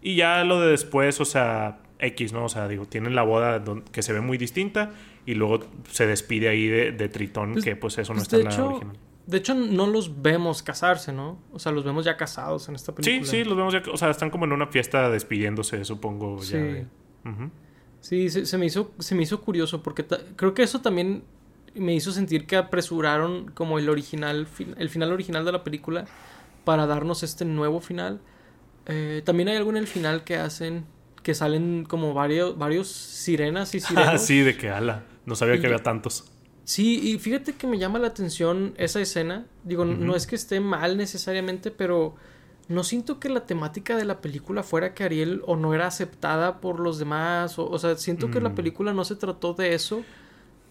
Y 0.02 0.16
ya 0.16 0.44
lo 0.44 0.60
de 0.60 0.70
después, 0.70 1.20
o 1.20 1.24
sea, 1.24 1.80
X, 1.98 2.32
¿no? 2.32 2.44
O 2.44 2.48
sea, 2.48 2.68
digo, 2.68 2.86
tienen 2.86 3.14
la 3.14 3.22
boda 3.22 3.62
que 3.92 4.02
se 4.02 4.12
ve 4.12 4.20
muy 4.20 4.38
distinta 4.38 4.92
y 5.26 5.34
luego 5.34 5.60
se 5.90 6.06
despide 6.06 6.48
ahí 6.48 6.66
de, 6.66 7.08
Tritón, 7.08 7.52
pues, 7.52 7.64
que 7.64 7.76
pues 7.76 7.98
eso 7.98 8.14
no 8.14 8.18
pues, 8.18 8.32
está 8.32 8.36
en 8.36 8.44
la 8.44 8.64
original. 8.64 8.96
De 9.26 9.36
hecho, 9.36 9.54
no 9.54 9.86
los 9.86 10.22
vemos 10.22 10.62
casarse, 10.62 11.12
¿no? 11.12 11.38
O 11.52 11.58
sea, 11.58 11.70
los 11.70 11.84
vemos 11.84 12.04
ya 12.04 12.16
casados 12.16 12.68
en 12.68 12.74
esta 12.74 12.94
película. 12.94 13.24
Sí, 13.24 13.38
sí, 13.38 13.44
los 13.44 13.56
vemos 13.56 13.72
ya, 13.72 13.82
o 13.92 13.96
sea, 13.96 14.10
están 14.10 14.30
como 14.30 14.46
en 14.46 14.52
una 14.52 14.66
fiesta 14.66 15.10
despidiéndose, 15.10 15.84
supongo. 15.84 16.42
Sí, 16.42 16.86
sí 18.00 18.30
se, 18.30 18.58
me 18.58 18.66
hizo, 18.66 18.92
se 18.98 19.14
me 19.14 19.22
hizo 19.22 19.40
curioso 19.42 19.82
porque 19.82 20.04
creo 20.36 20.54
que 20.54 20.62
eso 20.62 20.80
también 20.80 21.22
me 21.74 21.94
hizo 21.94 22.12
sentir 22.12 22.46
que 22.46 22.56
apresuraron 22.56 23.50
como 23.52 23.78
el 23.78 23.88
original, 23.88 24.46
el 24.76 24.88
final 24.88 25.12
original 25.12 25.44
de 25.44 25.52
la 25.52 25.64
película 25.64 26.06
para 26.64 26.86
darnos 26.86 27.22
este 27.22 27.44
nuevo 27.44 27.80
final. 27.80 28.20
Eh, 28.86 29.22
también 29.24 29.48
hay 29.48 29.56
algo 29.56 29.70
en 29.70 29.76
el 29.76 29.86
final 29.86 30.24
que 30.24 30.36
hacen 30.36 30.84
que 31.22 31.34
salen 31.34 31.84
como 31.84 32.14
varios, 32.14 32.56
varios 32.56 32.88
sirenas 32.88 33.74
y 33.74 33.80
sirenos. 33.80 34.14
Ah, 34.14 34.18
sí, 34.18 34.40
de 34.40 34.56
que 34.56 34.70
ala. 34.70 35.04
No 35.26 35.36
sabía 35.36 35.60
que 35.60 35.66
había 35.66 35.82
tantos. 35.82 36.24
Sí, 36.64 37.00
y 37.02 37.18
fíjate 37.18 37.54
que 37.54 37.66
me 37.66 37.78
llama 37.78 37.98
la 37.98 38.08
atención 38.08 38.74
esa 38.76 39.00
escena. 39.00 39.46
Digo, 39.64 39.84
no 39.84 40.14
es 40.14 40.26
que 40.26 40.36
esté 40.36 40.60
mal 40.60 40.96
necesariamente, 40.96 41.70
pero 41.70 42.14
no 42.68 42.84
siento 42.84 43.18
que 43.18 43.28
la 43.28 43.44
temática 43.46 43.96
de 43.96 44.04
la 44.04 44.20
película 44.20 44.62
fuera 44.62 44.94
que 44.94 45.04
Ariel 45.04 45.42
o 45.46 45.56
no 45.56 45.74
era 45.74 45.86
aceptada 45.88 46.60
por 46.60 46.80
los 46.80 46.98
demás. 46.98 47.58
O, 47.58 47.68
o 47.68 47.78
sea, 47.78 47.96
siento 47.96 48.30
que 48.30 48.40
la 48.40 48.50
mm. 48.50 48.54
película 48.54 48.94
no 48.94 49.04
se 49.04 49.16
trató 49.16 49.54
de 49.54 49.74
eso. 49.74 50.02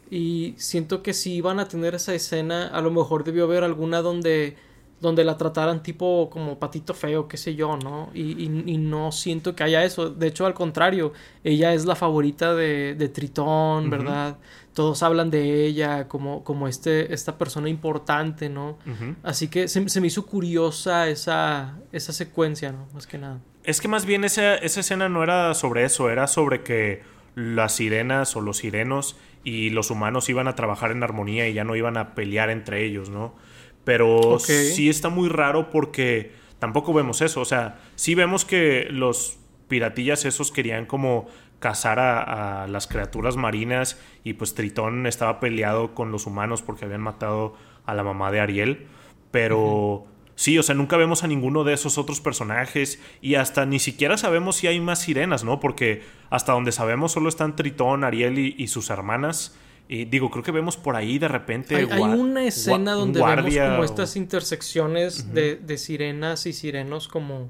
Y 0.09 0.55
siento 0.57 1.03
que 1.03 1.13
si 1.13 1.33
iban 1.33 1.59
a 1.59 1.67
tener 1.67 1.95
esa 1.95 2.13
escena, 2.13 2.67
a 2.67 2.81
lo 2.81 2.91
mejor 2.91 3.23
debió 3.23 3.43
haber 3.43 3.63
alguna 3.63 4.01
donde, 4.01 4.55
donde 5.01 5.23
la 5.23 5.37
trataran 5.37 5.83
tipo 5.83 6.29
como 6.31 6.57
patito 6.57 6.93
feo, 6.93 7.27
qué 7.27 7.37
sé 7.37 7.55
yo, 7.55 7.77
¿no? 7.77 8.09
Y, 8.13 8.43
y, 8.43 8.77
no 8.77 9.11
siento 9.11 9.55
que 9.55 9.63
haya 9.63 9.83
eso. 9.83 10.09
De 10.09 10.27
hecho, 10.27 10.45
al 10.45 10.53
contrario, 10.55 11.13
ella 11.43 11.73
es 11.73 11.85
la 11.85 11.95
favorita 11.95 12.55
de, 12.55 12.95
de 12.95 13.09
Tritón, 13.09 13.89
¿verdad? 13.89 14.37
Todos 14.73 15.03
hablan 15.03 15.29
de 15.29 15.65
ella 15.65 16.07
como, 16.07 16.43
como 16.43 16.67
este, 16.67 17.13
esta 17.13 17.37
persona 17.37 17.69
importante, 17.69 18.49
¿no? 18.49 18.77
Así 19.21 19.47
que 19.47 19.67
se, 19.67 19.87
se, 19.89 20.01
me 20.01 20.07
hizo 20.07 20.25
curiosa 20.25 21.07
esa, 21.07 21.77
esa 21.91 22.13
secuencia, 22.13 22.71
¿no? 22.71 22.87
Más 22.93 23.05
que 23.05 23.19
nada. 23.19 23.39
Es 23.63 23.79
que 23.79 23.87
más 23.87 24.05
bien 24.05 24.23
esa, 24.23 24.55
esa 24.55 24.79
escena 24.79 25.07
no 25.09 25.21
era 25.21 25.53
sobre 25.53 25.85
eso, 25.85 26.09
era 26.09 26.25
sobre 26.27 26.63
que 26.63 27.03
las 27.35 27.75
sirenas 27.75 28.35
o 28.35 28.41
los 28.41 28.57
sirenos 28.57 29.15
y 29.43 29.69
los 29.69 29.91
humanos 29.91 30.29
iban 30.29 30.47
a 30.47 30.55
trabajar 30.55 30.91
en 30.91 31.03
armonía 31.03 31.47
y 31.47 31.53
ya 31.53 31.63
no 31.63 31.75
iban 31.75 31.97
a 31.97 32.15
pelear 32.15 32.49
entre 32.49 32.85
ellos, 32.85 33.09
¿no? 33.09 33.35
Pero 33.83 34.39
sí 34.39 34.89
está 34.89 35.09
muy 35.09 35.29
raro 35.29 35.69
porque 35.69 36.33
tampoco 36.59 36.93
vemos 36.93 37.21
eso. 37.21 37.41
O 37.41 37.45
sea, 37.45 37.79
sí 37.95 38.13
vemos 38.15 38.45
que 38.45 38.87
los 38.91 39.39
piratillas 39.67 40.25
esos 40.25 40.51
querían 40.51 40.85
como 40.85 41.27
cazar 41.59 41.99
a, 41.99 42.67
las 42.67 42.87
criaturas 42.87 43.35
marinas 43.35 43.99
y 44.23 44.33
pues 44.33 44.55
Tritón 44.55 45.05
estaba 45.07 45.39
peleado 45.39 45.93
con 45.93 46.11
los 46.11 46.25
humanos 46.25 46.61
porque 46.61 46.85
habían 46.85 47.01
matado 47.01 47.55
a 47.85 47.93
la 47.93 48.03
mamá 48.03 48.31
de 48.31 48.39
Ariel. 48.39 48.87
Pero... 49.31 50.05
Sí, 50.39 50.57
o 50.57 50.63
sea, 50.63 50.73
nunca 50.73 50.95
vemos 50.95 51.25
a 51.25 51.27
ninguno 51.27 51.65
de 51.65 51.73
esos 51.73 51.97
otros 51.97 52.21
personajes 52.21 52.97
y 53.21 53.35
hasta 53.35 53.65
ni 53.65 53.77
siquiera 53.77 54.15
sabemos 54.15 54.55
si 54.55 54.67
hay 54.67 54.79
más 54.79 54.99
sirenas, 54.99 55.43
¿no? 55.43 55.59
Porque 55.59 56.01
hasta 56.29 56.53
donde 56.53 56.71
sabemos 56.71 57.11
solo 57.11 57.27
están 57.27 57.57
Tritón, 57.57 58.05
Ariel 58.05 58.39
y, 58.39 58.67
sus 58.69 58.89
hermanas. 58.89 59.57
Y 59.89 60.05
digo, 60.05 60.31
creo 60.31 60.41
que 60.41 60.53
vemos 60.53 60.77
por 60.77 60.95
ahí 60.95 61.19
de 61.19 61.27
repente. 61.27 61.75
Hay, 61.75 62.01
una 62.01 62.45
escena 62.45 62.93
donde 62.93 63.21
vemos 63.21 63.53
como 63.53 63.83
estas 63.83 64.15
intersecciones 64.15 65.33
de, 65.33 65.77
sirenas 65.77 66.45
y 66.45 66.53
sirenos 66.53 67.09
como 67.09 67.49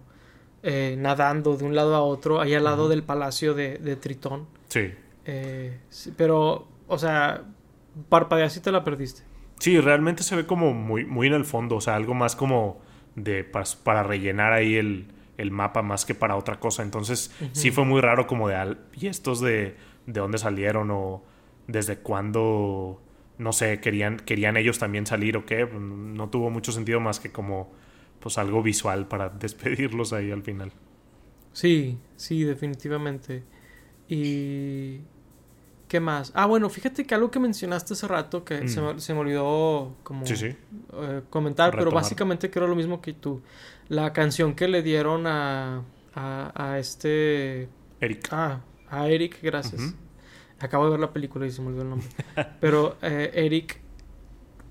eh, 0.64 0.96
nadando 0.98 1.58
de 1.58 1.66
un 1.66 1.76
lado 1.76 1.94
a 1.94 2.02
otro, 2.02 2.42
ahí 2.42 2.56
al 2.56 2.64
lado 2.64 2.90
del 2.90 3.04
palacio 3.04 3.54
de, 3.54 3.98
Tritón. 3.98 4.48
Eh, 5.26 5.78
sí. 5.90 6.12
Pero, 6.18 6.68
o 6.88 6.98
sea, 6.98 7.44
parpadeas 8.10 8.58
y 8.58 8.62
te 8.62 8.72
la 8.72 8.84
perdiste. 8.84 9.29
Sí, 9.60 9.80
realmente 9.80 10.24
se 10.24 10.36
ve 10.36 10.46
como 10.46 10.74
muy, 10.74 11.06
muy 11.06 11.28
en 11.28 11.34
el 11.34 11.46
fondo, 11.46 11.76
o 11.76 11.82
sea, 11.82 11.96
algo 11.96 12.14
más 12.14 12.36
como 12.36 12.82
de 13.16 13.44
para, 13.44 14.04
rellenar 14.04 14.54
ahí 14.54 14.76
el, 14.76 15.12
mapa 15.52 15.82
más 15.82 16.06
que 16.06 16.16
para 16.16 16.36
otra 16.36 16.60
cosa. 16.60 16.84
Entonces, 16.84 17.34
sí 17.52 17.72
fue 17.72 17.86
muy 17.86 18.02
raro 18.02 18.28
como 18.28 18.48
de, 18.48 18.78
¿y 18.94 19.08
estos 19.08 19.42
de, 19.42 19.76
de 20.06 20.20
dónde 20.20 20.38
salieron 20.38 20.92
o 20.92 21.24
desde 21.68 21.98
cuándo, 21.98 23.02
no 23.38 23.54
sé, 23.54 23.80
querían, 23.80 24.18
querían 24.18 24.58
ellos 24.58 24.80
también 24.80 25.06
salir 25.06 25.38
o 25.38 25.46
qué? 25.46 25.66
No 25.66 26.30
tuvo 26.30 26.50
mucho 26.50 26.72
sentido 26.72 27.00
más 27.00 27.20
que 27.20 27.32
como, 27.32 27.72
pues 28.20 28.38
algo 28.38 28.64
visual 28.64 29.08
para 29.08 29.30
despedirlos 29.40 30.14
ahí 30.14 30.32
al 30.32 30.44
final. 30.44 30.72
Sí, 31.52 31.98
sí, 32.16 32.44
definitivamente. 32.44 33.44
Y 34.08 35.02
¿Qué 35.90 36.00
más? 36.00 36.32
Ah, 36.36 36.46
bueno, 36.46 36.70
fíjate 36.70 37.04
que 37.04 37.16
algo 37.16 37.32
que 37.32 37.40
mencionaste 37.40 37.94
hace 37.94 38.08
rato 38.08 38.46
que 38.46 38.68
se, 38.68 38.80
mm. 38.80 39.16
me, 39.16 39.20
olvidó 39.20 39.96
como 40.04 40.24
eh, 40.24 41.22
comentar, 41.32 41.76
pero 41.76 41.90
básicamente 41.90 42.52
creo 42.52 42.68
lo 42.68 42.76
mismo 42.76 43.02
que 43.02 43.14
tú. 43.14 43.42
La 43.88 44.14
canción 44.14 44.54
que 44.54 44.68
le 44.68 44.84
dieron 44.84 45.26
a, 45.26 45.84
a, 46.14 46.78
este... 46.78 47.70
Eric. 48.00 48.28
Ah, 48.30 48.62
a 48.88 49.08
Eric, 49.08 49.40
gracias. 49.42 49.96
Acabo 50.60 50.86
de 50.86 50.92
ver 50.92 51.00
la 51.00 51.12
película 51.12 51.48
y 51.48 51.52
se 51.52 51.60
me 51.64 51.70
olvidó 51.70 51.82
el 51.82 51.90
nombre. 51.90 52.08
pero 52.62 52.98
eh, 53.02 53.32
Eric, 53.34 53.82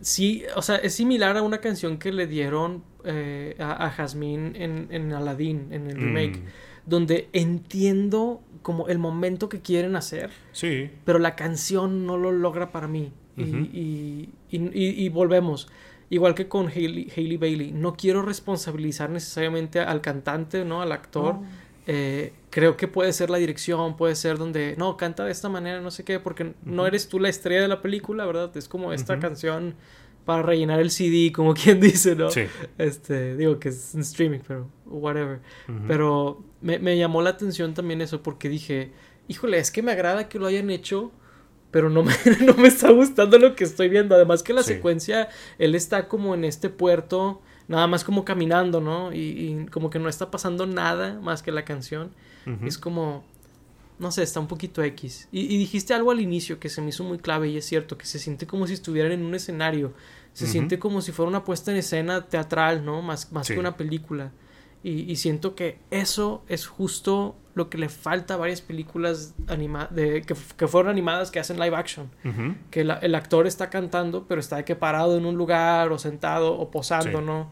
sí, 0.01 0.45
o 0.55 0.63
sea, 0.63 0.77
es 0.77 0.95
similar 0.95 1.37
a 1.37 1.43
una 1.43 1.59
canción 1.59 1.99
que 1.99 2.13
le 2.13 2.29
dieron 2.29 2.85
eh, 3.03 3.57
a, 3.59 3.87
a 3.87 3.91
Jasmine 3.91 4.53
en, 4.63 4.87
en 4.93 5.13
Aladdin, 5.13 5.73
en 5.73 5.89
el 5.89 5.97
remake. 5.97 6.39
Mm 6.39 6.69
donde 6.89 7.29
entiendo 7.35 8.41
como 8.63 8.89
el 8.89 8.99
momento 8.99 9.49
que 9.49 9.61
quieren 9.61 9.97
hacer. 9.97 10.31
Sí. 10.53 10.91
Pero 11.05 11.19
la 11.19 11.37
canción 11.37 12.07
no 12.07 12.17
lo 12.17 12.33
logra 12.33 12.73
para 12.73 12.89
mí. 12.89 13.13
y, 13.37 14.31
y, 14.51 15.09
volvemos. 15.11 15.69
Igual 16.11 16.35
que 16.35 16.49
con 16.49 16.69
Hailey, 16.69 17.37
Bailey. 17.37 17.73
No 17.73 17.95
quiero 17.95 18.23
responsabilizar 18.23 19.11
necesariamente 19.11 19.81
al 19.81 20.01
cantante, 20.01 20.65
¿no? 20.65 20.81
Al 20.81 20.93
actor. 20.93 21.37
Eh, 21.87 22.33
creo 22.51 22.77
que 22.77 22.89
puede 22.89 23.13
ser 23.13 23.31
la 23.31 23.39
dirección, 23.39 23.97
puede 23.97 24.15
ser 24.15 24.39
donde, 24.39 24.75
no, 24.77 24.97
canta 24.97 25.25
de 25.25 25.33
esta 25.33 25.49
manera, 25.49 25.81
no 25.81 25.91
sé 25.91 26.05
qué, 26.05 26.21
porque 26.21 26.53
no 26.63 26.87
eres 26.87 27.09
tú 27.09 27.19
la 27.19 27.29
estrella 27.29 27.63
de 27.63 27.69
la 27.69 27.81
película, 27.81 28.27
¿verdad? 28.27 28.55
Es 28.57 28.69
como 28.69 28.93
esta 28.93 29.19
canción 29.19 29.75
para 30.29 30.43
rellenar 30.43 30.79
el 30.79 30.91
CD, 30.91 31.33
como 31.33 31.55
quien 31.63 31.81
dice, 31.81 32.15
¿no? 32.15 32.31
Sí. 32.31 32.43
Este, 32.77 33.35
digo 33.35 33.59
que 33.59 33.71
es 33.71 33.95
en 33.95 34.03
streaming, 34.03 34.41
pero 34.47 34.69
whatever. 34.85 35.41
Pero 35.87 36.45
me, 36.61 36.79
me, 36.79 36.99
llamó 36.99 37.23
la 37.23 37.31
atención 37.31 37.73
también 37.73 38.03
eso 38.03 38.23
porque 38.23 38.51
dije, 38.51 38.93
híjole, 39.27 39.57
es 39.59 39.71
que 39.71 39.81
me 39.81 39.91
agrada 39.91 40.29
que 40.29 40.39
lo 40.39 40.45
hayan 40.45 40.69
hecho, 40.69 41.13
pero 41.71 41.89
no 41.89 42.03
me, 42.03 42.13
no 42.45 42.53
me 42.53 42.69
está 42.69 42.91
gustando 42.91 43.39
lo 43.39 43.57
que 43.57 43.65
estoy 43.65 43.89
viendo. 43.89 44.15
Además 44.15 44.43
que 44.43 44.53
la 44.53 44.63
secuencia, 44.63 45.31
él 45.59 45.75
está 45.75 46.09
como 46.09 46.35
en 46.35 46.45
este 46.45 46.69
puerto, 46.69 47.41
nada 47.67 47.87
más 47.87 48.05
como 48.05 48.27
caminando, 48.27 48.83
¿no? 48.83 49.15
Y, 49.15 49.65
como 49.71 49.89
que 49.89 49.99
no 49.99 50.11
está 50.11 50.31
pasando 50.31 50.67
nada 50.67 51.19
más 51.23 51.43
que 51.43 51.53
la 51.53 51.65
canción. 51.65 52.11
Es 52.67 52.77
como, 52.77 53.25
no 53.99 54.13
sé, 54.13 54.25
está 54.25 54.41
un 54.41 54.47
poquito 54.47 54.83
X. 54.83 55.27
Y, 55.33 55.55
y, 55.55 55.57
dijiste 55.57 55.95
algo 55.95 56.11
al 56.11 56.21
inicio 56.21 56.61
que 56.61 56.69
se 56.69 56.83
me 56.83 56.91
hizo 56.91 57.03
muy 57.03 57.17
clave 57.17 57.49
y 57.49 57.57
es 57.57 57.65
cierto, 57.65 57.97
que 57.97 58.05
se 58.05 58.19
siente 58.19 58.47
como 58.47 58.67
si 58.67 58.75
estuvieran 58.75 59.13
en 59.13 59.25
un 59.25 59.35
escenario. 59.35 59.95
Se 60.39 60.47
siente 60.47 60.79
como 60.79 61.01
si 61.01 61.11
fuera 61.11 61.29
una 61.29 61.45
puesta 61.45 61.73
en 61.73 61.79
escena 61.79 62.27
teatral, 62.27 62.85
¿no? 62.85 63.03
Más, 63.03 63.33
más 63.33 63.49
que 63.49 63.59
una 63.59 63.77
película. 63.77 64.31
Y, 64.85 65.17
siento 65.17 65.57
que 65.57 65.79
eso 65.91 66.45
es 66.49 66.69
justo 66.69 67.37
lo 67.55 67.69
que 67.69 67.79
le 67.79 67.89
falta 67.89 68.35
a 68.35 68.37
varias 68.37 68.61
películas 68.61 69.35
de, 69.91 70.23
que, 70.23 70.69
fueron 70.69 70.89
animadas 70.89 71.33
que 71.33 71.41
hacen 71.41 71.59
live 71.59 71.75
action. 71.75 72.09
Que 72.71 72.83
el 72.83 73.15
actor 73.17 73.49
está 73.49 73.71
cantando, 73.71 74.27
pero 74.29 74.41
está 74.41 74.65
que 74.65 74.77
parado 74.77 75.19
en 75.19 75.27
un 75.27 75.37
lugar 75.37 75.91
o 75.91 75.99
sentado 75.99 76.57
o 76.57 76.71
posando, 76.71 77.21
¿no? 77.21 77.51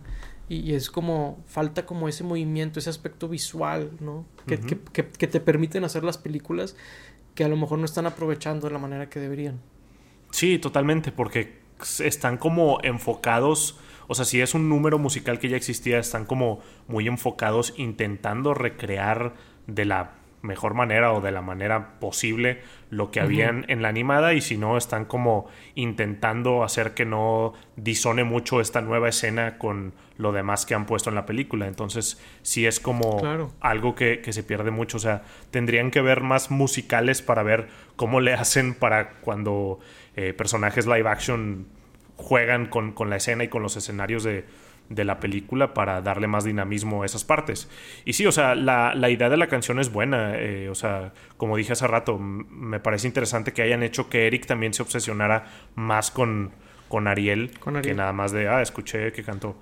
Y, 0.48 0.74
es 0.74 0.88
como, 0.88 1.42
falta 1.46 1.84
como 1.84 2.08
ese 2.08 2.22
movimiento, 2.22 2.78
ese 2.78 2.90
aspecto 2.90 3.28
visual, 3.28 3.90
¿no? 4.00 4.24
Que, 4.46 4.61
que, 4.61 5.26
te 5.26 5.40
permiten 5.40 5.82
hacer 5.82 6.04
las 6.04 6.18
películas 6.18 6.76
que 7.34 7.42
a 7.42 7.48
lo 7.48 7.56
mejor 7.56 7.80
no 7.80 7.84
están 7.84 8.06
aprovechando 8.06 8.68
de 8.68 8.72
la 8.72 8.78
manera 8.78 9.11
que 9.11 9.18
deberían. 9.18 9.61
Sí, 10.30 10.58
totalmente, 10.61 11.11
porque 11.11 11.65
están 12.00 12.36
como 12.36 12.78
enfocados, 12.82 13.78
o 14.08 14.14
sea, 14.14 14.24
si 14.24 14.40
es 14.40 14.54
un 14.54 14.68
número 14.68 14.98
musical 14.98 15.38
que 15.38 15.48
ya 15.48 15.56
existía, 15.56 15.98
están 15.98 16.24
como 16.24 16.60
muy 16.88 17.06
enfocados 17.08 17.74
intentando 17.76 18.54
recrear 18.54 19.34
de 19.66 19.84
la 19.84 20.12
mejor 20.47 20.74
manera 20.74 21.12
o 21.12 21.20
de 21.20 21.32
la 21.32 21.42
manera 21.42 21.99
posible 22.01 22.62
lo 22.90 23.11
que 23.11 23.20
habían 23.20 23.64
en 23.68 23.82
la 23.82 23.88
animada 23.88 24.32
y 24.32 24.40
si 24.40 24.57
no 24.57 24.76
están 24.76 25.05
como 25.05 25.47
intentando 25.74 26.62
hacer 26.62 26.94
que 26.94 27.05
no 27.05 27.53
disone 27.76 28.24
mucho 28.24 28.61
esta 28.61 28.80
nueva 28.80 29.09
escena 29.09 29.59
con 29.59 29.92
lo 30.18 30.32
demás 30.32 30.64
que 30.64 30.74
han 30.74 30.86
puesto 30.86 31.11
en 31.11 31.16
la 31.16 31.26
película. 31.26 31.66
Entonces 31.66 32.22
sí 32.42 32.66
es 32.66 32.80
como 32.80 33.20
algo 33.61 33.94
que, 33.94 34.22
se 34.30 34.42
pierde 34.42 34.70
mucho. 34.70 34.97
O 34.97 35.01
sea, 35.01 35.22
tendrían 35.51 35.90
que 35.90 36.01
ver 36.01 36.22
más 36.22 36.51
musicales 36.51 37.22
para 37.22 37.42
ver 37.42 37.68
cómo 37.97 38.20
le 38.20 38.34
hacen 38.34 38.74
para 38.74 39.11
cuando 39.20 39.80
eh, 40.14 40.32
personajes 40.32 40.86
live 40.86 41.09
action 41.09 41.66
juegan 42.16 42.66
con, 42.66 42.92
con 42.92 43.11
la 43.11 43.16
escena 43.16 43.44
y 43.44 43.49
con 43.49 43.62
los 43.62 43.76
escenarios 43.76 44.24
de 44.24 44.44
de 44.89 45.05
la 45.05 45.18
película 45.18 45.74
para 45.74 46.01
darle 46.01 46.26
más 46.26 46.45
dinamismo 46.45 47.03
a 47.03 47.07
esas 47.07 47.24
partes. 47.24 47.68
Y 48.05 48.12
sí, 48.12 48.26
o 48.26 48.32
sea, 48.32 48.55
la, 48.55 49.11
idea 49.11 49.28
de 49.28 49.37
la 49.37 49.49
canción 49.49 49.80
es 49.80 49.93
buena. 49.93 50.34
Eh, 50.37 50.68
o 50.68 50.74
sea, 50.74 51.12
como 51.37 51.57
dije 51.57 51.72
hace 51.72 51.87
rato, 51.87 52.18
me 52.18 52.80
parece 52.80 53.07
interesante 53.07 53.53
que 53.53 53.62
hayan 53.62 53.82
hecho 53.82 54.09
que 54.09 54.26
Eric 54.26 54.47
también 54.47 54.74
se 54.74 54.82
obsesionara 54.82 55.47
más 55.74 56.11
con, 56.11 56.53
con, 56.89 57.09
Ariel, 57.09 57.51
que 57.82 57.95
nada 57.95 58.12
más 58.12 58.32
de, 58.32 58.49
ah, 58.49 58.62
escuché 58.62 59.12
que 59.12 59.22
cantó. 59.22 59.57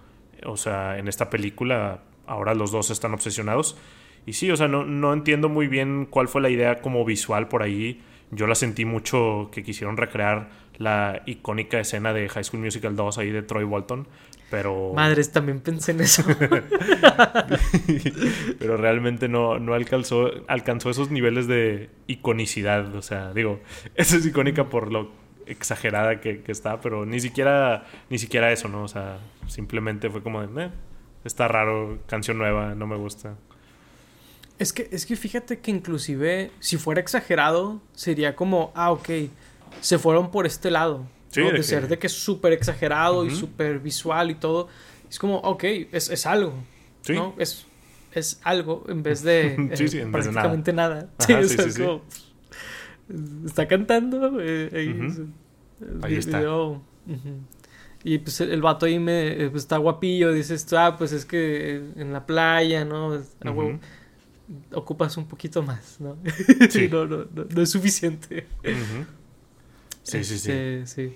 O 0.44 0.56
sea, 0.56 0.98
en 0.98 1.08
esta 1.08 1.30
película 1.30 2.00
ahora 2.26 2.54
los 2.54 2.70
dos 2.70 2.90
están 2.90 3.14
obsesionados. 3.14 3.78
Y 4.26 4.34
sí, 4.34 4.50
o 4.50 4.56
sea, 4.56 4.68
no, 4.68 4.84
no 4.84 5.12
entiendo 5.12 5.48
muy 5.48 5.68
bien 5.68 6.06
cuál 6.08 6.28
fue 6.28 6.40
la 6.40 6.50
idea 6.50 6.80
como 6.80 7.04
visual 7.04 7.48
por 7.48 7.62
ahí. 7.62 8.02
Yo 8.30 8.46
la 8.46 8.54
sentí 8.54 8.84
mucho 8.84 9.50
que 9.52 9.62
quisieron 9.62 9.96
recrear 9.96 10.48
la 10.78 11.22
icónica 11.26 11.78
escena 11.78 12.12
de 12.12 12.28
High 12.28 12.44
School 12.44 12.62
Musical 12.62 12.96
2 12.96 13.18
ahí 13.18 13.30
de 13.30 13.42
Troy 13.42 13.64
Bolton. 13.64 14.06
Pero. 14.54 14.92
Madres, 14.94 15.32
también 15.32 15.58
pensé 15.58 15.90
en 15.90 16.00
eso. 16.02 16.22
pero 18.60 18.76
realmente 18.76 19.28
no, 19.28 19.58
no 19.58 19.74
alcanzó, 19.74 20.30
alcanzó 20.46 20.90
esos 20.90 21.10
niveles 21.10 21.48
de 21.48 21.90
iconicidad. 22.06 22.94
O 22.94 23.02
sea, 23.02 23.32
digo, 23.34 23.58
esa 23.96 24.16
es 24.16 24.24
icónica 24.24 24.70
por 24.70 24.92
lo 24.92 25.10
exagerada 25.46 26.20
que, 26.20 26.40
está, 26.46 26.80
pero 26.80 27.04
ni 27.04 27.18
siquiera, 27.18 27.84
ni 28.10 28.18
siquiera 28.18 28.52
eso, 28.52 28.68
¿no? 28.68 28.84
O 28.84 28.88
sea, 28.88 29.18
simplemente 29.48 30.08
fue 30.08 30.22
como 30.22 30.46
de, 30.46 30.66
eh, 30.66 30.70
está 31.24 31.48
raro, 31.48 31.98
canción 32.06 32.38
nueva, 32.38 32.76
no 32.76 32.86
me 32.86 32.94
gusta. 32.94 33.34
Es 34.60 34.72
que, 34.72 34.88
es 34.92 35.04
que 35.04 35.16
fíjate 35.16 35.58
que 35.58 35.72
inclusive, 35.72 36.52
si 36.60 36.76
fuera 36.76 37.00
exagerado, 37.00 37.82
sería 37.92 38.36
como, 38.36 38.70
ah, 38.76 38.92
ok, 38.92 39.08
se 39.80 39.98
fueron 39.98 40.30
por 40.30 40.46
este 40.46 40.70
lado 40.70 41.08
de, 41.34 41.62
ser 41.62 41.88
de 41.88 41.98
que 41.98 42.06
es 42.06 42.12
súper 42.12 42.52
exagerado 42.52 43.24
y 43.24 43.30
súper 43.30 43.80
visual 43.80 44.30
y 44.30 44.34
todo. 44.34 44.68
Es 45.08 45.18
como, 45.18 45.38
ok, 45.38 45.64
es, 45.92 46.10
es 46.10 46.26
algo. 46.26 46.54
¿no? 47.08 47.34
Es, 47.38 47.66
es 48.12 48.40
algo 48.44 48.84
en 48.88 49.02
vez 49.02 49.22
de 49.22 49.54
eh, 49.72 50.06
prácticamente 50.10 50.72
nada. 50.72 51.10
está 53.44 53.68
cantando. 53.68 54.40
Eh, 54.40 55.18
ahí 56.02 56.14
está. 56.14 56.42
Y 58.06 58.18
pues 58.18 58.40
el, 58.42 58.60
vato 58.60 58.84
ahí 58.84 58.98
me, 58.98 59.28
eh, 59.28 59.50
pues, 59.50 59.62
está 59.62 59.78
guapillo. 59.78 60.32
Dices, 60.32 60.70
ah, 60.74 60.96
pues 60.98 61.12
es 61.12 61.24
que 61.24 61.82
en 61.96 62.12
la 62.12 62.26
playa, 62.26 62.84
¿no? 62.84 63.20
ocupas 64.72 65.16
un 65.16 65.26
poquito 65.26 65.62
más, 65.62 65.96
¿no? 66.00 66.18
no, 66.90 67.06
no, 67.06 67.26
no, 67.32 67.62
es 67.62 67.70
suficiente. 67.70 68.46
Sí, 70.02 70.22
sí, 70.22 70.38
sí. 70.38 70.52
Este, 70.52 70.86
sí. 70.86 71.14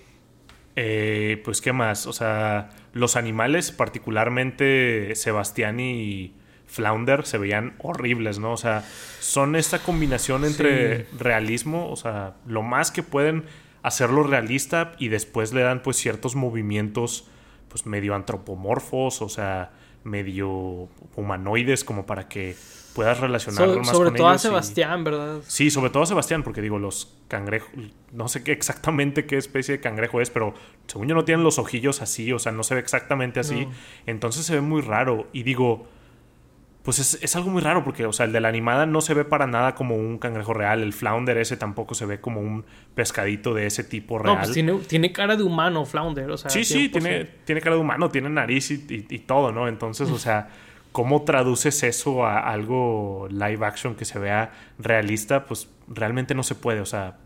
Eh, 0.81 1.43
pues, 1.45 1.61
¿qué 1.61 1.73
más? 1.73 2.07
O 2.07 2.13
sea, 2.13 2.71
los 2.93 3.17
animales, 3.17 3.73
particularmente 3.73 5.13
Sebastián 5.17 5.81
y 5.81 6.35
Flounder, 6.67 7.27
se 7.27 7.37
veían 7.37 7.75
horribles, 7.79 8.39
¿no? 8.39 8.53
O 8.53 8.57
sea, 8.57 8.85
son 9.19 9.57
esta 9.57 9.81
combinación 9.81 10.45
entre 10.45 11.07
realismo, 11.19 11.91
o 11.91 11.97
sea, 11.97 12.37
lo 12.47 12.63
más 12.63 12.93
que 12.93 13.03
pueden 13.03 13.43
hacerlo 13.83 14.23
realista 14.23 14.93
y 15.01 15.09
después 15.09 15.53
le 15.53 15.63
dan 15.63 15.83
pues 15.83 15.97
ciertos 15.97 16.37
movimientos 16.37 17.27
pues 17.69 17.85
medio 17.85 18.15
antropomorfos, 18.15 19.21
o 19.21 19.29
sea, 19.29 19.73
medio 20.05 20.89
humanoides 21.17 21.83
como 21.83 22.07
para 22.07 22.29
que 22.29 22.55
puedas 22.99 23.21
relacionarlo 23.21 23.79
más 23.79 23.91
sobre 23.91 24.11
todo 24.11 24.27
a 24.27 24.39
Sebastián, 24.39 25.05
¿verdad? 25.05 25.39
Sí, 25.47 25.71
sobre 25.71 25.91
todo 25.91 26.03
a 26.03 26.07
Sebastián, 26.07 26.43
porque 26.43 26.61
digo, 26.61 26.81
los 26.81 27.17
cangrejos, 27.29 27.71
no 28.11 28.27
sé 28.27 28.43
qué 28.43 28.51
exactamente 28.51 29.25
qué 29.25 29.37
especie 29.37 29.77
de 29.77 29.81
cangrejo 29.81 30.21
es, 30.21 30.31
pero 30.31 30.53
según 30.89 31.07
yo 31.07 31.15
no 31.15 31.25
tienen 31.25 31.45
los 31.45 31.61
ojillos 31.61 32.03
así, 32.03 32.33
o 32.33 32.41
sea, 32.41 32.51
no 32.51 32.65
se 32.65 32.75
ve 32.75 32.81
exactamente 32.81 33.39
así. 33.39 33.69
Entonces 34.07 34.47
se 34.47 34.55
ve 34.57 34.63
muy 34.63 34.83
raro. 34.83 35.29
Y 35.33 35.45
digo, 35.45 35.87
pues 36.83 36.99
es, 36.99 37.37
algo 37.37 37.51
muy 37.51 37.63
raro, 37.63 37.85
porque, 37.85 38.05
o 38.05 38.13
sea, 38.13 38.27
el 38.27 38.33
de 38.33 38.41
la 38.41 38.49
animada 38.49 38.85
no 38.85 39.01
se 39.01 39.15
ve 39.15 39.25
para 39.25 39.47
nada 39.47 39.77
como 39.77 39.95
un 39.95 40.19
cangrejo 40.19 40.53
real. 40.53 40.83
El 40.83 40.93
flounder 40.93 41.39
ese 41.39 41.57
tampoco 41.57 41.95
se 41.95 42.05
ve 42.05 42.21
como 42.21 42.41
un 42.41 42.65
pescadito 42.97 43.55
de 43.55 43.67
ese 43.67 43.85
tipo 43.85 44.19
real. 44.19 44.35
No, 44.35 44.41
pues 44.41 44.53
tiene, 44.53 44.73
tiene 44.89 45.13
cara 45.13 45.37
de 45.37 45.45
humano, 45.45 45.85
flounder, 45.87 46.33
o 46.33 46.37
sea. 46.37 46.51
Sí, 46.51 46.65
sí, 46.65 46.89
tiene, 46.89 47.27
tiene 47.45 47.61
cara 47.61 47.77
de 47.77 47.81
humano, 47.81 48.09
tiene 48.09 48.29
nariz 48.29 48.73
y, 48.73 49.07
y 49.09 49.19
todo, 49.21 49.53
¿no? 49.53 49.69
Entonces, 49.69 50.11
o 50.11 50.19
sea 50.19 50.49
¿Cómo 50.93 51.23
traduces 51.23 51.83
eso 51.83 52.25
a 52.25 52.39
algo 52.39 53.29
live 53.31 53.65
action 53.65 53.95
que 53.95 54.05
se 54.05 54.19
vea 54.19 54.53
realista? 54.79 55.45
Pues 55.45 55.69
realmente 55.87 56.35
no 56.35 56.43
se 56.43 56.55
puede. 56.55 56.81
O 56.81 56.87
sea, 56.87 57.19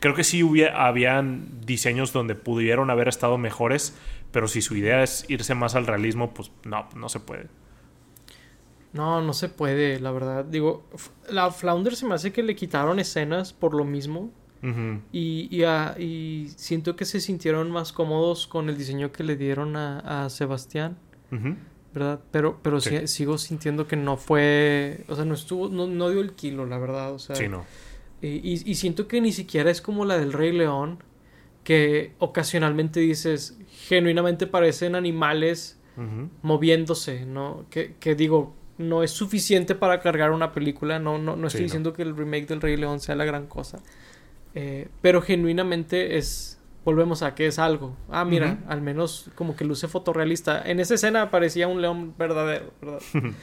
creo 0.00 0.14
que 0.14 0.24
sí 0.24 0.42
hubiera, 0.42 0.86
habían 0.86 1.60
diseños 1.64 2.12
donde 2.12 2.34
pudieron 2.34 2.90
haber 2.90 3.08
estado 3.08 3.38
mejores, 3.38 3.96
pero 4.32 4.48
si 4.48 4.62
su 4.62 4.76
idea 4.76 5.02
es 5.02 5.24
irse 5.28 5.54
más 5.54 5.74
al 5.74 5.86
realismo, 5.86 6.34
pues 6.34 6.50
no, 6.64 6.88
no 6.94 7.08
se 7.08 7.20
puede. 7.20 7.48
No, 8.92 9.20
no 9.20 9.34
se 9.34 9.48
puede, 9.48 10.00
la 10.00 10.10
verdad. 10.10 10.44
Digo, 10.44 10.86
la 11.28 11.50
Flounder 11.50 11.94
se 11.94 12.06
me 12.06 12.14
hace 12.14 12.32
que 12.32 12.42
le 12.42 12.56
quitaron 12.56 12.98
escenas 12.98 13.52
por 13.52 13.74
lo 13.74 13.84
mismo. 13.84 14.30
y, 15.12 15.62
y, 15.98 16.48
siento 16.56 16.96
que 16.96 17.04
se 17.04 17.20
sintieron 17.20 17.70
más 17.70 17.92
cómodos 17.92 18.48
con 18.48 18.68
el 18.68 18.76
diseño 18.76 19.12
que 19.12 19.22
le 19.22 19.36
dieron 19.36 19.76
a, 19.76 20.28
Sebastián. 20.30 20.96
¿Verdad? 21.96 22.20
Pero, 22.30 22.58
pero 22.62 22.78
sigo 22.78 23.38
sintiendo 23.38 23.86
que 23.86 23.96
no 23.96 24.18
fue, 24.18 25.04
o 25.08 25.16
sea, 25.16 25.24
no 25.24 25.32
estuvo, 25.32 25.70
no, 25.70 25.86
no 25.86 26.10
dio 26.10 26.20
el 26.20 26.34
kilo, 26.34 26.66
la 26.66 26.76
verdad, 26.76 27.14
o 27.14 27.18
sea. 27.18 27.34
Sí, 27.36 27.48
no. 27.48 27.64
Y, 28.20 28.70
y, 28.70 28.74
siento 28.74 29.08
que 29.08 29.20
ni 29.22 29.32
siquiera 29.32 29.70
es 29.70 29.80
como 29.80 30.04
la 30.04 30.18
del 30.18 30.34
Rey 30.34 30.52
León, 30.52 31.02
que 31.64 32.12
ocasionalmente 32.18 33.00
dices, 33.00 33.58
genuinamente 33.88 34.46
parecen 34.46 34.94
animales 34.94 35.78
moviéndose, 36.42 37.24
¿no? 37.24 37.64
Que, 37.70 37.94
que, 37.98 38.14
digo, 38.14 38.54
no 38.76 39.02
es 39.02 39.10
suficiente 39.10 39.74
para 39.74 40.00
cargar 40.00 40.32
una 40.32 40.52
película, 40.52 40.98
no, 40.98 41.16
no, 41.16 41.34
no 41.34 41.46
estoy 41.46 41.62
diciendo 41.62 41.94
que 41.94 42.02
el 42.02 42.14
remake 42.14 42.46
del 42.46 42.60
Rey 42.60 42.76
León 42.76 43.00
sea 43.00 43.14
la 43.14 43.24
gran 43.24 43.46
cosa, 43.46 43.78
eh, 44.54 44.88
pero 45.00 45.22
genuinamente 45.22 46.18
es 46.18 46.55
volvemos 46.86 47.22
a 47.22 47.34
que 47.34 47.48
es 47.48 47.58
algo. 47.58 47.96
Ah, 48.08 48.24
mira, 48.24 48.60
al 48.68 48.80
menos 48.80 49.28
como 49.34 49.56
que 49.56 49.64
luce 49.64 49.88
fotorrealista. 49.88 50.62
En 50.64 50.78
esa 50.78 50.94
escena 50.94 51.32
parecía 51.32 51.66
un 51.66 51.82
león 51.82 52.14
verdadero, 52.16 52.72
¿verdad? 52.80 53.00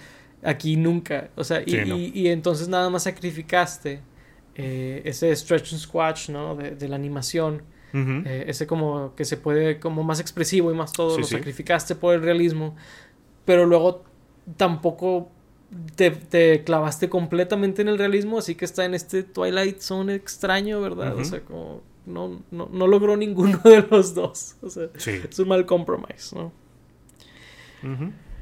Aquí 0.43 0.77
nunca. 0.77 1.29
O 1.35 1.43
sea, 1.43 1.61
y, 1.65 2.11
y, 2.15 2.29
entonces 2.29 2.69
nada 2.69 2.89
más 2.89 3.03
sacrificaste 3.03 4.01
eh, 4.55 5.01
ese 5.03 5.35
stretch 5.35 5.73
and 5.73 5.81
squash, 5.81 6.29
¿no? 6.29 6.55
De, 6.55 6.87
la 6.87 6.95
animación. 6.95 7.63
Eh, 7.93 8.45
ese 8.47 8.65
como 8.65 9.13
que 9.13 9.25
se 9.25 9.35
puede, 9.35 9.77
como 9.77 10.03
más 10.03 10.21
expresivo 10.21 10.71
y 10.71 10.75
más 10.75 10.93
todo, 10.93 11.19
lo 11.19 11.25
sacrificaste 11.25 11.95
por 11.95 12.15
el 12.15 12.21
realismo. 12.21 12.77
Pero 13.43 13.65
luego 13.65 14.05
tampoco 14.55 15.29
te, 15.95 16.11
te, 16.11 16.63
clavaste 16.63 17.09
completamente 17.09 17.81
en 17.81 17.89
el 17.89 17.97
realismo, 17.97 18.37
así 18.37 18.55
que 18.55 18.63
está 18.63 18.85
en 18.85 18.93
este 18.93 19.23
Twilight 19.23 19.79
Zone 19.81 20.15
extraño, 20.15 20.79
¿verdad? 20.79 21.17
O 21.17 21.25
sea, 21.25 21.41
como 21.41 21.81
no, 22.05 22.41
no, 22.51 22.69
no, 22.71 22.87
logró 22.87 23.15
ninguno 23.17 23.57
de 23.63 23.85
los 23.89 24.13
dos. 24.13 24.57
O 24.61 24.69
sea, 24.69 24.87
es 24.95 25.39
un 25.39 25.47
mal 25.47 25.65
compromise, 25.65 26.35
¿no? 26.35 26.51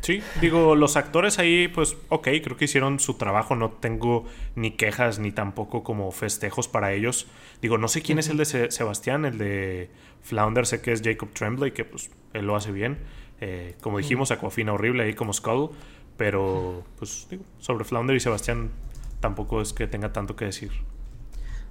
Sí, 0.01 0.23
digo, 0.39 0.75
los 0.75 0.97
actores 0.97 1.37
ahí, 1.37 1.67
pues, 1.67 1.95
ok, 2.09 2.27
creo 2.43 2.57
que 2.57 2.65
hicieron 2.65 2.99
su 2.99 3.15
trabajo, 3.15 3.55
no 3.55 3.69
tengo 3.69 4.25
ni 4.55 4.71
quejas 4.71 5.19
ni 5.19 5.31
tampoco 5.31 5.83
como 5.83 6.11
festejos 6.11 6.67
para 6.67 6.91
ellos. 6.93 7.27
Digo, 7.61 7.77
no 7.77 7.87
sé 7.87 8.01
quién 8.01 8.17
es 8.17 8.27
el 8.29 8.37
de 8.37 8.71
Sebastián, 8.71 9.25
el 9.25 9.37
de 9.37 9.91
Flounder, 10.21 10.65
sé 10.65 10.81
que 10.81 10.91
es 10.91 11.01
Jacob 11.03 11.29
Tremblay, 11.33 11.71
que 11.71 11.85
pues 11.85 12.09
él 12.33 12.47
lo 12.47 12.55
hace 12.55 12.71
bien. 12.71 12.97
Eh, 13.41 13.75
como 13.81 13.99
dijimos, 13.99 14.31
Aquafina 14.31 14.73
horrible 14.73 15.03
ahí 15.03 15.13
como 15.13 15.33
Skull, 15.33 15.69
pero 16.17 16.83
pues 16.97 17.27
digo, 17.29 17.43
sobre 17.59 17.85
Flounder 17.85 18.15
y 18.15 18.19
Sebastián 18.19 18.71
tampoco 19.19 19.61
es 19.61 19.71
que 19.71 19.85
tenga 19.85 20.11
tanto 20.11 20.35
que 20.35 20.45
decir. 20.45 20.71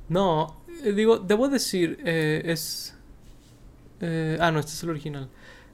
No, 0.09 0.60
digo, 0.83 1.19
debo 1.19 1.49
decir, 1.49 1.99
eh, 2.05 2.43
es... 2.45 2.97
Eh, 4.01 4.39
ah, 4.41 4.51
no, 4.51 4.61
este 4.61 4.73
es 4.73 4.83
el 4.83 4.91
original. 4.91 5.29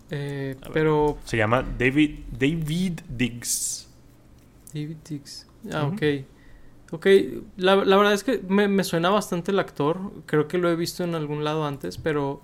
pero... 0.09 1.19
Se 1.25 1.37
llama 1.37 1.65
David, 1.79 2.21
David 2.31 3.01
Diggs. 3.09 3.89
David 4.73 4.97
Diggs. 5.09 5.47
Ah, 5.73 5.87
ok. 5.87 6.03
Ok, 6.93 7.07
la, 7.57 7.75
verdad 7.75 8.13
es 8.13 8.23
que 8.23 8.41
me, 8.49 8.85
suena 8.85 9.11
bastante 9.11 9.51
el 9.51 9.59
actor. 9.59 10.13
Creo 10.27 10.47
que 10.47 10.59
lo 10.59 10.71
he 10.71 10.77
visto 10.77 11.03
en 11.05 11.15
algún 11.15 11.45
lado 11.45 11.67
antes, 11.67 11.99
pero... 11.99 12.43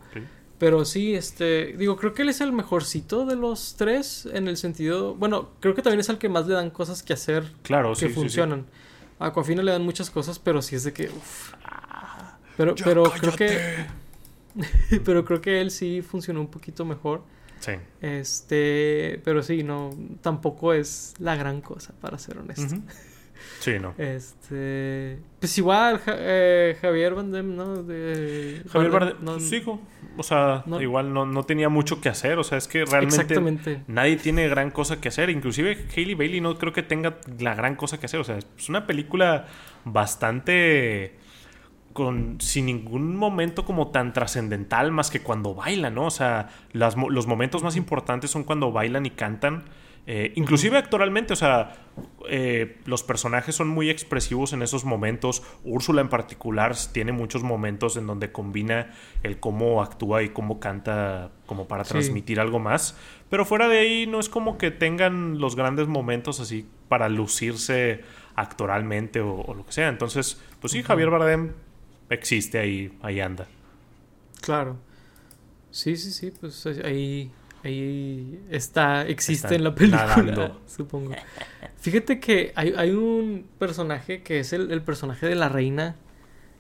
Pero 0.62 0.84
sí, 0.84 1.16
este, 1.16 1.74
digo, 1.76 1.96
creo 1.96 2.14
que 2.14 2.22
él 2.22 2.28
es 2.28 2.40
el 2.40 2.52
mejorcito 2.52 3.26
de 3.26 3.34
los 3.34 3.74
tres 3.76 4.28
en 4.32 4.46
el 4.46 4.56
sentido, 4.56 5.16
bueno, 5.16 5.48
creo 5.58 5.74
que 5.74 5.82
también 5.82 5.98
es 5.98 6.08
el 6.08 6.18
que 6.18 6.28
más 6.28 6.46
le 6.46 6.54
dan 6.54 6.70
cosas 6.70 7.02
que 7.02 7.12
hacer 7.12 7.50
claro, 7.64 7.94
que 7.94 8.08
funcionan. 8.08 8.66
A 9.18 9.26
Aquafina 9.26 9.60
le 9.60 9.72
dan 9.72 9.82
muchas 9.82 10.08
cosas, 10.08 10.38
pero 10.38 10.62
sí 10.62 10.76
es 10.76 10.84
de 10.84 10.92
que, 10.92 11.10
Pero, 12.62 12.74
pero 12.84 13.02
creo 13.04 13.32
que, 13.34 13.50
pero 15.04 15.24
creo 15.24 15.40
que 15.40 15.60
él 15.60 15.72
sí 15.72 16.00
funcionó 16.00 16.40
un 16.40 16.48
poquito 16.48 16.84
mejor. 16.84 17.24
Sí. 17.58 17.72
Este, 18.00 19.20
pero 19.24 19.42
sí, 19.42 19.64
no, 19.64 19.90
tampoco 20.20 20.72
es 20.72 21.14
la 21.18 21.34
gran 21.34 21.60
cosa, 21.60 21.92
para 22.00 22.18
ser 22.18 22.38
honesto. 22.38 22.76
Sí, 23.58 23.78
no. 23.80 23.94
Este. 23.98 25.18
Pues 25.40 25.58
igual, 25.58 26.00
eh, 26.06 26.76
Javier 26.80 27.14
Bardem, 27.14 27.56
¿no? 27.56 27.82
De, 27.82 28.62
Javier 28.70 28.90
Bardem, 28.92 29.16
no, 29.22 29.40
sí, 29.40 29.60
o 30.16 30.22
sea, 30.22 30.64
igual 30.80 31.12
no, 31.12 31.26
no, 31.26 31.42
tenía 31.42 31.68
mucho 31.68 32.00
que 32.00 32.08
hacer. 32.08 32.38
O 32.38 32.44
sea, 32.44 32.58
es 32.58 32.68
que 32.68 32.84
realmente 32.84 33.82
nadie 33.88 34.16
tiene 34.16 34.48
gran 34.48 34.70
cosa 34.70 35.00
que 35.00 35.08
hacer. 35.08 35.30
Inclusive 35.30 35.86
Hailey 35.96 36.14
Bailey 36.14 36.40
no 36.40 36.56
creo 36.58 36.72
que 36.72 36.84
tenga 36.84 37.18
la 37.40 37.56
gran 37.56 37.74
cosa 37.74 37.98
que 37.98 38.06
hacer. 38.06 38.20
O 38.20 38.24
sea, 38.24 38.38
es 38.38 38.68
una 38.68 38.86
película 38.86 39.48
bastante 39.84 41.16
con 41.92 42.40
sin 42.40 42.66
ningún 42.66 43.16
momento 43.16 43.64
como 43.64 43.88
tan 43.88 44.12
trascendental 44.12 44.92
más 44.92 45.10
que 45.10 45.20
cuando 45.20 45.54
bailan, 45.54 45.94
¿no? 45.94 46.06
O 46.06 46.10
sea, 46.10 46.48
las, 46.72 46.96
los 46.96 47.26
momentos 47.26 47.62
más 47.62 47.76
importantes 47.76 48.30
son 48.30 48.44
cuando 48.44 48.72
bailan 48.72 49.06
y 49.06 49.10
cantan. 49.10 49.64
Eh, 50.04 50.32
inclusive 50.34 50.76
actoralmente, 50.78 51.32
o 51.32 51.36
sea, 51.36 51.74
eh, 52.28 52.80
los 52.86 53.04
personajes 53.04 53.54
son 53.54 53.68
muy 53.68 53.88
expresivos 53.88 54.52
en 54.52 54.62
esos 54.62 54.84
momentos. 54.84 55.44
Úrsula 55.62 56.00
en 56.00 56.08
particular 56.08 56.74
tiene 56.92 57.12
muchos 57.12 57.44
momentos 57.44 57.96
en 57.96 58.08
donde 58.08 58.32
combina 58.32 58.90
el 59.22 59.38
cómo 59.38 59.80
actúa 59.80 60.24
y 60.24 60.30
cómo 60.30 60.58
canta 60.58 61.30
como 61.46 61.68
para 61.68 61.84
transmitir 61.84 62.40
algo 62.40 62.58
más. 62.58 62.98
Pero 63.30 63.44
fuera 63.44 63.68
de 63.68 63.78
ahí 63.78 64.06
no 64.08 64.18
es 64.18 64.28
como 64.28 64.58
que 64.58 64.72
tengan 64.72 65.38
los 65.38 65.54
grandes 65.54 65.86
momentos 65.86 66.40
así 66.40 66.66
para 66.88 67.08
lucirse 67.08 68.00
actoralmente 68.34 69.20
o, 69.20 69.54
lo 69.54 69.64
que 69.64 69.72
sea. 69.72 69.88
Entonces, 69.88 70.42
pues 70.60 70.72
sí, 70.72 70.82
Javier 70.82 71.10
Bardem 71.10 71.52
existe 72.12 72.58
ahí, 72.58 72.96
ahí 73.02 73.20
anda. 73.20 73.46
Claro. 74.40 74.78
Sí, 75.70 75.96
sí, 75.96 76.10
sí, 76.10 76.32
pues 76.38 76.66
ahí 76.84 77.30
Ahí 77.64 78.40
está, 78.50 79.06
existe 79.06 79.54
en 79.54 79.64
la 79.64 79.74
película, 79.74 80.52
supongo. 80.66 81.14
Fíjate 81.76 82.18
que 82.18 82.52
hay, 82.56 82.74
hay, 82.76 82.90
un 82.90 83.46
personaje 83.58 84.22
que 84.22 84.40
es 84.40 84.52
el, 84.52 84.82
personaje 84.82 85.26
de 85.26 85.36
la 85.36 85.48
reina. 85.48 85.94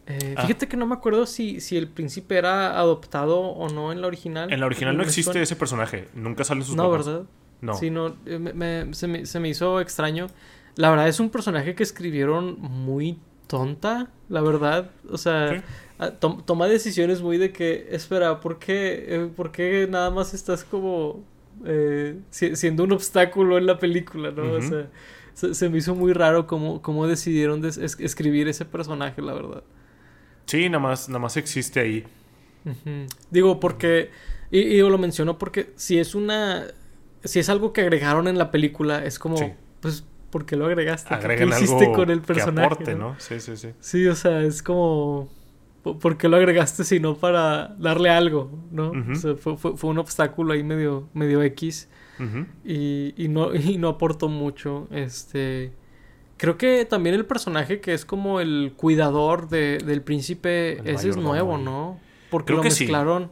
Eh, 0.06 0.34
ah. 0.36 0.42
Fíjate 0.42 0.68
que 0.68 0.76
no 0.76 0.86
me 0.86 0.94
acuerdo 0.94 1.26
si, 1.26 1.60
si 1.60 1.76
el 1.76 1.88
príncipe 1.88 2.36
era 2.36 2.78
adoptado 2.78 3.40
o 3.40 3.68
no 3.68 3.90
en 3.90 4.00
la 4.00 4.06
original. 4.06 4.52
En 4.52 4.60
la 4.60 4.66
original 4.66 4.96
no 4.96 5.02
existe 5.02 5.42
ese 5.42 5.56
personaje, 5.56 6.08
nunca 6.14 6.44
sale 6.44 6.62
sus 6.62 6.76
No, 6.76 6.88
¿verdad? 6.88 7.24
No. 7.60 7.74
Sí, 7.74 7.90
no, 7.90 8.16
eh, 8.24 8.88
se, 8.92 9.08
me, 9.08 9.26
se 9.26 9.40
me 9.40 9.48
hizo 9.48 9.80
extraño. 9.80 10.28
La 10.76 10.88
verdad 10.88 11.08
es 11.08 11.18
un 11.18 11.30
personaje 11.30 11.74
que 11.74 11.82
escribieron 11.82 12.60
muy 12.60 13.18
tonta, 13.46 14.10
la 14.28 14.40
verdad. 14.40 14.90
O 15.10 15.18
sea, 15.18 15.62
Ah, 16.02 16.10
toma 16.10 16.66
decisiones 16.66 17.22
muy 17.22 17.38
de 17.38 17.52
que, 17.52 17.86
espera, 17.92 18.40
¿por 18.40 18.58
qué, 18.58 19.04
eh, 19.06 19.30
¿por 19.36 19.52
qué 19.52 19.86
nada 19.88 20.10
más 20.10 20.34
estás 20.34 20.64
como 20.64 21.22
eh, 21.64 22.18
siendo 22.30 22.82
un 22.82 22.90
obstáculo 22.90 23.56
en 23.56 23.66
la 23.66 23.78
película, 23.78 24.32
¿no? 24.32 24.54
O 24.54 24.60
sea, 24.60 24.88
se, 25.32 25.68
me 25.68 25.78
hizo 25.78 25.94
muy 25.94 26.12
raro 26.12 26.48
cómo, 26.48 26.82
cómo 26.82 27.06
decidieron 27.06 27.64
escribir 27.64 28.48
ese 28.48 28.64
personaje, 28.64 29.22
la 29.22 29.32
verdad. 29.32 29.62
Sí, 30.46 30.68
nada 30.68 30.80
más, 30.80 31.08
nada 31.08 31.20
más 31.20 31.36
existe 31.36 31.78
ahí. 31.78 32.04
Digo, 33.30 33.60
porque, 33.60 34.10
y, 34.50 34.76
yo 34.76 34.90
lo 34.90 34.98
menciono 34.98 35.38
porque 35.38 35.72
si 35.76 36.00
es 36.00 36.16
una, 36.16 36.66
si 37.22 37.38
es 37.38 37.48
algo 37.48 37.72
que 37.72 37.82
agregaron 37.82 38.26
en 38.26 38.38
la 38.38 38.50
película, 38.50 39.04
es 39.04 39.20
como, 39.20 39.36
pues, 39.78 40.04
¿por 40.32 40.46
qué 40.46 40.56
lo 40.56 40.66
agregaste? 40.66 41.16
¿Qué 41.36 41.44
hiciste 41.44 41.92
con 41.92 42.10
el 42.10 42.22
personaje? 42.22 42.96
¿no? 42.96 43.14
Sí, 43.18 43.38
sí, 43.38 43.56
sí. 43.56 43.68
Sí, 43.78 44.06
o 44.08 44.16
sea, 44.16 44.40
es 44.40 44.62
como 44.62 45.28
¿por 45.82 46.16
qué 46.16 46.28
lo 46.28 46.36
agregaste 46.36 46.84
si 46.84 46.98
no 46.98 47.16
para 47.16 47.68
darle 47.78 48.10
algo? 48.10 48.50
¿no? 48.70 48.90
o 48.90 49.14
sea, 49.14 49.34
fue, 49.36 49.56
fue, 49.56 49.90
un 49.90 49.98
obstáculo 49.98 50.54
ahí 50.54 50.64
medio, 50.64 51.08
medio 51.12 51.42
X 51.42 51.88
y, 52.64 53.14
y, 53.16 53.28
no, 53.28 53.54
y 53.54 53.78
no 53.78 53.88
aportó 53.88 54.28
mucho. 54.28 54.88
Este, 54.90 55.72
creo 56.38 56.56
que 56.56 56.86
también 56.86 57.14
el 57.14 57.26
personaje 57.26 57.80
que 57.80 57.92
es 57.92 58.04
como 58.04 58.40
el 58.40 58.72
cuidador 58.76 59.48
de, 59.48 59.78
del 59.78 60.02
príncipe, 60.02 60.80
ese 60.90 61.10
es 61.10 61.16
nuevo, 61.16 61.58
¿no? 61.58 62.00
Porque 62.30 62.54
lo 62.54 62.62
mezclaron. 62.62 63.30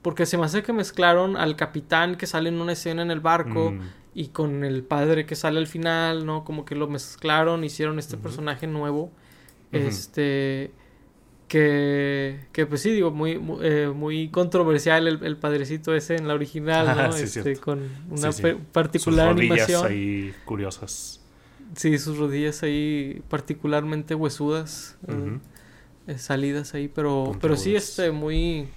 Porque 0.00 0.24
se 0.24 0.38
me 0.38 0.46
hace 0.46 0.62
que 0.62 0.72
mezclaron 0.72 1.36
al 1.36 1.56
capitán 1.56 2.14
que 2.14 2.26
sale 2.26 2.48
en 2.48 2.58
una 2.58 2.72
escena 2.72 3.02
en 3.02 3.10
el 3.10 3.20
barco 3.20 3.72
mm. 3.72 3.80
Y 4.14 4.28
con 4.28 4.64
el 4.64 4.82
padre 4.82 5.26
que 5.26 5.36
sale 5.36 5.58
al 5.58 5.66
final, 5.66 6.26
¿no? 6.26 6.44
Como 6.44 6.64
que 6.64 6.74
lo 6.74 6.88
mezclaron, 6.88 7.64
hicieron 7.64 7.98
este 7.98 8.16
personaje 8.16 8.66
nuevo. 8.66 9.10
Este 9.72 10.72
que, 11.50 12.38
que 12.52 12.64
pues 12.64 12.80
sí, 12.80 12.92
digo, 12.92 13.10
muy, 13.10 13.40
eh, 13.60 13.90
muy 13.92 14.28
controversial 14.28 15.08
el, 15.08 15.36
padrecito 15.36 15.96
ese 15.96 16.14
en 16.14 16.28
la 16.28 16.34
original, 16.34 16.86
¿no? 17.10 17.16
este, 17.16 17.56
con 17.56 17.88
una 18.08 18.30
particular 18.72 19.36
sus 19.36 19.48
rodillas 19.48 19.82
ahí 19.82 20.32
curiosas. 20.44 21.20
Sí, 21.74 21.98
sus 21.98 22.18
rodillas 22.18 22.62
ahí 22.62 23.20
particularmente 23.28 24.14
huesudas, 24.14 24.96
eh, 26.06 26.18
salidas 26.18 26.74
ahí, 26.74 26.86
pero, 26.86 27.36
pero 27.40 27.56
sí, 27.56 27.74
este, 27.74 28.12
muy, 28.12 28.68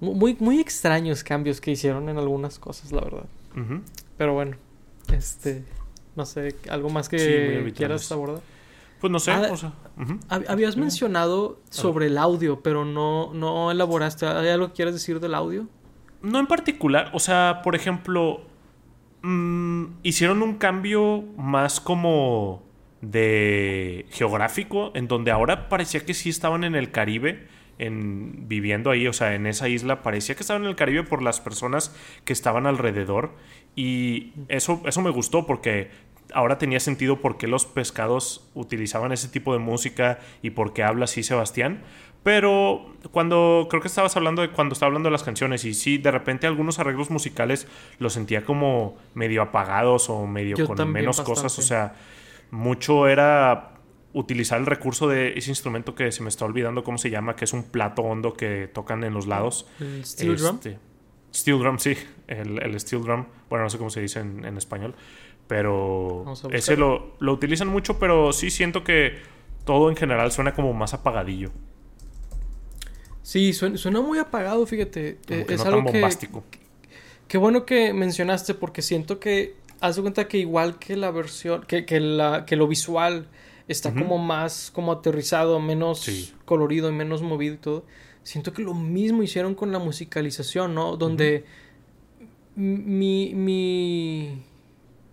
muy, 0.00 0.38
muy 0.40 0.60
extraños 0.60 1.22
cambios 1.22 1.60
que 1.60 1.70
hicieron 1.70 2.08
en 2.08 2.16
algunas 2.16 2.58
cosas, 2.58 2.92
la 2.92 3.02
verdad. 3.02 3.26
Pero 4.18 4.34
bueno, 4.34 4.56
este, 5.12 5.64
no 6.16 6.26
sé, 6.26 6.56
algo 6.68 6.90
más 6.90 7.08
que 7.08 7.72
quieras 7.74 8.10
abordar. 8.12 8.42
Pues 9.00 9.12
no 9.12 9.20
sé. 9.20 9.30
Ah, 9.30 10.40
habías 10.48 10.76
mencionado 10.76 11.60
sobre 11.70 12.06
el 12.06 12.18
audio, 12.18 12.60
pero 12.62 12.84
no, 12.84 13.32
no 13.32 13.70
elaboraste. 13.70 14.26
¿Hay 14.26 14.48
algo 14.48 14.68
que 14.68 14.74
quieras 14.74 14.94
decir 14.94 15.20
del 15.20 15.34
audio? 15.34 15.68
No 16.20 16.40
en 16.40 16.48
particular. 16.48 17.10
O 17.14 17.20
sea, 17.20 17.60
por 17.62 17.76
ejemplo, 17.76 18.42
mm, 19.22 19.84
hicieron 20.02 20.42
un 20.42 20.58
cambio 20.58 21.22
más 21.36 21.80
como 21.80 22.64
de 23.00 24.06
geográfico, 24.10 24.90
en 24.94 25.06
donde 25.06 25.30
ahora 25.30 25.68
parecía 25.68 26.04
que 26.04 26.14
sí 26.14 26.30
estaban 26.30 26.64
en 26.64 26.74
el 26.74 26.90
Caribe, 26.90 27.46
en, 27.78 28.48
viviendo 28.48 28.90
ahí, 28.90 29.06
o 29.06 29.12
sea, 29.12 29.34
en 29.34 29.46
esa 29.46 29.68
isla, 29.68 30.02
parecía 30.02 30.34
que 30.34 30.42
estaban 30.42 30.62
en 30.62 30.68
el 30.68 30.76
Caribe 30.76 31.04
por 31.04 31.22
las 31.22 31.40
personas 31.40 31.94
que 32.24 32.32
estaban 32.32 32.66
alrededor. 32.66 33.32
Y 33.76 34.32
eso, 34.48 34.82
eso 34.84 35.02
me 35.02 35.10
gustó 35.10 35.46
porque 35.46 35.90
ahora 36.34 36.58
tenía 36.58 36.80
sentido 36.80 37.20
por 37.20 37.38
qué 37.38 37.46
los 37.46 37.64
pescados 37.64 38.48
utilizaban 38.54 39.12
ese 39.12 39.28
tipo 39.28 39.52
de 39.52 39.58
música 39.58 40.18
y 40.42 40.50
por 40.50 40.72
qué 40.72 40.82
habla 40.82 41.04
así 41.04 41.22
Sebastián. 41.22 41.82
Pero 42.22 42.94
cuando 43.12 43.68
creo 43.70 43.80
que 43.80 43.88
estabas 43.88 44.16
hablando 44.16 44.42
de 44.42 44.50
cuando 44.50 44.72
estaba 44.72 44.88
hablando 44.88 45.06
de 45.06 45.12
las 45.12 45.22
canciones 45.22 45.64
y 45.64 45.72
sí, 45.72 45.98
de 45.98 46.10
repente 46.10 46.46
algunos 46.46 46.78
arreglos 46.78 47.10
musicales 47.10 47.68
los 47.98 48.12
sentía 48.12 48.44
como 48.44 48.96
medio 49.14 49.40
apagados 49.40 50.10
o 50.10 50.26
medio 50.26 50.66
con 50.66 50.90
menos 50.90 51.20
cosas. 51.20 51.56
O 51.58 51.62
sea, 51.62 51.94
mucho 52.50 53.06
era 53.06 53.77
utilizar 54.12 54.58
el 54.58 54.66
recurso 54.66 55.08
de 55.08 55.34
ese 55.36 55.50
instrumento 55.50 55.94
que 55.94 56.10
se 56.12 56.22
me 56.22 56.28
está 56.28 56.44
olvidando 56.44 56.82
cómo 56.84 56.98
se 56.98 57.10
llama, 57.10 57.36
que 57.36 57.44
es 57.44 57.52
un 57.52 57.64
plato 57.64 58.02
hondo 58.02 58.34
que 58.34 58.68
tocan 58.72 59.04
en 59.04 59.14
los 59.14 59.26
lados. 59.26 59.66
¿El 59.80 60.04
steel 60.04 60.36
drum? 60.36 60.56
Este, 60.56 60.78
steel 61.34 61.58
drum, 61.58 61.78
sí, 61.78 61.94
el, 62.26 62.80
steel 62.80 63.02
drum. 63.02 63.26
Bueno, 63.48 63.64
no 63.64 63.70
sé 63.70 63.78
cómo 63.78 63.90
se 63.90 64.00
dice 64.00 64.20
en 64.20 64.56
español. 64.56 64.94
Pero 65.48 66.26
ese 66.52 66.76
lo, 66.76 67.16
lo, 67.18 67.32
utilizan 67.32 67.68
mucho, 67.68 67.98
pero 67.98 68.32
sí 68.34 68.50
siento 68.50 68.84
que 68.84 69.16
todo 69.64 69.88
en 69.88 69.96
general 69.96 70.30
suena 70.30 70.54
como 70.54 70.74
más 70.74 70.92
apagadillo. 70.92 71.50
Sí, 73.22 73.54
suena, 73.54 74.00
muy 74.00 74.18
apagado, 74.18 74.64
fíjate. 74.66 75.18
Eh, 75.28 75.46
es 75.48 75.64
algo 75.64 75.84
tan 75.84 75.92
bombástico. 75.92 76.44
Qué 77.26 77.38
bueno 77.38 77.64
que 77.64 77.94
mencionaste 77.94 78.54
porque 78.54 78.82
siento 78.82 79.18
que 79.18 79.56
haz 79.80 79.96
de 79.96 80.02
cuenta 80.02 80.28
que 80.28 80.38
igual 80.38 80.78
que 80.78 80.96
la 80.96 81.10
versión, 81.10 81.64
que, 81.66 81.86
que, 81.86 81.98
la, 81.98 82.44
que 82.46 82.56
lo 82.56 82.68
visual 82.68 83.28
está 83.68 83.94
como 83.94 84.18
más 84.18 84.70
como 84.72 84.92
aterrizado, 84.92 85.60
menos 85.60 86.08
colorido 86.44 86.88
y 86.88 86.92
menos 86.92 87.22
movido 87.22 87.54
y 87.54 87.58
todo. 87.58 87.84
Siento 88.22 88.52
que 88.52 88.62
lo 88.62 88.74
mismo 88.74 89.22
hicieron 89.22 89.54
con 89.54 89.72
la 89.72 89.78
musicalización, 89.78 90.74
¿no? 90.74 90.96
Donde 90.96 91.44
mi, 92.56 93.34
mi, 93.34 94.42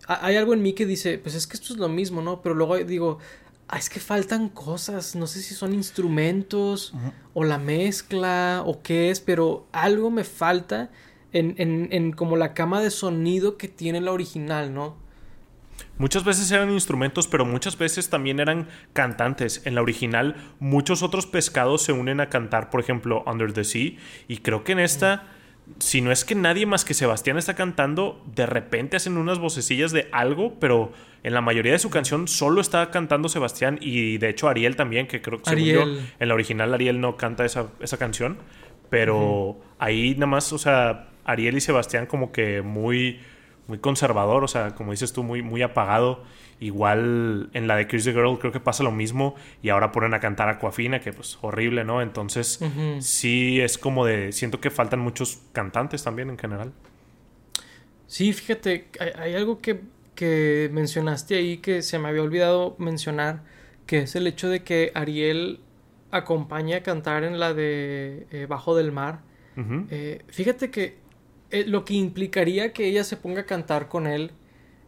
hay 0.07 0.35
algo 0.35 0.53
en 0.53 0.61
mí 0.61 0.73
que 0.73 0.85
dice, 0.85 1.17
pues 1.19 1.35
es 1.35 1.47
que 1.47 1.55
esto 1.55 1.73
es 1.73 1.79
lo 1.79 1.89
mismo, 1.89 2.21
¿no? 2.21 2.41
Pero 2.41 2.55
luego 2.55 2.77
digo, 2.77 3.19
ah, 3.67 3.77
es 3.77 3.89
que 3.89 3.99
faltan 3.99 4.49
cosas, 4.49 5.15
no 5.15 5.27
sé 5.27 5.41
si 5.41 5.53
son 5.53 5.73
instrumentos 5.73 6.93
o 7.33 7.43
la 7.43 7.57
mezcla 7.57 8.63
o 8.65 8.81
qué 8.81 9.11
es, 9.11 9.19
pero 9.19 9.67
algo 9.71 10.11
me 10.11 10.23
falta 10.23 10.91
en, 11.31 11.55
en, 11.57 11.89
en, 11.91 12.11
como 12.13 12.37
la 12.37 12.53
cama 12.53 12.81
de 12.81 12.91
sonido 12.91 13.57
que 13.57 13.67
tiene 13.67 14.01
la 14.01 14.11
original, 14.11 14.73
¿no? 14.73 14.95
Muchas 15.97 16.25
veces 16.25 16.51
eran 16.51 16.71
instrumentos, 16.71 17.27
pero 17.27 17.45
muchas 17.45 17.77
veces 17.77 18.09
también 18.09 18.39
eran 18.39 18.67
cantantes. 18.93 19.61
En 19.65 19.75
la 19.75 19.81
original, 19.81 20.35
muchos 20.59 21.03
otros 21.03 21.25
pescados 21.25 21.83
se 21.83 21.93
unen 21.93 22.19
a 22.19 22.29
cantar, 22.29 22.69
por 22.69 22.81
ejemplo, 22.81 23.23
Under 23.25 23.53
the 23.53 23.63
Sea. 23.63 23.93
Y 24.27 24.37
creo 24.37 24.65
que 24.65 24.73
en 24.73 24.79
esta, 24.79 25.23
si 25.79 26.01
no 26.01 26.11
es 26.11 26.25
que 26.25 26.35
nadie 26.35 26.65
más 26.65 26.83
que 26.83 26.93
Sebastián 26.93 27.37
está 27.37 27.55
cantando, 27.55 28.21
de 28.35 28.45
repente 28.45 28.97
hacen 28.97 29.17
unas 29.17 29.39
vocecillas 29.39 29.93
de 29.93 30.09
algo, 30.11 30.59
pero 30.59 30.91
en 31.23 31.33
la 31.33 31.41
mayoría 31.41 31.71
de 31.71 31.79
su 31.79 31.89
canción 31.89 32.27
solo 32.27 32.59
está 32.59 32.91
cantando 32.91 33.29
Sebastián. 33.29 33.79
Y 33.81 34.17
de 34.17 34.29
hecho, 34.29 34.49
Ariel 34.49 34.75
también, 34.75 35.07
que 35.07 35.21
creo 35.21 35.41
que 35.41 35.49
Ariel. 35.49 36.01
en 36.19 36.27
la 36.27 36.33
original 36.33 36.73
Ariel 36.73 36.99
no 36.99 37.15
canta 37.15 37.45
esa, 37.45 37.97
canción. 37.97 38.37
Pero 38.89 39.61
ahí 39.79 40.13
nada 40.15 40.27
más, 40.27 40.51
o 40.51 40.57
sea, 40.57 41.07
Ariel 41.23 41.55
y 41.55 41.61
Sebastián 41.61 42.05
como 42.05 42.31
que 42.31 42.61
muy 42.61 43.19
muy 43.67 43.79
conservador, 43.79 44.43
o 44.43 44.47
sea, 44.47 44.75
como 44.75 44.91
dices 44.91 45.13
tú, 45.13 45.23
muy, 45.23 45.41
muy 45.41 45.61
apagado. 45.61 46.23
Igual 46.59 47.49
en 47.53 47.67
la 47.67 47.75
de 47.75 47.87
Chris 47.87 48.05
the 48.05 48.13
Girl 48.13 48.39
creo 48.39 48.53
que 48.53 48.61
pasa 48.61 48.81
lo 48.83 48.91
mismo 48.91 49.35
y 49.61 49.69
ahora 49.69 49.91
ponen 49.91 50.13
a 50.13 50.21
cantar 50.21 50.47
Aquafina, 50.47 51.01
que 51.01 51.11
pues 51.11 51.37
horrible, 51.41 51.83
¿no? 51.83 52.01
Entonces 52.01 52.61
sí 52.99 53.59
es 53.59 53.77
como 53.77 54.05
de, 54.05 54.31
siento 54.31 54.61
que 54.61 54.69
faltan 54.69 55.01
muchos 55.01 55.41
cantantes 55.51 56.03
también 56.03 56.29
en 56.29 56.37
general. 56.37 56.71
Sí, 58.07 58.31
fíjate, 58.31 58.87
hay, 59.19 59.35
algo 59.35 59.59
que, 59.59 59.81
que, 60.13 60.69
mencionaste 60.71 61.35
ahí 61.35 61.57
que 61.57 61.81
se 61.81 61.99
me 61.99 62.07
había 62.07 62.21
olvidado 62.21 62.75
mencionar, 62.77 63.43
que 63.85 63.99
es 63.99 64.15
el 64.15 64.25
hecho 64.27 64.47
de 64.47 64.63
que 64.63 64.91
Ariel 64.95 65.59
acompaña 66.11 66.77
a 66.77 66.83
cantar 66.83 67.25
en 67.25 67.39
la 67.39 67.53
de 67.53 68.27
eh, 68.31 68.45
Bajo 68.47 68.75
del 68.75 68.91
Mar. 68.91 69.21
Eh, 69.89 70.21
fíjate 70.27 70.69
que 70.69 70.97
eh, 71.55 71.65
lo 71.65 71.85
que 71.85 71.93
implicaría 71.93 72.73
que 72.73 72.87
ella 72.87 73.03
se 73.03 73.17
ponga 73.17 73.41
a 73.41 73.45
cantar 73.45 73.87
con 73.87 74.07
él 74.07 74.31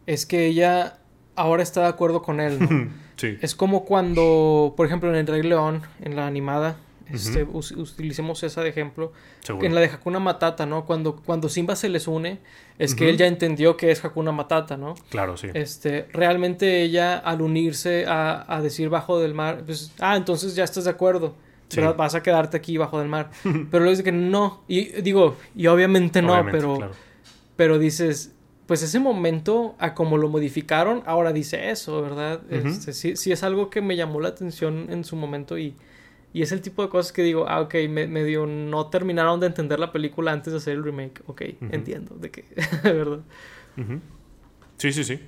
es 0.06 0.26
que 0.26 0.46
ella 0.46 0.98
ahora 1.34 1.62
está 1.62 1.82
de 1.82 1.88
acuerdo 1.88 2.22
con 2.22 2.40
él. 2.40 2.58
sí. 3.16 3.38
Es 3.40 3.54
como 3.54 3.84
cuando, 3.84 4.74
por 4.76 4.86
ejemplo, 4.86 5.08
en 5.08 5.16
El 5.16 5.26
Rey 5.26 5.42
León, 5.42 5.82
en 6.02 6.16
la 6.16 6.26
animada, 6.26 6.76
este, 7.10 7.44
utilicemos 7.44 8.42
esa 8.42 8.62
de 8.62 8.68
ejemplo. 8.68 9.12
En 9.48 9.74
la 9.74 9.80
de 9.80 9.86
Hakuna 9.86 10.18
Matata, 10.18 10.66
¿no? 10.66 10.84
Cuando, 10.84 11.16
cuando 11.16 11.48
Simba 11.48 11.74
se 11.74 11.88
les 11.88 12.06
une, 12.06 12.38
es 12.78 12.94
que 12.94 13.08
él 13.08 13.16
ya 13.16 13.26
entendió 13.26 13.78
que 13.78 13.90
es 13.90 14.04
Hakuna 14.04 14.30
Matata, 14.30 14.76
¿no? 14.76 14.94
Claro, 15.08 15.38
sí. 15.38 15.48
Este, 15.54 16.06
realmente 16.12 16.82
ella, 16.82 17.16
al 17.16 17.40
unirse 17.40 18.04
a, 18.06 18.44
a 18.54 18.60
decir 18.60 18.90
bajo 18.90 19.18
del 19.18 19.32
mar, 19.32 19.62
pues, 19.64 19.92
ah, 20.00 20.16
entonces 20.16 20.54
ya 20.54 20.64
estás 20.64 20.84
de 20.84 20.90
acuerdo 20.90 21.34
pero 21.74 21.94
vas 21.94 22.14
a 22.14 22.22
quedarte 22.22 22.56
aquí 22.56 22.76
bajo 22.76 22.98
del 22.98 23.08
mar. 23.08 23.30
pero 23.42 23.84
luego 23.84 23.90
dice 23.90 24.04
que 24.04 24.12
no. 24.12 24.62
Y 24.68 25.00
digo, 25.02 25.36
y 25.54 25.66
obviamente 25.66 26.22
no, 26.22 26.44
pero, 26.50 26.90
pero 27.56 27.78
dices, 27.78 28.34
pues 28.66 28.82
ese 28.82 29.00
momento, 29.00 29.74
a 29.78 29.94
como 29.94 30.18
lo 30.18 30.28
modificaron, 30.28 31.02
ahora 31.06 31.32
dice 31.32 31.70
eso, 31.70 32.02
¿verdad? 32.02 32.42
Este, 32.50 32.92
sí, 32.92 33.16
sí, 33.16 33.32
es 33.32 33.42
algo 33.42 33.70
que 33.70 33.80
me 33.80 33.96
llamó 33.96 34.20
la 34.20 34.28
atención 34.28 34.88
en 34.90 35.04
su 35.04 35.16
momento 35.16 35.58
y, 35.58 35.74
y 36.32 36.42
es 36.42 36.52
el 36.52 36.60
tipo 36.60 36.82
de 36.82 36.88
cosas 36.88 37.12
que 37.12 37.22
digo, 37.22 37.46
ah, 37.48 37.60
ok, 37.62 37.74
me, 37.88 38.06
medio 38.06 38.46
no 38.46 38.88
terminaron 38.88 39.40
de 39.40 39.46
entender 39.46 39.78
la 39.78 39.90
película 39.90 40.32
antes 40.32 40.52
de 40.52 40.58
hacer 40.58 40.74
el 40.74 40.84
remake. 40.84 41.22
Ok, 41.26 41.42
entiendo 41.70 42.16
de 42.16 42.30
qué, 42.30 42.44
¿verdad? 42.84 43.20
Sí, 44.76 44.92
sí, 44.92 45.04
sí. 45.04 45.18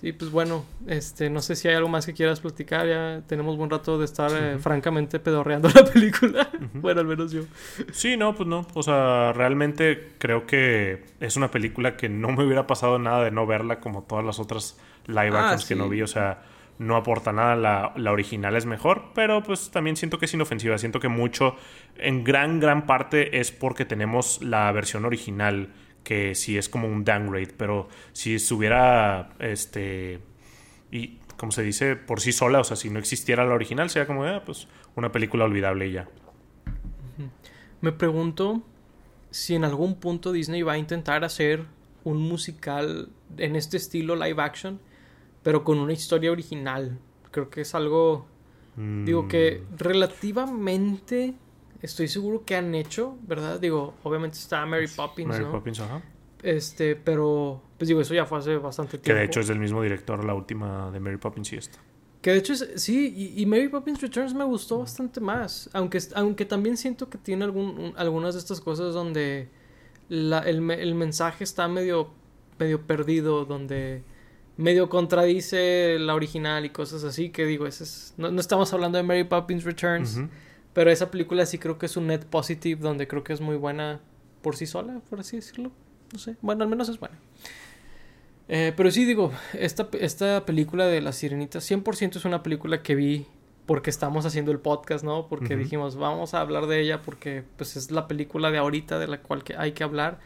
Sí, 0.00 0.12
pues 0.12 0.30
bueno, 0.30 0.64
este, 0.86 1.28
no 1.28 1.40
sé 1.40 1.56
si 1.56 1.66
hay 1.66 1.74
algo 1.74 1.88
más 1.88 2.06
que 2.06 2.12
quieras 2.12 2.38
platicar. 2.38 2.86
Ya 2.86 3.22
tenemos 3.26 3.56
buen 3.56 3.68
rato 3.68 3.98
de 3.98 4.04
estar 4.04 4.30
eh, 4.32 4.58
francamente 4.58 5.18
pedorreando 5.18 5.68
la 5.74 5.84
película. 5.84 6.48
bueno, 6.74 7.00
al 7.00 7.06
menos 7.06 7.32
yo. 7.32 7.42
Sí, 7.90 8.16
no, 8.16 8.34
pues 8.34 8.48
no. 8.48 8.64
O 8.74 8.82
sea, 8.84 9.32
realmente 9.32 10.12
creo 10.18 10.46
que 10.46 11.04
es 11.18 11.36
una 11.36 11.50
película 11.50 11.96
que 11.96 12.08
no 12.08 12.30
me 12.30 12.44
hubiera 12.44 12.66
pasado 12.66 13.00
nada 13.00 13.24
de 13.24 13.32
no 13.32 13.44
verla 13.44 13.80
como 13.80 14.04
todas 14.04 14.24
las 14.24 14.38
otras 14.38 14.78
live 15.06 15.36
ah, 15.36 15.50
actions 15.50 15.64
que 15.66 15.74
no 15.74 15.88
vi. 15.88 16.02
O 16.02 16.06
sea, 16.06 16.42
no 16.78 16.94
aporta 16.94 17.32
nada. 17.32 17.56
La, 17.56 17.92
la, 17.96 18.12
original 18.12 18.54
es 18.54 18.66
mejor, 18.66 19.06
pero 19.16 19.42
pues 19.42 19.72
también 19.72 19.96
siento 19.96 20.20
que 20.20 20.26
es 20.26 20.34
inofensiva. 20.34 20.78
Siento 20.78 21.00
que 21.00 21.08
mucho, 21.08 21.56
en 21.96 22.22
gran, 22.22 22.60
gran 22.60 22.86
parte 22.86 23.40
es 23.40 23.50
porque 23.50 23.84
tenemos 23.84 24.40
la 24.42 24.70
versión 24.70 25.04
original 25.04 25.70
que 26.08 26.34
sí 26.34 26.56
es 26.56 26.70
como 26.70 26.88
un 26.88 27.04
downgrade, 27.04 27.52
pero 27.54 27.86
si 28.14 28.34
estuviera, 28.34 29.28
este, 29.40 30.20
y 30.90 31.18
como 31.36 31.52
se 31.52 31.62
dice, 31.62 31.96
por 31.96 32.22
sí 32.22 32.32
sola, 32.32 32.60
o 32.60 32.64
sea, 32.64 32.78
si 32.78 32.88
no 32.88 32.98
existiera 32.98 33.44
la 33.44 33.52
original, 33.52 33.90
sería 33.90 34.06
como, 34.06 34.24
ah, 34.24 34.42
pues, 34.42 34.68
una 34.96 35.12
película 35.12 35.44
olvidable 35.44 35.92
ya. 35.92 36.08
Me 37.82 37.92
pregunto 37.92 38.62
si 39.30 39.54
en 39.54 39.64
algún 39.64 39.96
punto 39.96 40.32
Disney 40.32 40.62
va 40.62 40.72
a 40.72 40.78
intentar 40.78 41.24
hacer 41.24 41.66
un 42.04 42.22
musical 42.22 43.10
en 43.36 43.54
este 43.54 43.76
estilo 43.76 44.16
live 44.16 44.42
action, 44.42 44.80
pero 45.42 45.62
con 45.62 45.78
una 45.78 45.92
historia 45.92 46.32
original. 46.32 46.98
Creo 47.32 47.50
que 47.50 47.60
es 47.60 47.74
algo, 47.74 48.26
digo 49.04 49.28
que 49.28 49.60
mm. 49.60 49.76
relativamente 49.76 51.34
estoy 51.82 52.08
seguro 52.08 52.44
que 52.44 52.56
han 52.56 52.74
hecho, 52.74 53.16
¿verdad? 53.22 53.60
Digo, 53.60 53.94
obviamente 54.02 54.38
está 54.38 54.64
Mary 54.66 54.88
Poppins, 54.88 55.28
Mary 55.28 55.44
Poppins, 55.44 55.80
ajá. 55.80 56.02
Este, 56.42 56.94
pero, 56.94 57.62
pues 57.76 57.88
digo, 57.88 58.00
eso 58.00 58.14
ya 58.14 58.24
fue 58.24 58.38
hace 58.38 58.56
bastante 58.56 58.98
tiempo. 58.98 59.06
Que 59.06 59.14
de 59.14 59.24
hecho 59.24 59.40
es 59.40 59.48
del 59.48 59.58
mismo 59.58 59.82
director, 59.82 60.24
la 60.24 60.34
última 60.34 60.90
de 60.90 61.00
Mary 61.00 61.16
Poppins 61.16 61.52
y 61.52 61.56
esta. 61.56 61.78
Que 62.22 62.32
de 62.32 62.38
hecho 62.38 62.52
es, 62.52 62.72
sí, 62.76 63.34
y, 63.36 63.46
Mary 63.46 63.68
Poppins 63.68 64.00
Returns 64.00 64.34
me 64.34 64.44
gustó 64.44 64.80
bastante 64.80 65.20
más. 65.20 65.70
Aunque, 65.72 66.00
aunque 66.14 66.44
también 66.44 66.76
siento 66.76 67.08
que 67.08 67.16
tiene 67.16 67.44
algún, 67.44 67.92
algunas 67.96 68.34
de 68.34 68.40
estas 68.40 68.60
cosas 68.60 68.92
donde 68.92 69.48
la, 70.08 70.40
el, 70.40 70.68
el, 70.70 70.94
mensaje 70.96 71.44
está 71.44 71.68
medio, 71.68 72.10
medio 72.58 72.82
perdido, 72.82 73.44
donde 73.44 74.02
medio 74.56 74.88
contradice 74.88 75.96
la 76.00 76.16
original 76.16 76.64
y 76.64 76.70
cosas 76.70 77.04
así. 77.04 77.30
Que 77.30 77.46
digo, 77.46 77.68
ese 77.68 77.84
es, 77.84 78.14
no, 78.16 78.32
no 78.32 78.40
estamos 78.40 78.72
hablando 78.72 78.98
de 78.98 79.04
Mary 79.04 79.24
Poppins 79.24 79.62
Returns. 79.62 80.20
Pero 80.72 80.90
esa 80.90 81.10
película 81.10 81.44
sí 81.46 81.58
creo 81.58 81.78
que 81.78 81.86
es 81.86 81.96
un 81.96 82.06
net 82.06 82.24
positive 82.24 82.80
donde 82.80 83.08
creo 83.08 83.24
que 83.24 83.32
es 83.32 83.40
muy 83.40 83.56
buena 83.56 84.00
por 84.42 84.56
sí 84.56 84.66
sola, 84.66 85.00
por 85.08 85.20
así 85.20 85.36
decirlo. 85.36 85.70
No 86.12 86.18
sé. 86.18 86.36
Bueno, 86.40 86.64
al 86.64 86.70
menos 86.70 86.88
es 86.88 86.98
buena. 86.98 87.18
Eh, 88.48 88.72
pero 88.76 88.90
sí 88.90 89.04
digo, 89.04 89.32
esta, 89.52 89.88
esta 90.00 90.46
película 90.46 90.86
de 90.86 91.00
La 91.00 91.12
Sirenita 91.12 91.58
100% 91.58 92.16
es 92.16 92.24
una 92.24 92.42
película 92.42 92.82
que 92.82 92.94
vi 92.94 93.26
porque 93.66 93.90
estamos 93.90 94.24
haciendo 94.24 94.50
el 94.50 94.60
podcast, 94.60 95.04
¿no? 95.04 95.28
Porque 95.28 95.54
dijimos, 95.54 95.96
vamos 95.96 96.32
a 96.32 96.40
hablar 96.40 96.66
de 96.66 96.80
ella 96.80 97.02
porque 97.02 97.44
pues 97.58 97.76
es 97.76 97.90
la 97.90 98.08
película 98.08 98.50
de 98.50 98.56
ahorita 98.56 98.98
de 98.98 99.06
la 99.06 99.20
cual 99.20 99.44
que 99.44 99.56
hay 99.56 99.72
que 99.72 99.84
hablar. 99.84 100.20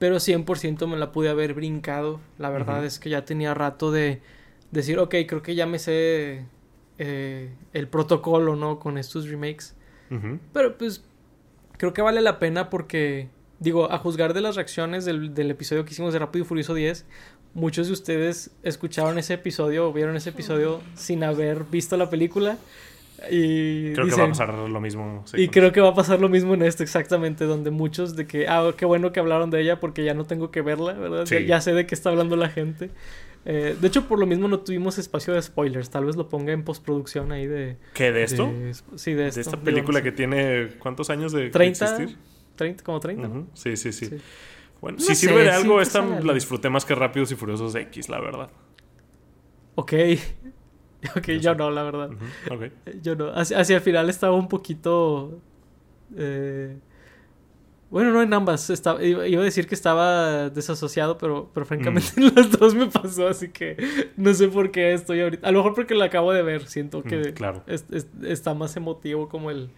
Pero 0.00 0.16
100% 0.16 0.88
me 0.88 0.96
la 0.96 1.12
pude 1.12 1.28
haber 1.28 1.54
brincado. 1.54 2.18
La 2.38 2.50
verdad 2.50 2.84
es 2.84 2.98
que 2.98 3.08
ya 3.08 3.24
tenía 3.24 3.54
rato 3.54 3.92
de 3.92 4.20
decir, 4.72 4.98
ok, 4.98 5.14
creo 5.28 5.42
que 5.42 5.54
ya 5.54 5.66
me 5.66 5.78
sé 5.78 6.44
eh, 6.98 7.54
el 7.72 7.86
protocolo, 7.86 8.56
¿no? 8.56 8.80
Con 8.80 8.98
estos 8.98 9.28
remakes. 9.28 9.76
Pero 10.52 10.78
pues 10.78 11.04
creo 11.78 11.94
que 11.94 12.02
vale 12.02 12.20
la 12.20 12.38
pena 12.38 12.70
porque, 12.70 13.28
digo, 13.58 13.90
a 13.90 13.98
juzgar 13.98 14.34
de 14.34 14.40
las 14.40 14.56
reacciones 14.56 15.04
del, 15.04 15.50
episodio 15.50 15.84
que 15.84 15.92
hicimos 15.92 16.12
de 16.12 16.18
Rápido 16.18 16.44
y 16.44 16.48
Furioso 16.48 16.74
10, 16.74 17.06
muchos 17.54 17.86
de 17.86 17.92
ustedes 17.94 18.50
escucharon 18.62 19.18
ese 19.18 19.34
episodio 19.34 19.88
o 19.88 19.92
vieron 19.92 20.16
ese 20.16 20.30
episodio 20.30 20.80
sin 20.94 21.24
haber 21.24 21.64
visto 21.64 21.96
la 21.96 22.10
película. 22.10 22.58
Y 23.30 23.94
creo 23.94 24.06
que 24.06 24.14
va 24.14 24.24
a 24.24 24.28
pasar 24.28 24.54
lo 24.54 24.80
mismo. 24.80 25.24
y 25.34 25.48
creo 25.48 25.72
que 25.72 25.80
va 25.80 25.88
a 25.88 25.94
pasar 25.94 26.20
lo 26.20 26.28
mismo 26.28 26.54
en 26.54 26.62
esto, 26.62 26.84
exactamente, 26.84 27.46
donde 27.46 27.70
muchos 27.70 28.14
de 28.14 28.26
que, 28.26 28.46
ah, 28.46 28.70
qué 28.76 28.84
bueno 28.84 29.10
que 29.10 29.18
hablaron 29.18 29.50
de 29.50 29.60
ella 29.60 29.80
porque 29.80 30.04
ya 30.04 30.14
no 30.14 30.24
tengo 30.24 30.52
que 30.52 30.62
verla, 30.62 30.92
¿verdad? 30.92 31.24
ya, 31.26 31.60
sé 31.60 31.72
de 31.72 31.86
qué 31.86 31.94
está 31.96 32.10
hablando 32.10 32.36
la 32.36 32.48
gente. 32.48 32.90
Eh, 33.44 33.76
de 33.80 33.88
hecho, 33.88 34.06
por 34.06 34.18
lo 34.18 34.26
mismo 34.26 34.48
no 34.48 34.60
tuvimos 34.60 34.98
espacio 34.98 35.32
de 35.34 35.42
spoilers. 35.42 35.90
Tal 35.90 36.04
vez 36.04 36.16
lo 36.16 36.28
ponga 36.28 36.52
en 36.52 36.64
postproducción 36.64 37.32
ahí 37.32 37.46
de... 37.46 37.76
¿Qué? 37.94 38.12
¿De 38.12 38.22
esto? 38.22 38.52
sí, 38.96 39.14
de 39.14 39.28
esto. 39.28 39.40
De 39.40 39.42
esta 39.42 39.60
película 39.60 40.02
que 40.02 40.12
tiene... 40.12 40.68
¿Cuántos 40.78 41.10
años 41.10 41.32
de 41.32 41.50
30, 41.50 41.84
existir? 41.84 42.18
30, 42.56 42.84
como 42.84 43.00
30. 43.00 43.30
sí, 43.54 43.76
sí, 43.76 43.92
sí, 43.92 44.10
Bueno, 44.80 44.98
si 44.98 45.14
sirve 45.14 45.44
de 45.44 45.50
algo, 45.50 45.80
esta 45.80 46.02
la 46.02 46.32
disfruté 46.34 46.68
más 46.68 46.84
que 46.84 46.94
Rápidos 46.94 47.32
y 47.32 47.36
Furiosos 47.36 47.74
X, 47.74 48.08
la 48.08 48.20
verdad. 48.20 48.50
Ok. 49.74 49.92
Ok, 51.14 51.28
yo 51.40 51.54
no, 51.54 51.70
la 51.70 51.84
verdad. 51.84 52.10
Yo 53.00 53.14
no. 53.14 53.28
Hacia, 53.28 53.60
hacia, 53.60 53.76
el 53.76 53.82
final 53.82 54.10
estaba 54.10 54.34
un 54.34 54.48
poquito... 54.48 55.40
Eh, 56.16 56.76
bueno, 57.90 58.12
no 58.12 58.22
en 58.22 58.32
ambas. 58.34 58.68
Estaba, 58.70 59.02
iba 59.02 59.22
a 59.22 59.44
decir 59.44 59.66
que 59.66 59.74
estaba 59.74 60.50
desasociado, 60.50 61.16
pero, 61.16 61.50
pero 61.54 61.64
francamente 61.64 62.08
en 62.16 62.34
las 62.34 62.50
dos 62.50 62.74
me 62.74 62.86
pasó, 62.86 63.28
así 63.28 63.48
que 63.48 63.76
no 64.16 64.34
sé 64.34 64.48
por 64.48 64.70
qué 64.70 64.92
estoy 64.92 65.20
ahorita. 65.20 65.48
A 65.48 65.52
lo 65.52 65.58
mejor 65.58 65.74
porque 65.74 65.94
la 65.94 66.06
acabo 66.06 66.32
de 66.32 66.42
ver, 66.42 66.66
siento 66.66 67.02
que 67.02 67.32
claro. 67.32 67.64
está 68.22 68.54
más 68.54 68.76
emotivo 68.76 69.28
como 69.28 69.50
el, 69.50 69.70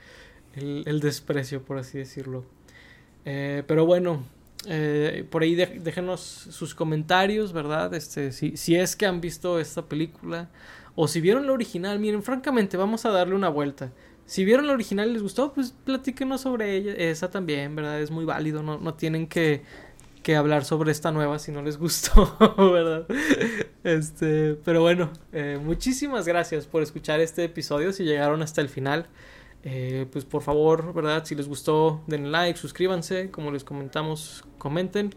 el, 0.54 1.00
desprecio, 1.00 1.62
por 1.62 1.78
así 1.78 1.98
decirlo. 1.98 2.44
Eh, 3.24 3.62
pero 3.66 3.86
bueno, 3.86 4.24
eh, 4.66 5.24
por 5.30 5.42
ahí 5.42 5.54
déjenos 5.54 6.20
sus 6.20 6.74
comentarios, 6.74 7.52
¿verdad? 7.52 7.94
Este, 7.94 8.32
si, 8.32 8.56
si 8.56 8.74
es 8.74 8.96
que 8.96 9.06
han 9.06 9.20
visto 9.20 9.61
esta 9.61 9.86
película 9.86 10.50
o 10.96 11.06
si 11.06 11.20
vieron 11.20 11.46
la 11.46 11.52
original, 11.52 11.98
miren, 11.98 12.22
francamente, 12.22 12.76
vamos 12.76 13.04
a 13.04 13.11
darle 13.11 13.34
una 13.34 13.48
vuelta. 13.48 13.92
Si 14.31 14.45
vieron 14.45 14.68
la 14.68 14.74
original 14.74 15.11
y 15.11 15.14
les 15.14 15.24
gustó, 15.24 15.53
pues 15.53 15.74
platíquenos 15.85 16.43
sobre 16.43 16.76
ella, 16.76 16.93
esa 16.93 17.33
también, 17.33 17.74
¿verdad? 17.74 18.01
Es 18.01 18.12
muy 18.12 18.24
válido, 18.24 18.62
no, 18.62 18.78
no 18.78 18.95
tienen 18.95 19.26
que, 19.26 19.64
que 20.22 20.37
hablar 20.37 20.64
sobre 20.64 20.93
esta 20.93 21.11
nueva 21.11 21.41
si 21.41 21.51
no 21.51 21.62
les 21.62 21.78
gustó, 21.78 22.37
¿verdad? 22.57 23.09
Este, 23.83 24.55
pero 24.64 24.83
bueno, 24.83 25.11
eh, 25.33 25.59
muchísimas 25.61 26.28
gracias 26.28 26.66
por 26.66 26.81
escuchar 26.81 27.18
este 27.18 27.43
episodio. 27.43 27.93
Si 27.93 28.05
llegaron 28.05 28.41
hasta 28.41 28.61
el 28.61 28.68
final, 28.68 29.09
eh, 29.64 30.07
pues 30.12 30.24
por 30.24 30.43
favor, 30.43 30.95
¿verdad? 30.95 31.24
Si 31.24 31.35
les 31.35 31.49
gustó, 31.49 32.01
den 32.07 32.31
like, 32.31 32.57
suscríbanse, 32.57 33.33
como 33.33 33.51
les 33.51 33.64
comentamos, 33.64 34.45
comenten. 34.59 35.12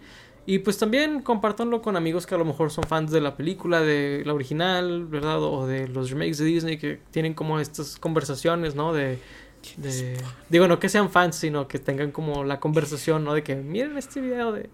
Y 0.46 0.60
pues 0.60 0.78
también 0.78 1.22
compartanlo 1.22 1.82
con 1.82 1.96
amigos 1.96 2.26
que 2.26 2.36
a 2.36 2.38
lo 2.38 2.46
mejor 2.46 2.70
son 2.70 2.84
fans 2.84 3.12
de 3.12 3.22
la 3.22 3.38
película, 3.38 3.82
de 3.82 4.24
la 4.26 4.34
original, 4.34 5.06
¿verdad? 5.06 5.42
O 5.42 5.66
de 5.66 5.88
los 5.88 6.12
remakes 6.12 6.38
de 6.38 6.46
Disney 6.46 6.78
que 6.78 7.00
tienen 7.12 7.34
como 7.34 7.60
estas 7.60 7.98
conversaciones, 7.98 8.76
¿no? 8.76 8.94
De 8.94 9.20
digo, 10.50 10.68
no 10.68 10.80
que 10.80 10.90
sean 10.90 11.10
fans, 11.10 11.36
sino 11.36 11.68
que 11.68 11.80
tengan 11.80 12.12
como 12.12 12.44
la 12.44 12.60
conversación, 12.60 13.24
¿no? 13.24 13.34
De 13.34 13.44
que 13.44 13.56
miren 13.56 13.98
este 13.98 14.22
video 14.22 14.52
de... 14.52 14.70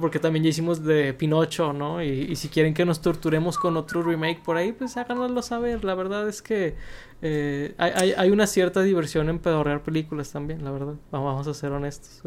Porque 0.00 0.18
también 0.18 0.44
ya 0.44 0.50
hicimos 0.50 0.84
de 0.84 1.12
Pinocho, 1.14 1.72
¿no? 1.72 2.02
Y, 2.02 2.34
si 2.36 2.48
quieren 2.48 2.74
que 2.74 2.84
nos 2.84 3.00
torturemos 3.00 3.58
con 3.58 3.76
otro 3.76 4.02
remake 4.02 4.42
por 4.42 4.56
ahí, 4.56 4.72
pues 4.72 4.96
háganoslo 4.96 5.42
saber. 5.42 5.84
La 5.84 5.94
verdad 5.94 6.28
es 6.28 6.42
que 6.42 6.74
eh, 7.22 7.74
hay, 7.76 8.12
hay, 8.16 8.30
una 8.30 8.46
cierta 8.46 8.82
diversión 8.82 9.28
en 9.28 9.38
pedorrear 9.38 9.82
películas 9.82 10.32
también, 10.32 10.64
la 10.64 10.70
verdad. 10.70 10.94
Vamos 11.10 11.46
a 11.46 11.54
ser 11.54 11.72
honestos. 11.72 12.22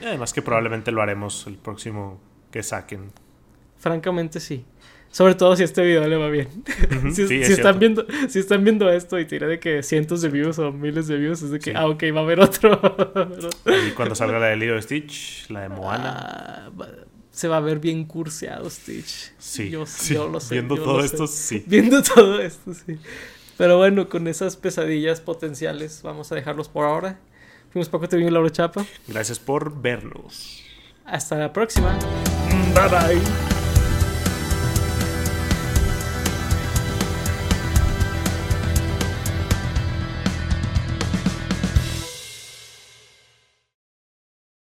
Además 0.00 0.32
que 0.32 0.42
probablemente 0.42 0.92
lo 0.92 1.02
haremos 1.02 1.46
el 1.46 1.56
próximo 1.56 2.20
que 2.56 2.62
saquen. 2.62 3.12
Francamente 3.76 4.40
sí. 4.40 4.64
Sobre 5.10 5.34
todo 5.34 5.54
si 5.56 5.62
este 5.62 5.82
video 5.82 6.08
le 6.08 6.16
va 6.16 6.30
bien. 6.30 6.48
si, 7.14 7.22
están 7.42 7.78
viendo, 7.78 8.06
si 8.28 8.38
están 8.38 8.64
viendo 8.64 8.90
esto 8.90 9.20
y 9.20 9.26
tira 9.26 9.46
de 9.46 9.60
que 9.60 9.82
cientos 9.82 10.22
de 10.22 10.30
views 10.30 10.58
o 10.58 10.72
miles 10.72 11.06
de 11.06 11.18
views, 11.18 11.42
es 11.42 11.50
de 11.50 11.58
que, 11.58 11.74
ah, 11.76 11.86
ok, 11.86 12.02
va 12.14 12.20
a 12.20 12.22
haber 12.22 12.40
otro. 12.40 12.80
y 13.86 13.90
cuando 13.90 14.14
salga 14.14 14.38
la 14.38 14.46
de 14.46 14.56
Lilo 14.56 14.80
Stitch, 14.80 15.50
la 15.50 15.60
de 15.60 15.68
Moana. 15.68 16.14
Ah, 16.16 16.70
se 17.30 17.46
va 17.46 17.58
a 17.58 17.60
ver 17.60 17.78
bien 17.78 18.06
curseado 18.06 18.70
Stitch. 18.70 19.34
Sí, 19.36 19.68
yo, 19.68 19.84
lo 20.28 20.40
sé. 20.40 20.54
Viendo 20.54 20.76
todo 20.76 21.04
esto, 21.04 21.26
sí. 21.26 21.62
Viendo 21.66 22.02
todo 22.14 22.40
esto, 22.40 22.72
sí. 22.72 22.98
Pero 23.58 23.76
bueno, 23.76 24.08
con 24.08 24.28
esas 24.28 24.56
pesadillas 24.56 25.20
potenciales, 25.20 26.00
vamos 26.02 26.32
a 26.32 26.34
dejarlos 26.34 26.70
por 26.70 26.86
ahora. 26.86 27.18
Fuimos 27.70 27.90
Paco 27.90 28.08
Te 28.08 28.18
Laura 28.30 28.50
Chapa. 28.50 28.86
Gracias 29.06 29.38
por 29.38 29.78
vernos. 29.78 30.62
Hasta 31.04 31.36
la 31.36 31.52
próxima. 31.52 31.98
Bye 32.76 32.88
bye. 32.88 33.55